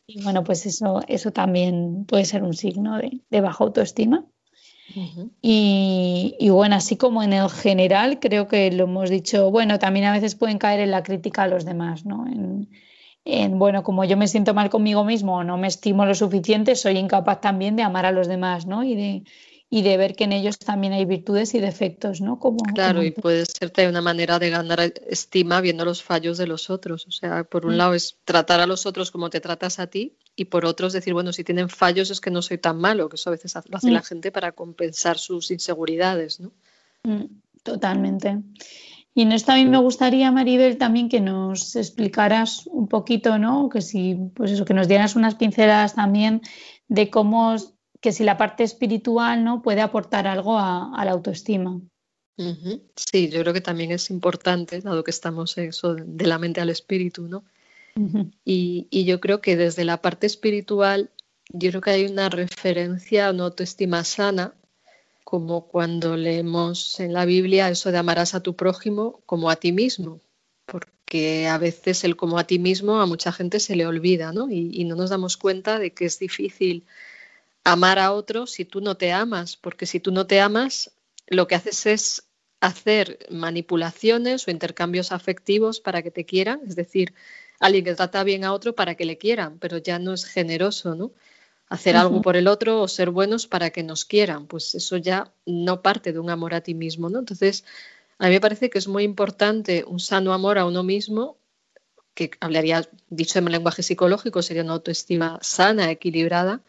Y 0.09 0.23
bueno, 0.23 0.45
pues 0.45 0.65
eso, 0.65 1.01
eso 1.09 1.31
también 1.31 2.05
puede 2.05 2.23
ser 2.23 2.43
un 2.43 2.53
signo 2.53 2.97
de, 2.97 3.19
de 3.29 3.41
baja 3.41 3.65
autoestima 3.65 4.25
y, 5.41 6.49
bueno, 6.49 6.75
así 6.75 6.97
como 6.97 7.21
en 7.23 7.33
el 7.33 7.49
general, 7.49 8.19
creo 8.19 8.47
que 8.47 8.71
lo 8.71 8.85
hemos 8.85 9.09
dicho, 9.09 9.51
bueno, 9.51 9.79
también 9.79 10.05
a 10.05 10.13
veces 10.13 10.35
pueden 10.35 10.57
caer 10.57 10.79
en 10.79 10.91
la 10.91 11.03
crítica 11.03 11.43
a 11.43 11.47
los 11.47 11.65
demás, 11.65 12.05
¿no? 12.05 12.25
En, 12.27 12.69
en, 13.25 13.59
bueno, 13.59 13.83
como 13.83 14.05
yo 14.05 14.15
me 14.15 14.27
siento 14.27 14.53
mal 14.53 14.69
conmigo 14.69 15.03
mismo 15.03 15.43
no 15.43 15.57
me 15.57 15.67
estimo 15.67 16.05
lo 16.05 16.15
suficiente, 16.15 16.75
soy 16.75 16.97
incapaz 16.97 17.41
también 17.41 17.75
de 17.75 17.83
amar 17.83 18.05
a 18.05 18.11
los 18.11 18.27
demás, 18.27 18.65
¿no? 18.65 18.83
Y 18.83 18.95
de, 18.95 19.23
y 19.69 19.81
de 19.81 19.97
ver 19.97 20.15
que 20.15 20.23
en 20.23 20.31
ellos 20.31 20.59
también 20.59 20.93
hay 20.93 21.03
virtudes 21.03 21.53
y 21.53 21.59
defectos, 21.59 22.21
¿no? 22.21 22.39
Como, 22.39 22.57
claro, 22.73 23.03
y 23.03 23.11
puede 23.11 23.45
ser 23.45 23.71
una 23.89 24.01
manera 24.01 24.39
de 24.39 24.49
ganar 24.49 24.79
estima 25.07 25.59
viendo 25.59 25.83
los 25.83 26.01
fallos 26.01 26.37
de 26.37 26.47
los 26.47 26.69
otros. 26.69 27.05
O 27.07 27.11
sea, 27.11 27.43
por 27.43 27.65
un 27.65 27.73
mm. 27.73 27.77
lado 27.77 27.93
es 27.93 28.17
tratar 28.23 28.61
a 28.61 28.65
los 28.65 28.85
otros 28.85 29.11
como 29.11 29.29
te 29.29 29.41
tratas 29.41 29.79
a 29.79 29.87
ti 29.87 30.15
y 30.37 30.45
por 30.45 30.63
otro 30.63 30.87
es 30.87 30.93
decir, 30.93 31.13
bueno, 31.13 31.33
si 31.33 31.43
tienen 31.43 31.67
fallos 31.67 32.09
es 32.11 32.21
que 32.21 32.31
no 32.31 32.41
soy 32.41 32.59
tan 32.59 32.77
malo, 32.77 33.09
que 33.09 33.15
eso 33.17 33.29
a 33.29 33.31
veces 33.31 33.55
lo 33.67 33.77
hace 33.77 33.91
la 33.91 33.99
mm. 33.99 34.03
gente 34.03 34.31
para 34.31 34.53
compensar 34.53 35.17
sus 35.17 35.51
inseguridades, 35.51 36.39
¿no? 36.39 36.53
Mm, 37.03 37.25
totalmente. 37.63 38.37
Y 39.13 39.23
en 39.23 39.31
esto 39.33 39.51
a 39.51 39.55
mí 39.55 39.65
me 39.65 39.79
gustaría, 39.79 40.31
Maribel, 40.31 40.77
también 40.77 41.09
que 41.09 41.19
nos 41.19 41.75
explicaras 41.75 42.67
un 42.67 42.87
poquito, 42.87 43.37
¿no? 43.37 43.67
Que 43.67 43.81
si, 43.81 44.15
pues 44.33 44.51
eso, 44.51 44.63
que 44.63 44.75
nos 44.75 44.87
dieras 44.87 45.15
unas 45.15 45.35
pinceladas 45.35 45.95
también 45.95 46.41
de 46.87 47.09
cómo 47.09 47.55
que 48.01 48.11
si 48.11 48.23
la 48.23 48.37
parte 48.37 48.63
espiritual 48.63 49.43
no 49.43 49.61
puede 49.61 49.81
aportar 49.81 50.27
algo 50.27 50.57
a, 50.57 51.03
la 51.03 51.11
autoestima. 51.11 51.79
Sí, 52.95 53.29
yo 53.29 53.41
creo 53.41 53.53
que 53.53 53.61
también 53.61 53.91
es 53.91 54.11
importante, 54.11 54.79
dado 54.81 55.03
que 55.03 55.11
estamos 55.11 55.57
eso 55.57 55.95
de 55.95 56.27
la 56.27 56.37
mente 56.37 56.61
al 56.61 56.69
espíritu, 56.69 57.27
¿no? 57.27 57.43
y, 58.45 58.87
y, 58.91 59.05
yo 59.05 59.19
creo 59.19 59.41
que 59.41 59.57
desde 59.57 59.83
la 59.83 60.03
parte 60.03 60.27
espiritual, 60.27 61.09
yo 61.49 61.71
creo 61.71 61.81
que 61.81 61.89
hay 61.89 62.05
una 62.05 62.29
referencia 62.29 63.27
a 63.27 63.31
una 63.31 63.45
autoestima 63.45 64.03
sana, 64.03 64.53
como 65.23 65.67
cuando 65.67 66.15
leemos 66.15 66.99
en 66.99 67.11
la 67.11 67.25
Biblia 67.25 67.69
eso 67.69 67.91
de 67.91 67.97
amarás 67.97 68.35
a 68.35 68.43
tu 68.43 68.55
prójimo 68.55 69.19
como 69.25 69.49
a 69.49 69.55
ti 69.55 69.71
mismo, 69.71 70.21
porque 70.65 71.47
a 71.47 71.57
veces 71.57 72.03
el 72.03 72.15
como 72.15 72.37
a 72.37 72.45
ti 72.45 72.59
mismo 72.59 73.01
a 73.01 73.07
mucha 73.07 73.31
gente 73.31 73.59
se 73.59 73.75
le 73.75 73.87
olvida, 73.87 74.31
¿no? 74.31 74.49
Y, 74.49 74.69
y 74.71 74.83
no 74.85 74.95
nos 74.95 75.09
damos 75.09 75.35
cuenta 75.35 75.79
de 75.79 75.91
que 75.91 76.05
es 76.05 76.19
difícil 76.19 76.85
amar 77.67 77.99
a 77.99 78.13
otro 78.13 78.47
si 78.47 78.63
tú 78.63 78.79
no 78.79 78.95
te 78.95 79.11
amas, 79.11 79.57
porque 79.57 79.85
si 79.85 79.99
tú 79.99 80.11
no 80.11 80.25
te 80.25 80.39
amas, 80.39 80.91
lo 81.27 81.47
que 81.47 81.55
haces 81.55 81.85
es 81.85 82.23
hacer 82.61 83.19
manipulaciones 83.29 84.47
o 84.47 84.51
intercambios 84.51 85.11
afectivos 85.11 85.81
para 85.81 86.01
que 86.01 86.09
te 86.09 86.25
quieran, 86.25 86.61
es 86.65 86.77
decir, 86.77 87.13
alguien 87.59 87.83
que 87.83 87.93
trata 87.93 88.23
bien 88.23 88.45
a 88.45 88.53
otro 88.53 88.73
para 88.73 88.95
que 88.95 89.03
le 89.03 89.17
quieran, 89.17 89.59
pero 89.59 89.79
ya 89.79 89.99
no 89.99 90.13
es 90.13 90.23
generoso, 90.23 90.95
¿no? 90.95 91.11
Hacer 91.67 91.97
algo 91.97 92.21
por 92.21 92.37
el 92.37 92.47
otro 92.47 92.81
o 92.81 92.87
ser 92.87 93.09
buenos 93.09 93.45
para 93.47 93.71
que 93.71 93.83
nos 93.83 94.05
quieran, 94.05 94.47
pues 94.47 94.73
eso 94.73 94.95
ya 94.95 95.33
no 95.45 95.81
parte 95.81 96.13
de 96.13 96.19
un 96.19 96.29
amor 96.29 96.53
a 96.53 96.61
ti 96.61 96.73
mismo, 96.73 97.09
¿no? 97.09 97.19
Entonces, 97.19 97.65
a 98.17 98.27
mí 98.27 98.35
me 98.35 98.39
parece 98.39 98.69
que 98.69 98.77
es 98.77 98.87
muy 98.87 99.03
importante 99.03 99.83
un 99.85 99.99
sano 99.99 100.31
amor 100.31 100.57
a 100.57 100.65
uno 100.65 100.83
mismo, 100.83 101.35
que 102.13 102.31
hablaría, 102.39 102.89
dicho 103.09 103.39
en 103.39 103.51
lenguaje 103.51 103.83
psicológico, 103.83 104.41
sería 104.41 104.63
una 104.63 104.73
autoestima 104.73 105.39
sana, 105.41 105.91
equilibrada, 105.91 106.61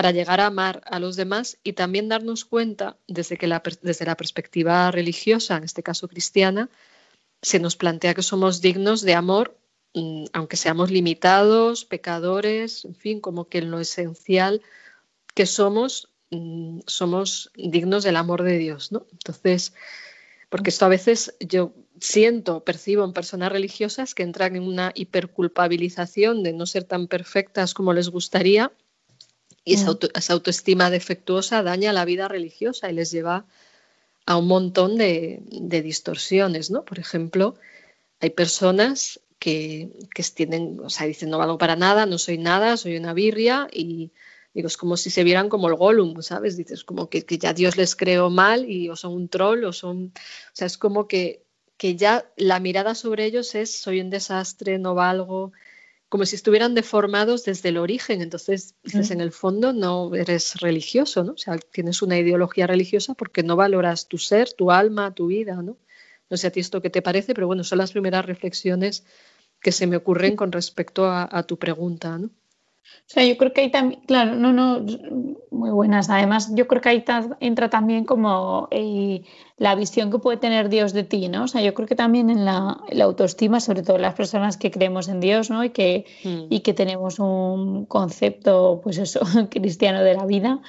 para 0.00 0.12
llegar 0.12 0.40
a 0.40 0.46
amar 0.46 0.80
a 0.86 0.98
los 0.98 1.14
demás 1.14 1.58
y 1.62 1.74
también 1.74 2.08
darnos 2.08 2.46
cuenta, 2.46 2.96
desde, 3.06 3.36
que 3.36 3.46
la, 3.46 3.62
desde 3.82 4.06
la 4.06 4.16
perspectiva 4.16 4.90
religiosa, 4.90 5.58
en 5.58 5.64
este 5.64 5.82
caso 5.82 6.08
cristiana, 6.08 6.70
se 7.42 7.58
nos 7.58 7.76
plantea 7.76 8.14
que 8.14 8.22
somos 8.22 8.62
dignos 8.62 9.02
de 9.02 9.12
amor, 9.12 9.58
mm, 9.92 10.24
aunque 10.32 10.56
seamos 10.56 10.90
limitados, 10.90 11.84
pecadores, 11.84 12.86
en 12.86 12.94
fin, 12.94 13.20
como 13.20 13.50
que 13.50 13.58
en 13.58 13.70
lo 13.70 13.78
esencial 13.78 14.62
que 15.34 15.44
somos, 15.44 16.08
mm, 16.30 16.78
somos 16.86 17.50
dignos 17.54 18.02
del 18.02 18.16
amor 18.16 18.42
de 18.42 18.56
Dios, 18.56 18.92
¿no? 18.92 19.04
Entonces, 19.12 19.74
porque 20.48 20.70
esto 20.70 20.86
a 20.86 20.88
veces 20.88 21.36
yo 21.40 21.74
siento, 22.00 22.64
percibo 22.64 23.04
en 23.04 23.12
personas 23.12 23.52
religiosas 23.52 24.14
que 24.14 24.22
entran 24.22 24.56
en 24.56 24.62
una 24.62 24.92
hiperculpabilización 24.94 26.42
de 26.42 26.54
no 26.54 26.64
ser 26.64 26.84
tan 26.84 27.06
perfectas 27.06 27.74
como 27.74 27.92
les 27.92 28.08
gustaría 28.08 28.72
y 29.64 29.74
esa, 29.74 30.32
autoestima 30.32 30.90
defectuosa 30.90 31.62
daña 31.62 31.92
la 31.92 32.04
vida 32.04 32.28
religiosa 32.28 32.90
y 32.90 32.94
les 32.94 33.10
lleva 33.10 33.46
a 34.26 34.36
un 34.36 34.46
montón 34.46 34.96
de, 34.96 35.42
distorsiones, 35.82 36.70
¿no? 36.70 36.84
Por 36.84 36.98
ejemplo, 36.98 37.56
hay 38.20 38.30
personas 38.30 39.20
que, 39.38 39.90
tienen, 40.34 40.80
o 40.80 40.90
sea, 40.90 41.06
dicen 41.06 41.30
no 41.30 41.38
valgo 41.38 41.58
para 41.58 41.76
nada, 41.76 42.06
no 42.06 42.18
soy 42.18 42.38
nada, 42.38 42.76
soy 42.76 42.96
una 42.96 43.12
birria 43.12 43.68
y 43.72 44.12
digo, 44.54 44.68
es 44.68 44.76
como 44.76 44.96
si 44.96 45.10
se 45.10 45.24
vieran 45.24 45.48
como 45.48 45.68
el 45.68 45.74
Gollum, 45.74 46.20
¿sabes? 46.22 46.56
Dices, 46.56 46.84
como 46.84 47.08
que, 47.08 47.24
ya 47.38 47.52
Dios 47.52 47.76
les 47.76 47.96
creó 47.96 48.30
mal 48.30 48.68
y 48.68 48.88
o 48.88 48.96
son 48.96 49.12
un 49.14 49.28
troll 49.28 49.64
o 49.64 49.72
son, 49.72 50.12
o 50.16 50.54
sea, 50.54 50.66
es 50.66 50.78
como 50.78 51.06
que, 51.06 51.44
que 51.76 51.96
ya 51.96 52.30
la 52.36 52.60
mirada 52.60 52.94
sobre 52.94 53.24
ellos 53.24 53.54
es 53.54 53.80
soy 53.80 54.00
un 54.00 54.10
desastre, 54.10 54.78
no 54.78 54.94
valgo, 54.94 55.52
como 56.10 56.26
si 56.26 56.34
estuvieran 56.34 56.74
deformados 56.74 57.44
desde 57.44 57.68
el 57.68 57.78
origen. 57.78 58.20
Entonces, 58.20 58.74
dices, 58.82 59.12
en 59.12 59.20
el 59.20 59.30
fondo 59.30 59.72
no 59.72 60.12
eres 60.14 60.60
religioso, 60.60 61.22
¿no? 61.22 61.32
O 61.34 61.38
sea, 61.38 61.56
tienes 61.56 62.02
una 62.02 62.18
ideología 62.18 62.66
religiosa 62.66 63.14
porque 63.14 63.44
no 63.44 63.54
valoras 63.54 64.08
tu 64.08 64.18
ser, 64.18 64.52
tu 64.52 64.72
alma, 64.72 65.14
tu 65.14 65.28
vida, 65.28 65.62
¿no? 65.62 65.78
No 66.28 66.36
sé 66.36 66.48
a 66.48 66.50
ti 66.50 66.58
esto 66.58 66.82
qué 66.82 66.90
te 66.90 67.00
parece, 67.00 67.32
pero 67.32 67.46
bueno, 67.46 67.62
son 67.62 67.78
las 67.78 67.92
primeras 67.92 68.26
reflexiones 68.26 69.04
que 69.60 69.70
se 69.70 69.86
me 69.86 69.96
ocurren 69.96 70.34
con 70.34 70.50
respecto 70.50 71.06
a, 71.06 71.28
a 71.30 71.44
tu 71.44 71.58
pregunta, 71.58 72.18
¿no? 72.18 72.30
O 72.82 73.12
sea, 73.12 73.24
yo 73.24 73.36
creo 73.36 73.52
que 73.52 73.62
ahí 73.62 73.70
también, 73.70 74.02
claro, 74.02 74.36
no, 74.36 74.52
no, 74.52 74.84
muy 75.50 75.70
buenas. 75.70 76.10
Además, 76.10 76.52
yo 76.54 76.68
creo 76.68 76.80
que 76.80 76.88
ahí 76.90 77.04
entra 77.40 77.68
también 77.68 78.04
como 78.04 78.68
eh, 78.70 79.22
la 79.56 79.74
visión 79.74 80.12
que 80.12 80.18
puede 80.18 80.38
tener 80.38 80.68
Dios 80.68 80.92
de 80.92 81.02
ti, 81.02 81.28
¿no? 81.28 81.44
O 81.44 81.48
sea, 81.48 81.60
yo 81.60 81.74
creo 81.74 81.88
que 81.88 81.96
también 81.96 82.30
en 82.30 82.44
la, 82.44 82.80
autoestima, 83.02 83.58
sobre 83.58 83.82
todo 83.82 83.98
las 83.98 84.14
personas 84.14 84.56
que 84.56 84.70
creemos 84.70 85.08
en 85.08 85.18
Dios, 85.18 85.50
¿no? 85.50 85.64
Y 85.64 85.70
que, 85.70 86.04
mm. 86.22 86.46
y 86.50 86.60
que 86.60 86.72
tenemos 86.72 87.18
un 87.18 87.84
concepto, 87.86 88.80
pues 88.82 88.98
eso, 88.98 89.20
cristiano 89.50 90.02
de 90.04 90.14
la 90.14 90.26
vida. 90.26 90.60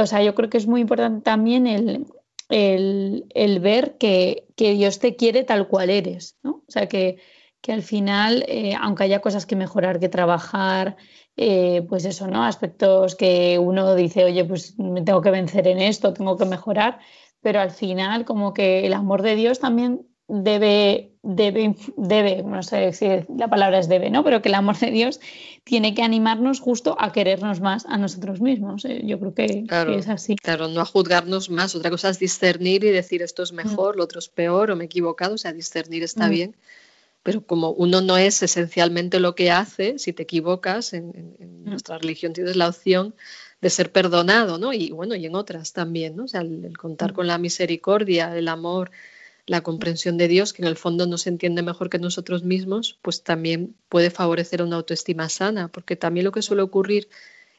O 0.00 0.06
sea, 0.06 0.22
yo 0.22 0.34
creo 0.34 0.50
que 0.50 0.58
es 0.58 0.66
muy 0.66 0.80
importante 0.80 1.22
también 1.22 1.68
el, 1.68 2.06
el, 2.48 3.60
ver 3.60 3.96
que, 3.98 4.46
que 4.56 4.72
Dios 4.72 4.98
te 4.98 5.16
quiere 5.16 5.44
tal 5.44 5.68
cual 5.68 5.90
eres, 5.90 6.36
¿no? 6.42 6.64
O 6.66 6.70
sea, 6.70 6.88
que 6.88 7.18
que 7.60 7.72
al 7.72 7.82
final, 7.82 8.44
eh, 8.48 8.74
aunque 8.80 9.04
haya 9.04 9.20
cosas 9.20 9.46
que 9.46 9.56
mejorar, 9.56 9.98
que 9.98 10.08
trabajar, 10.08 10.96
eh, 11.36 11.84
pues 11.88 12.04
eso, 12.04 12.26
¿no? 12.28 12.44
Aspectos 12.44 13.14
que 13.14 13.58
uno 13.58 13.94
dice, 13.94 14.24
oye, 14.24 14.44
pues 14.44 14.78
me 14.78 15.02
tengo 15.02 15.20
que 15.20 15.30
vencer 15.30 15.68
en 15.68 15.78
esto, 15.78 16.12
tengo 16.12 16.36
que 16.36 16.46
mejorar, 16.46 16.98
pero 17.40 17.60
al 17.60 17.70
final 17.70 18.24
como 18.24 18.54
que 18.54 18.86
el 18.86 18.94
amor 18.94 19.22
de 19.22 19.36
Dios 19.36 19.58
también 19.58 20.06
debe, 20.28 21.12
debe, 21.22 21.76
debe, 21.96 22.42
no 22.42 22.62
sé 22.62 22.92
si 22.92 23.06
la 23.36 23.48
palabra 23.48 23.78
es 23.78 23.88
debe, 23.88 24.10
¿no? 24.10 24.24
Pero 24.24 24.42
que 24.42 24.48
el 24.48 24.54
amor 24.54 24.78
de 24.78 24.90
Dios 24.90 25.20
tiene 25.62 25.94
que 25.94 26.02
animarnos 26.02 26.60
justo 26.60 26.96
a 26.98 27.12
querernos 27.12 27.60
más 27.60 27.86
a 27.86 27.98
nosotros 27.98 28.40
mismos. 28.40 28.84
¿eh? 28.84 29.02
Yo 29.04 29.18
creo 29.20 29.34
que, 29.34 29.66
es 29.96 30.08
así. 30.08 30.36
Claro, 30.36 30.68
no 30.68 30.80
a 30.80 30.84
juzgarnos 30.84 31.50
más. 31.50 31.74
Otra 31.74 31.90
cosa 31.90 32.08
es 32.08 32.18
discernir 32.18 32.82
y 32.84 32.90
decir 32.90 33.22
esto 33.22 33.42
es 33.42 33.52
mejor, 33.52 33.96
lo 33.96 34.04
otro 34.04 34.18
es 34.18 34.28
peor 34.28 34.70
o 34.70 34.76
me 34.76 34.84
he 34.84 34.86
equivocado. 34.86 35.34
O 35.34 35.38
sea, 35.38 35.52
discernir 35.52 36.02
está 36.02 36.26
mm. 36.26 36.30
bien 36.30 36.56
pero 37.26 37.44
como 37.44 37.72
uno 37.72 38.00
no 38.02 38.16
es 38.16 38.40
esencialmente 38.44 39.18
lo 39.18 39.34
que 39.34 39.50
hace, 39.50 39.98
si 39.98 40.12
te 40.12 40.22
equivocas, 40.22 40.92
en, 40.92 41.08
mm. 41.08 41.70
nuestra 41.70 41.98
religión 41.98 42.32
tienes 42.32 42.54
la 42.54 42.68
opción 42.68 43.16
de 43.60 43.68
ser 43.68 43.90
perdonado, 43.90 44.58
¿no? 44.58 44.72
Y 44.72 44.92
bueno, 44.92 45.16
y 45.16 45.26
en 45.26 45.34
otras 45.34 45.72
también, 45.72 46.14
¿no? 46.14 46.26
O 46.26 46.28
sea, 46.28 46.42
el, 46.42 46.78
contar 46.78 47.10
mm. 47.10 47.14
con 47.16 47.26
la 47.26 47.38
misericordia, 47.38 48.32
el 48.38 48.46
amor, 48.46 48.92
la 49.44 49.60
comprensión 49.64 50.16
de 50.18 50.28
Dios, 50.28 50.52
que 50.52 50.62
en 50.62 50.68
el 50.68 50.76
fondo 50.76 51.08
no 51.08 51.18
se 51.18 51.30
entiende 51.30 51.62
mejor 51.62 51.90
que 51.90 51.98
nosotros 51.98 52.44
mismos, 52.44 52.96
pues 53.02 53.24
también 53.24 53.74
puede 53.88 54.10
favorecer 54.10 54.62
una 54.62 54.76
autoestima 54.76 55.28
sana, 55.28 55.66
porque 55.66 55.96
también 55.96 56.22
lo 56.22 56.30
que 56.30 56.42
suele 56.42 56.62
ocurrir 56.62 57.08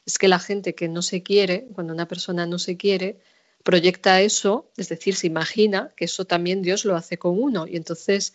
es 0.06 0.16
que 0.16 0.28
la 0.28 0.38
gente 0.38 0.74
que 0.74 0.88
no 0.88 1.02
se 1.02 1.22
quiere, 1.22 1.68
cuando 1.74 1.92
una 1.92 2.08
persona 2.08 2.46
no 2.46 2.58
se 2.58 2.78
quiere, 2.78 3.18
proyecta 3.64 4.22
eso, 4.22 4.70
es 4.78 4.88
decir, 4.88 5.14
se 5.14 5.26
imagina 5.26 5.92
que 5.94 6.06
eso 6.06 6.24
también 6.24 6.62
Dios 6.62 6.86
lo 6.86 6.96
hace 6.96 7.18
con 7.18 7.38
uno 7.38 7.66
y 7.66 7.76
entonces 7.76 8.32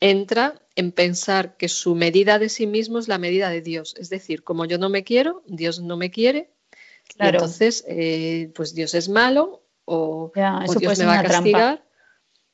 entra 0.00 0.60
en 0.76 0.92
pensar 0.92 1.56
que 1.56 1.68
su 1.68 1.94
medida 1.94 2.38
de 2.38 2.48
sí 2.48 2.66
mismo 2.66 2.98
es 2.98 3.08
la 3.08 3.18
medida 3.18 3.50
de 3.50 3.62
Dios. 3.62 3.94
Es 3.98 4.10
decir, 4.10 4.44
como 4.44 4.64
yo 4.64 4.78
no 4.78 4.88
me 4.88 5.04
quiero, 5.04 5.42
Dios 5.46 5.80
no 5.80 5.96
me 5.96 6.10
quiere. 6.10 6.50
entonces, 7.18 7.84
eh, 7.88 8.52
pues 8.54 8.74
Dios 8.74 8.94
es 8.94 9.08
malo 9.08 9.62
o, 9.84 10.30
Dios 10.78 10.98
me 10.98 11.04
va 11.04 11.18
a 11.18 11.22
castigar. 11.22 11.84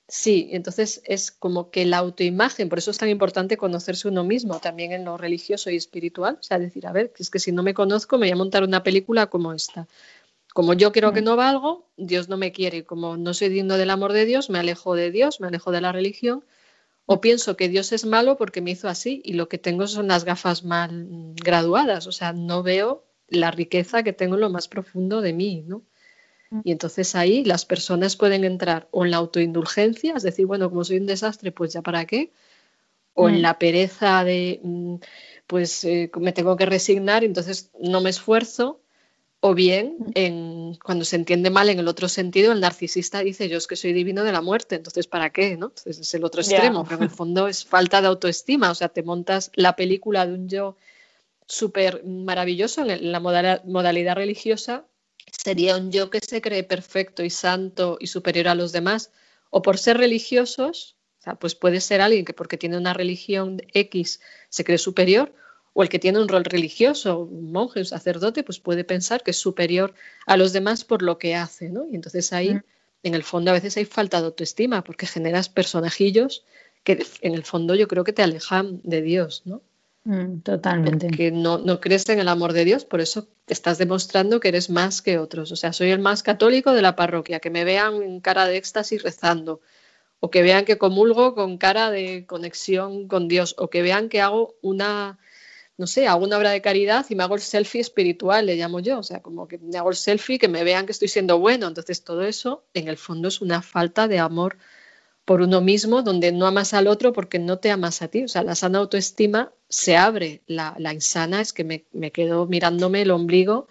Sí, 0.07 0.49
entonces 0.53 1.01
es 1.05 1.31
como 1.31 1.71
que 1.71 1.87
la 1.87 1.99
autoimagen, 1.99 2.69
por 2.69 2.79
eso 2.79 2.91
es 2.91 2.99
tan 2.99 3.09
importante 3.09 3.57
conocerse 3.57 4.07
uno 4.07 4.23
mismo, 4.23 4.61
también 4.61 4.93
en 4.93 5.05
lo 5.05 5.17
religioso 5.17 5.71
y 5.71 5.77
espiritual. 5.77 6.37
O 6.39 6.43
sea, 6.43 6.59
decir, 6.59 6.87
a 6.87 6.93
ver, 6.93 7.13
es 7.19 7.31
que 7.31 7.39
si 7.39 7.53
no 7.53 7.63
me 7.63 7.75
conozco, 7.75 8.19
me 8.19 8.27
voy 8.27 8.33
a 8.33 8.37
montar 8.37 8.63
una 8.65 8.83
película 8.83 9.27
como 9.27 9.53
esta. 9.53 9.89
Como 10.53 10.75
yo 10.75 10.93
creo 10.93 11.13
que 11.13 11.23
mm. 11.23 11.25
no 11.25 11.37
valgo, 11.37 11.91
Dios 11.97 12.29
no 12.29 12.37
me 12.37 12.53
quiere. 12.53 12.85
Como 12.85 13.17
no 13.17 13.35
soy 13.35 13.49
digno 13.49 13.77
del 13.77 13.91
amor 13.91 14.13
de 14.13 14.25
Dios, 14.25 14.51
me 14.51 14.59
alejo 14.59 14.95
de 14.95 15.11
Dios, 15.11 15.41
me 15.41 15.49
alejo 15.49 15.73
de 15.73 15.81
la 15.81 15.91
religión 15.91 16.45
o 17.07 17.21
pienso 17.21 17.57
que 17.57 17.69
Dios 17.69 17.93
es 17.93 18.05
malo 18.05 18.37
porque 18.37 18.61
me 18.61 18.71
hizo 18.71 18.89
así 18.89 19.21
y 19.25 19.35
lo 19.35 19.49
que 19.49 19.59
tengo 19.59 19.87
son 19.87 20.09
las 20.09 20.25
gafas 20.25 20.65
mal 20.65 21.07
graduadas, 21.37 22.07
o 22.07 22.13
sea, 22.13 22.33
no 22.33 22.63
veo 22.63 23.05
la 23.29 23.51
riqueza 23.51 24.03
que 24.03 24.13
tengo 24.13 24.35
en 24.35 24.41
lo 24.41 24.51
más 24.51 24.69
profundo 24.69 25.21
de 25.21 25.33
mí, 25.33 25.65
¿no? 25.67 25.83
Mm. 26.51 26.61
Y 26.65 26.73
entonces 26.73 27.15
ahí 27.15 27.45
las 27.45 27.65
personas 27.65 28.17
pueden 28.17 28.45
entrar 28.45 28.89
o 28.91 29.05
en 29.05 29.11
la 29.11 29.19
autoindulgencia, 29.19 30.15
es 30.17 30.23
decir, 30.23 30.47
bueno, 30.47 30.71
como 30.71 30.85
soy 30.85 30.99
un 30.99 31.07
desastre, 31.07 31.53
pues 31.53 31.73
ya 31.73 31.83
para 31.83 32.07
qué, 32.07 32.33
o 33.13 33.29
en 33.29 33.39
mm. 33.39 33.43
la 33.43 33.59
pereza 33.59 34.25
de, 34.25 34.61
mm, 34.63 34.97
pues 35.47 35.85
eh, 35.85 36.11
me 36.19 36.33
tengo 36.33 36.57
que 36.57 36.67
resignar, 36.67 37.25
entonces 37.25 37.71
no 37.81 38.01
me 38.01 38.11
esfuerzo, 38.11 38.81
o 39.47 39.55
bien, 39.55 39.99
en, 40.15 40.75
cuando 40.83 41.05
se 41.05 41.17
entiende 41.17 41.51
mal 41.51 41.69
en 41.69 41.79
el 41.79 41.87
otro 41.87 42.09
sentido, 42.09 42.53
el 42.53 42.61
narcisista 42.61 43.21
dice 43.21 43.47
yo 43.51 43.59
es 43.59 43.67
que 43.67 43.77
soy 43.77 43.93
divino 43.93 44.25
de 44.25 44.33
la 44.33 44.41
muerte, 44.41 44.75
entonces 44.75 45.07
¿para 45.07 45.29
qué? 45.35 45.59
¿no? 45.59 45.67
Entonces 45.67 45.99
es 45.99 46.15
el 46.15 46.25
otro 46.25 46.41
extremo, 46.41 46.85
pero 46.85 46.97
en 46.97 47.03
el 47.03 47.11
fondo 47.21 47.47
es 47.47 47.63
falta 47.63 48.01
de 48.01 48.07
autoestima, 48.07 48.71
o 48.71 48.75
sea, 48.75 48.89
te 48.89 49.03
montas 49.03 49.51
la 49.55 49.77
película 49.77 50.27
de 50.27 50.33
un 50.33 50.49
yo 50.49 50.79
súper 51.47 52.03
maravilloso 52.05 52.87
en 52.89 53.13
la 53.13 53.21
modalidad 53.21 54.17
religiosa, 54.17 54.87
sería 55.31 55.77
un 55.77 55.93
yo 55.93 56.09
que 56.09 56.21
se 56.21 56.41
cree 56.41 56.63
perfecto 56.63 57.23
y 57.23 57.29
santo 57.29 57.99
y 58.01 58.07
superior 58.07 58.49
a 58.49 58.55
los 58.55 58.73
demás, 58.73 59.11
o 59.51 59.61
por 59.61 59.77
ser 59.77 59.99
religiosos, 59.99 60.97
o 61.21 61.23
sea, 61.23 61.35
pues 61.35 61.55
puede 61.55 61.83
ser 61.83 62.01
alguien 62.01 62.25
que 62.25 62.33
porque 62.33 62.57
tiene 62.57 62.79
una 62.79 62.95
religión 62.95 63.61
X 63.75 64.23
se 64.49 64.65
cree 64.65 64.79
superior, 64.79 65.35
o 65.75 65.83
el 65.83 65.89
que 65.89 65.99
tiene 65.99 66.21
un 66.21 66.29
rol 66.29 66.45
religioso, 66.45 67.19
un 67.19 67.53
monje, 67.53 67.81
un 67.81 67.85
sacerdote, 67.85 68.45
pues 68.45 68.61
puede 68.61 68.85
pensar 68.85 69.23
que 69.23 69.33
es 69.33 69.37
superior 69.37 69.93
a 70.25 70.37
los 70.37 70.53
demás 70.53 70.85
por 70.85 71.03
lo 71.03 71.19
que 71.19 71.35
hace, 71.35 71.69
¿no? 71.69 71.87
Y 71.91 71.97
entonces 71.97 72.33
ahí, 72.33 72.61
en 73.03 73.15
el 73.15 73.25
fondo, 73.25 73.51
a 73.51 73.55
veces 73.55 73.77
hay 73.77 73.85
falta 73.85 74.21
de 74.21 74.27
autoestima 74.27 74.83
porque 74.85 75.07
generas 75.07 75.49
personajillos 75.49 76.45
que 76.85 77.05
en 77.23 77.35
el 77.35 77.45
fondo 77.45 77.75
yo 77.75 77.89
creo 77.89 78.05
que 78.05 78.13
te 78.13 78.23
alejan 78.23 78.81
de 78.85 79.03
Dios, 79.03 79.43
¿no? 79.45 79.63
Mm, 80.05 80.41
totalmente. 80.41 81.09
Que 81.09 81.33
no, 81.33 81.59
no 81.59 81.81
crees 81.81 82.09
en 82.09 82.21
el 82.21 82.29
amor 82.29 82.53
de 82.53 82.65
Dios, 82.65 82.85
por 82.85 83.01
eso 83.01 83.27
estás 83.49 83.79
demostrando 83.79 84.39
que 84.39 84.49
eres 84.49 84.71
más 84.71 85.03
que 85.03 85.19
otros. 85.19 85.51
O 85.51 85.57
sea, 85.57 85.73
soy 85.73 85.91
el 85.91 85.99
más 85.99 86.23
católico 86.23 86.73
de 86.73 86.83
la 86.83 86.95
parroquia, 86.95 87.41
que 87.41 87.51
me 87.51 87.65
vean 87.65 88.03
en 88.03 88.21
cara 88.21 88.47
de 88.47 88.59
éxtasis 88.59 89.03
rezando, 89.03 89.61
o 90.21 90.31
que 90.31 90.43
vean 90.43 90.67
que 90.67 90.79
comulgo 90.79 91.35
con 91.35 91.59
cara 91.59 91.91
de 91.91 92.27
conexión 92.27 93.09
con 93.09 93.29
Dios, 93.29 93.57
o 93.59 93.71
que 93.71 93.83
vean 93.83 94.09
que 94.09 94.21
hago 94.21 94.55
una 94.61 95.19
no 95.77 95.87
sé, 95.87 96.07
hago 96.07 96.25
una 96.25 96.39
obra 96.39 96.51
de 96.51 96.63
caridad 96.63 97.05
y 97.09 97.15
me 97.15 97.25
hago 97.25 97.35
el 97.35 97.41
selfie 97.41 97.81
espiritual, 97.81 98.47
le 98.47 98.57
llamo 98.57 98.81
yo, 98.81 98.99
o 98.99 99.03
sea, 99.03 99.21
como 99.21 99.49
que 99.49 99.59
me 99.59 99.77
hago 99.77 99.91
el 99.91 99.97
selfie, 99.97 100.39
que 100.39 100.49
me 100.49 100.63
vean 100.65 100.87
que 100.87 100.93
estoy 100.93 101.09
siendo 101.09 101.39
bueno. 101.39 101.67
Entonces, 101.67 102.05
todo 102.05 102.23
eso, 102.23 102.65
en 102.75 102.89
el 102.89 102.97
fondo, 102.97 103.29
es 103.29 103.41
una 103.41 103.61
falta 103.63 104.07
de 104.07 104.19
amor 104.21 104.57
por 105.25 105.41
uno 105.41 105.61
mismo, 105.61 106.03
donde 106.03 106.33
no 106.33 106.47
amas 106.47 106.75
al 106.75 106.87
otro 106.87 107.13
porque 107.13 107.39
no 107.39 107.59
te 107.59 107.71
amas 107.71 108.03
a 108.03 108.09
ti. 108.09 108.25
O 108.25 108.29
sea, 108.29 108.43
la 108.45 108.55
sana 108.55 108.79
autoestima 108.79 109.53
se 109.69 109.97
abre, 109.97 110.43
la, 110.47 110.77
insana 110.93 111.41
es 111.41 111.53
que 111.53 111.65
me, 111.65 111.85
me, 111.93 112.13
quedo 112.13 112.47
mirándome 112.47 113.03
el 113.03 113.11
ombligo 113.11 113.69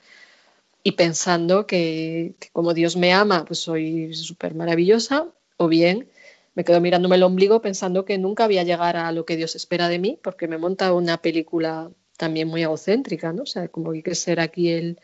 y 0.83 0.93
pensando 0.93 1.67
que, 1.67 2.35
que 2.39 2.49
como 2.51 2.73
Dios 2.73 2.97
me 2.97 3.13
ama, 3.13 3.45
pues 3.45 3.59
soy 3.59 4.13
súper 4.13 4.55
maravillosa, 4.55 5.27
o 5.57 5.67
bien 5.67 6.09
me 6.55 6.63
quedo 6.63 6.79
mirándome 6.81 7.15
el 7.15 7.23
ombligo 7.23 7.61
pensando 7.61 8.05
que 8.05 8.17
nunca 8.17 8.45
voy 8.45 8.57
a 8.57 8.63
llegar 8.63 8.95
a 8.97 9.11
lo 9.11 9.25
que 9.25 9.35
Dios 9.37 9.55
espera 9.55 9.89
de 9.89 9.99
mí, 9.99 10.19
porque 10.21 10.47
me 10.47 10.57
monta 10.57 10.93
una 10.93 11.17
película 11.17 11.91
también 12.17 12.47
muy 12.47 12.61
egocéntrica, 12.61 13.33
¿no? 13.33 13.43
O 13.43 13.47
sea, 13.47 13.67
como 13.67 13.91
que 13.91 13.97
hay 13.97 14.03
que 14.03 14.15
ser 14.15 14.39
aquí 14.39 14.71
el, 14.71 14.97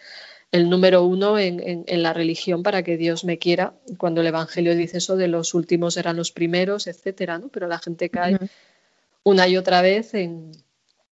número 0.52 1.04
uno 1.04 1.40
en, 1.40 1.86
la 1.88 2.14
religión 2.14 2.64
para 2.64 2.84
que 2.84 2.98
Dios 2.98 3.24
me 3.24 3.38
quiera, 3.38 3.74
cuando 3.98 4.22
el 4.22 4.28
Evangelio 4.28 4.76
dice 4.76 4.98
eso 4.98 5.16
de 5.16 5.28
los 5.28 5.54
últimos 5.54 5.98
eran 5.98 6.16
los 6.16 6.32
primeros, 6.32 6.88
etcétera, 6.88 7.40
¿no? 7.40 7.50
Pero 7.50 7.68
la 7.68 7.80
gente 7.80 8.10
cae 8.10 8.38
una 9.24 9.48
y 9.48 9.58
otra 9.58 9.82
vez 9.82 10.14
en, 10.14 10.52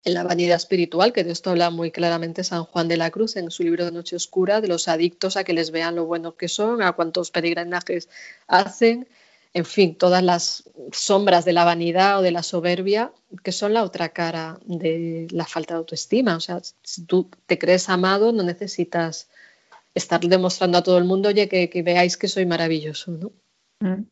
en 0.05 0.15
la 0.15 0.25
vanidad 0.25 0.57
espiritual, 0.57 1.13
que 1.13 1.25
de 1.25 1.33
esto 1.33 1.51
habla 1.51 1.71
muy 1.71 1.91
claramente 1.91 2.43
San 2.43 2.65
Juan 2.65 2.89
de 2.89 2.97
la 2.97 3.11
Cruz 3.11 3.37
en 3.37 3.51
su 3.51 3.63
libro 3.63 3.85
de 3.85 3.93
Noche 3.93 4.17
Oscura, 4.17 4.61
de 4.61 4.69
los 4.69 4.89
adictos 4.89 5.37
a 5.37 5.45
que 5.45 5.53
les 5.53 5.71
vean 5.71 5.95
lo 5.95 6.07
buenos 6.07 6.35
que 6.35 6.49
son, 6.49 6.83
a 6.83 6.93
cuántos 6.93 7.31
peregrinajes 7.31 8.09
hacen, 8.49 9.07
en 9.55 9.65
fin, 9.67 9.97
todas 9.97 10.23
las 10.23 10.71
sombras 10.93 11.45
de 11.45 11.53
la 11.53 11.65
vanidad 11.65 12.19
o 12.19 12.23
de 12.23 12.31
la 12.31 12.43
soberbia, 12.43 13.13
que 13.43 13.53
son 13.53 13.75
la 13.75 13.85
otra 13.85 14.09
cara 14.11 14.59
de 14.65 15.27
la 15.31 15.45
falta 15.45 15.75
de 15.75 15.79
autoestima. 15.79 16.37
O 16.37 16.41
sea, 16.41 16.61
si 16.83 17.05
tú 17.05 17.31
te 17.47 17.59
crees 17.59 17.89
amado, 17.91 18.33
no 18.33 18.43
necesitas 18.43 19.29
estar 19.95 20.21
demostrando 20.21 20.79
a 20.79 20.83
todo 20.83 20.97
el 20.97 21.05
mundo, 21.05 21.29
oye, 21.29 21.49
que, 21.49 21.83
veáis 21.83 22.17
que 22.17 22.29
soy 22.29 22.47
maravilloso, 22.47 23.13
¿no? 23.13 23.33
Mm. 23.81 24.05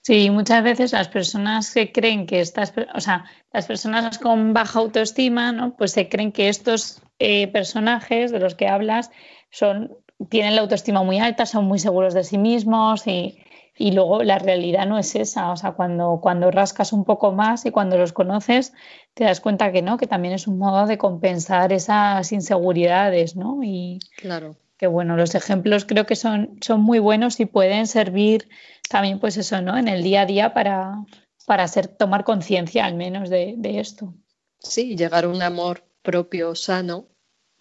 Sí, 0.00 0.30
muchas 0.30 0.64
veces 0.64 0.92
las 0.92 1.08
personas 1.08 1.74
que 1.74 1.92
creen 1.92 2.24
que 2.24 2.40
estas, 2.40 2.72
o 2.94 3.00
sea, 3.00 3.26
las 3.52 3.66
personas 3.66 4.18
con 4.18 4.54
baja 4.54 4.78
autoestima, 4.78 5.52
¿no? 5.52 5.76
Pues 5.76 5.92
se 5.92 6.08
creen 6.08 6.32
que 6.32 6.48
estos 6.48 7.02
eh, 7.18 7.48
personajes 7.48 8.30
de 8.30 8.40
los 8.40 8.54
que 8.54 8.68
hablas 8.68 9.10
son, 9.50 9.94
tienen 10.30 10.54
la 10.54 10.62
autoestima 10.62 11.02
muy 11.02 11.18
alta, 11.18 11.44
son 11.44 11.66
muy 11.66 11.78
seguros 11.78 12.14
de 12.14 12.24
sí 12.24 12.38
mismos 12.38 13.06
y, 13.06 13.38
y 13.78 13.92
luego 13.92 14.24
la 14.24 14.38
realidad 14.38 14.86
no 14.86 14.98
es 14.98 15.14
esa. 15.14 15.52
O 15.52 15.56
sea, 15.56 15.72
cuando, 15.72 16.18
cuando 16.20 16.50
rascas 16.50 16.92
un 16.92 17.04
poco 17.04 17.32
más 17.32 17.64
y 17.64 17.70
cuando 17.70 17.96
los 17.96 18.12
conoces, 18.12 18.72
te 19.14 19.24
das 19.24 19.40
cuenta 19.40 19.70
que 19.72 19.82
no, 19.82 19.96
que 19.96 20.08
también 20.08 20.34
es 20.34 20.48
un 20.48 20.58
modo 20.58 20.86
de 20.86 20.98
compensar 20.98 21.72
esas 21.72 22.32
inseguridades, 22.32 23.36
¿no? 23.36 23.60
Y 23.62 24.00
claro. 24.16 24.56
que 24.76 24.88
bueno, 24.88 25.16
los 25.16 25.34
ejemplos 25.36 25.84
creo 25.84 26.06
que 26.06 26.16
son, 26.16 26.58
son 26.60 26.80
muy 26.80 26.98
buenos 26.98 27.38
y 27.38 27.46
pueden 27.46 27.86
servir 27.86 28.48
también, 28.90 29.20
pues 29.20 29.36
eso, 29.36 29.62
¿no? 29.62 29.78
En 29.78 29.86
el 29.86 30.02
día 30.02 30.22
a 30.22 30.26
día 30.26 30.52
para, 30.52 31.04
para 31.46 31.62
hacer, 31.62 31.86
tomar 31.86 32.24
conciencia 32.24 32.84
al 32.84 32.94
menos 32.94 33.30
de, 33.30 33.54
de 33.56 33.78
esto. 33.78 34.12
Sí, 34.58 34.96
llegar 34.96 35.24
a 35.24 35.28
un 35.28 35.40
amor 35.40 35.84
propio 36.02 36.56
sano 36.56 37.06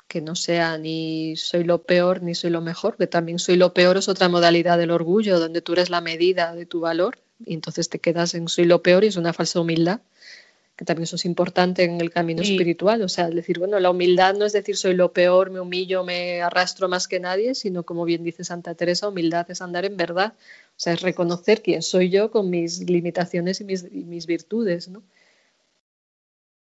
que 0.08 0.22
no 0.22 0.36
sea 0.36 0.78
ni 0.78 1.36
soy 1.36 1.64
lo 1.64 1.84
peor 1.84 2.24
ni 2.24 2.34
soy 2.34 2.50
lo 2.50 2.62
mejor, 2.62 2.98
que 2.98 3.08
también 3.08 3.40
soy 3.40 3.58
lo 3.58 3.74
peor 3.74 3.98
es 3.98 4.08
otra 4.08 4.30
modalidad 4.30 4.78
del 4.78 4.92
orgullo, 4.92 5.40
donde 5.40 5.62
tú 5.62 5.74
eres 5.74 5.90
la 5.90 6.02
medida 6.02 6.56
de 6.56 6.66
tu 6.66 6.80
valor 6.80 7.20
y 7.46 7.54
entonces 7.54 7.90
te 7.90 8.00
quedas 8.00 8.34
en 8.34 8.48
soy 8.48 8.66
lo 8.66 8.82
peor 8.82 9.04
y 9.04 9.08
es 9.08 9.18
una 9.18 9.34
falsa 9.34 9.60
humildad, 9.60 10.02
que 10.76 10.86
también 10.86 11.04
eso 11.04 11.18
es 11.18 11.26
importante 11.26 11.84
en 11.84 12.00
el 12.00 12.10
camino 12.10 12.42
espiritual, 12.42 13.02
o 13.02 13.10
sea, 13.10 13.30
decir, 13.30 13.60
bueno, 13.60 13.80
la 13.80 13.90
humildad 13.90 14.36
no 14.36 14.46
es 14.46 14.54
decir 14.54 14.78
soy 14.78 14.94
lo 14.94 15.12
peor, 15.12 15.50
me 15.50 15.60
humillo, 15.60 16.04
me 16.04 16.42
arrastro 16.42 16.88
más 16.88 17.08
que 17.08 17.20
nadie, 17.20 17.56
sino 17.56 17.84
como 17.84 18.06
bien 18.06 18.24
dice 18.24 18.44
Santa 18.44 18.76
Teresa, 18.76 19.10
humildad 19.10 19.50
es 19.50 19.62
andar 19.62 19.86
en 19.86 19.98
verdad, 19.98 20.34
o 20.38 20.80
sea, 20.80 20.94
es 20.94 21.02
reconocer 21.02 21.62
quién 21.62 21.82
soy 21.82 22.10
yo 22.10 22.32
con 22.32 22.50
mis 22.50 22.90
limitaciones 22.90 23.60
y 23.60 23.66
mis, 23.66 23.84
y 23.84 24.06
mis 24.06 24.26
virtudes, 24.26 24.88
¿no? 24.88 25.04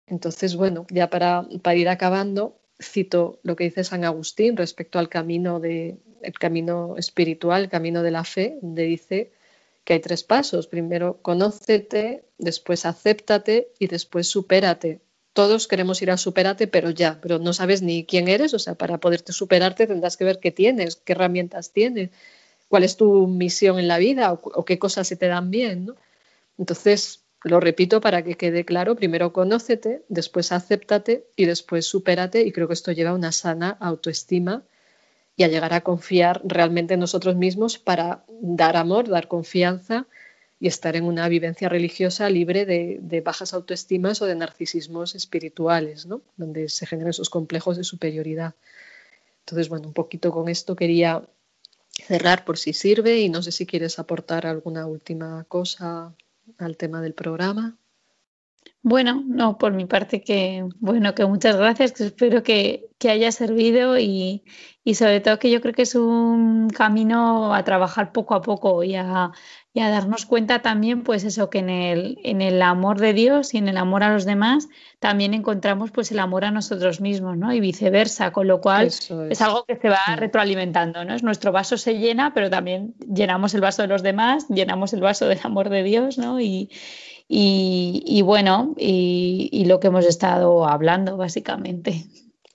Entonces, 0.07 0.55
bueno, 0.57 0.85
ya 0.89 1.09
para, 1.09 1.47
para 1.61 1.75
ir 1.77 1.87
acabando, 1.87 2.57
cito 2.81 3.39
lo 3.43 3.55
que 3.55 3.65
dice 3.65 3.83
San 3.83 4.03
Agustín 4.03 4.57
respecto 4.57 4.99
al 4.99 5.09
camino, 5.09 5.59
de, 5.59 5.97
el 6.21 6.33
camino 6.33 6.95
espiritual, 6.97 7.63
el 7.63 7.69
camino 7.69 8.03
de 8.03 8.11
la 8.11 8.23
fe, 8.23 8.57
donde 8.61 8.83
dice 8.83 9.31
que 9.83 9.93
hay 9.93 9.99
tres 9.99 10.23
pasos. 10.23 10.67
Primero, 10.67 11.19
conócete, 11.21 12.25
después 12.37 12.85
acéptate 12.85 13.69
y 13.79 13.87
después 13.87 14.27
supérate. 14.27 15.01
Todos 15.33 15.67
queremos 15.67 16.01
ir 16.01 16.11
a 16.11 16.17
supérate, 16.17 16.67
pero 16.67 16.89
ya, 16.89 17.19
pero 17.21 17.39
no 17.39 17.53
sabes 17.53 17.81
ni 17.81 18.05
quién 18.05 18.27
eres, 18.27 18.53
o 18.53 18.59
sea, 18.59 18.75
para 18.75 18.99
poderte 18.99 19.31
superarte 19.31 19.87
tendrás 19.87 20.17
que 20.17 20.25
ver 20.25 20.39
qué 20.39 20.51
tienes, 20.51 20.97
qué 20.97 21.13
herramientas 21.13 21.71
tienes, 21.71 22.09
cuál 22.67 22.83
es 22.83 22.97
tu 22.97 23.27
misión 23.27 23.79
en 23.79 23.87
la 23.87 23.97
vida 23.97 24.33
o, 24.33 24.41
o 24.43 24.65
qué 24.65 24.77
cosas 24.77 25.07
se 25.07 25.15
te 25.15 25.27
dan 25.27 25.51
bien, 25.51 25.85
¿no? 25.85 25.95
Entonces, 26.57 27.20
lo 27.43 27.59
repito 27.59 28.01
para 28.01 28.23
que 28.23 28.35
quede 28.35 28.65
claro, 28.65 28.95
primero 28.95 29.33
conócete, 29.33 30.03
después 30.09 30.51
acéptate 30.51 31.25
y 31.35 31.45
después 31.45 31.85
supérate 31.85 32.41
y 32.41 32.51
creo 32.51 32.67
que 32.67 32.75
esto 32.75 32.91
lleva 32.91 33.11
a 33.11 33.15
una 33.15 33.31
sana 33.31 33.77
autoestima 33.79 34.63
y 35.35 35.43
a 35.43 35.47
llegar 35.47 35.73
a 35.73 35.81
confiar 35.81 36.41
realmente 36.43 36.93
en 36.93 36.99
nosotros 36.99 37.35
mismos 37.35 37.79
para 37.79 38.23
dar 38.41 38.77
amor, 38.77 39.09
dar 39.09 39.27
confianza 39.27 40.05
y 40.59 40.67
estar 40.67 40.95
en 40.95 41.05
una 41.05 41.27
vivencia 41.29 41.67
religiosa 41.67 42.29
libre 42.29 42.65
de, 42.67 43.21
bajas 43.21 43.55
autoestimas 43.55 44.21
o 44.21 44.27
de 44.27 44.35
narcisismos 44.35 45.15
espirituales, 45.15 46.05
¿no? 46.05 46.21
donde 46.37 46.69
se 46.69 46.85
generan 46.85 47.09
esos 47.09 47.31
complejos 47.31 47.77
de 47.77 47.83
superioridad. 47.83 48.53
Entonces, 49.39 49.69
bueno, 49.69 49.87
un 49.87 49.93
poquito 49.93 50.31
con 50.31 50.47
esto 50.47 50.75
quería 50.75 51.23
cerrar 51.89 52.45
por 52.45 52.59
si 52.59 52.73
sirve 52.73 53.19
y 53.19 53.29
no 53.29 53.41
sé 53.41 53.51
si 53.51 53.65
quieres 53.65 53.97
aportar 53.97 54.45
alguna 54.45 54.85
última 54.85 55.43
cosa 55.45 56.13
al 56.57 56.77
tema 56.77 57.01
del 57.01 57.13
programa. 57.13 57.80
Bueno, 58.83 59.23
no, 59.27 59.59
por 59.59 59.73
mi 59.73 59.85
parte 59.85 60.21
que, 60.21 60.67
bueno, 60.79 61.13
que 61.13 61.25
muchas 61.25 61.55
gracias, 61.55 61.91
que 61.91 62.05
espero 62.05 62.41
que, 62.41 62.87
haya 63.07 63.31
servido 63.31 63.97
y, 63.99 64.43
sobre 64.93 65.21
todo 65.21 65.39
que 65.39 65.51
yo 65.51 65.61
creo 65.61 65.73
que 65.73 65.83
es 65.83 65.95
un 65.95 66.69
camino 66.69 67.53
a 67.53 67.63
trabajar 67.63 68.11
poco 68.11 68.35
a 68.35 68.41
poco 68.41 68.83
y 68.83 68.95
a, 68.95 69.31
darnos 69.73 70.25
cuenta 70.25 70.63
también, 70.63 71.03
pues 71.03 71.23
eso, 71.23 71.49
que 71.51 71.59
en 71.59 71.69
el, 71.69 72.19
en 72.23 72.41
el 72.41 72.61
amor 72.61 72.99
de 72.99 73.13
Dios 73.13 73.53
y 73.53 73.57
en 73.59 73.67
el 73.69 73.77
amor 73.77 74.03
a 74.03 74.13
los 74.13 74.25
demás 74.25 74.67
también 74.99 75.33
encontramos 75.35 75.91
pues 75.91 76.11
el 76.11 76.19
amor 76.19 76.43
a 76.43 76.51
nosotros 76.51 77.01
mismos, 77.01 77.37
¿no? 77.37 77.53
Y 77.53 77.59
viceversa, 77.59 78.31
con 78.31 78.47
lo 78.47 78.61
cual 78.61 78.87
es. 78.87 79.41
algo 79.41 79.63
que 79.65 79.77
se 79.77 79.89
va 79.89 80.15
retroalimentando, 80.15 81.05
¿no? 81.05 81.13
Es 81.13 81.23
nuestro 81.23 81.51
vaso 81.51 81.77
se 81.77 81.99
llena, 81.99 82.33
pero 82.33 82.49
también 82.49 82.95
llenamos 82.99 83.53
el 83.53 83.61
vaso 83.61 83.83
de 83.83 83.87
los 83.87 84.03
demás, 84.03 84.47
llenamos 84.49 84.93
el 84.93 85.01
vaso 85.01 85.27
del 85.27 85.39
amor 85.43 85.69
de 85.69 85.83
Dios, 85.83 86.17
¿no? 86.17 86.39
Y, 86.39 86.69
y, 87.33 88.21
bueno, 88.23 88.75
y, 88.77 89.63
lo 89.65 89.79
que 89.79 89.87
hemos 89.87 90.05
estado 90.05 90.67
hablando 90.67 91.15
básicamente. 91.15 92.03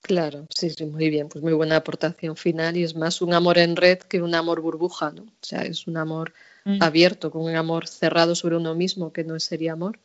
Claro, 0.02 0.46
sí, 0.50 0.68
sí, 0.68 0.84
muy 0.84 1.08
bien, 1.08 1.30
pues 1.30 1.42
muy 1.42 1.54
buena 1.54 1.76
aportación 1.76 2.36
final 2.36 2.76
y 2.76 2.82
es 2.82 2.94
más 2.94 3.22
un 3.22 3.32
amor 3.32 3.56
en 3.56 3.74
red 3.74 3.98
que 4.00 4.20
un 4.20 4.34
amor 4.34 4.60
burbuja, 4.60 5.12
¿no? 5.12 5.22
O 5.22 5.44
sea, 5.44 5.62
es 5.62 5.86
un 5.86 5.96
amor 5.96 6.34
mm. 6.66 6.82
abierto, 6.82 7.30
con 7.30 7.42
un 7.42 7.56
amor 7.56 7.88
cerrado 7.88 8.34
sobre 8.34 8.56
uno 8.56 8.74
mismo, 8.74 9.14
que 9.14 9.24
no 9.24 9.40
sería 9.40 9.72
amor. 9.72 9.98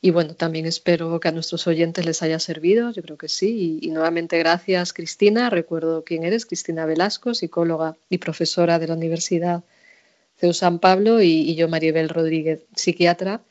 Y 0.00 0.10
bueno, 0.10 0.34
también 0.34 0.66
espero 0.66 1.18
que 1.20 1.28
a 1.28 1.32
nuestros 1.32 1.68
oyentes 1.68 2.04
les 2.04 2.22
haya 2.22 2.40
servido, 2.40 2.90
yo 2.90 3.02
creo 3.02 3.16
que 3.16 3.28
sí. 3.28 3.78
Y, 3.80 3.90
nuevamente 3.90 4.36
gracias, 4.38 4.92
Cristina. 4.92 5.48
Recuerdo 5.48 6.02
quién 6.02 6.24
eres, 6.24 6.44
Cristina 6.44 6.86
Velasco, 6.86 7.34
psicóloga 7.34 7.96
y 8.10 8.18
profesora 8.18 8.80
de 8.80 8.88
la 8.88 8.94
Universidad 8.94 9.62
CEU 10.38 10.52
San 10.52 10.80
Pablo, 10.80 11.22
y, 11.22 11.28
y 11.28 11.54
yo, 11.54 11.68
Maribel 11.68 12.08
Rodríguez, 12.08 12.64
psiquiatra. 12.74 13.42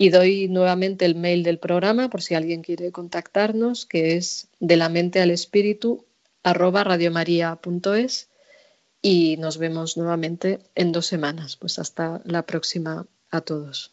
Y 0.00 0.08
doy 0.08 0.48
nuevamente 0.48 1.04
el 1.04 1.14
mail 1.14 1.42
del 1.42 1.58
programa 1.58 2.08
por 2.08 2.22
si 2.22 2.34
alguien 2.34 2.62
quiere 2.62 2.90
contactarnos, 2.90 3.84
que 3.84 4.16
es 4.16 4.48
de 4.58 4.78
la 4.78 4.88
mente 4.88 5.20
al 5.20 5.30
espíritu 5.30 6.06
arroba 6.42 6.84
radiomaria.es 6.84 8.30
y 9.02 9.36
nos 9.36 9.58
vemos 9.58 9.98
nuevamente 9.98 10.60
en 10.74 10.92
dos 10.92 11.04
semanas. 11.04 11.58
Pues 11.58 11.78
hasta 11.78 12.22
la 12.24 12.46
próxima 12.46 13.06
a 13.30 13.42
todos. 13.42 13.92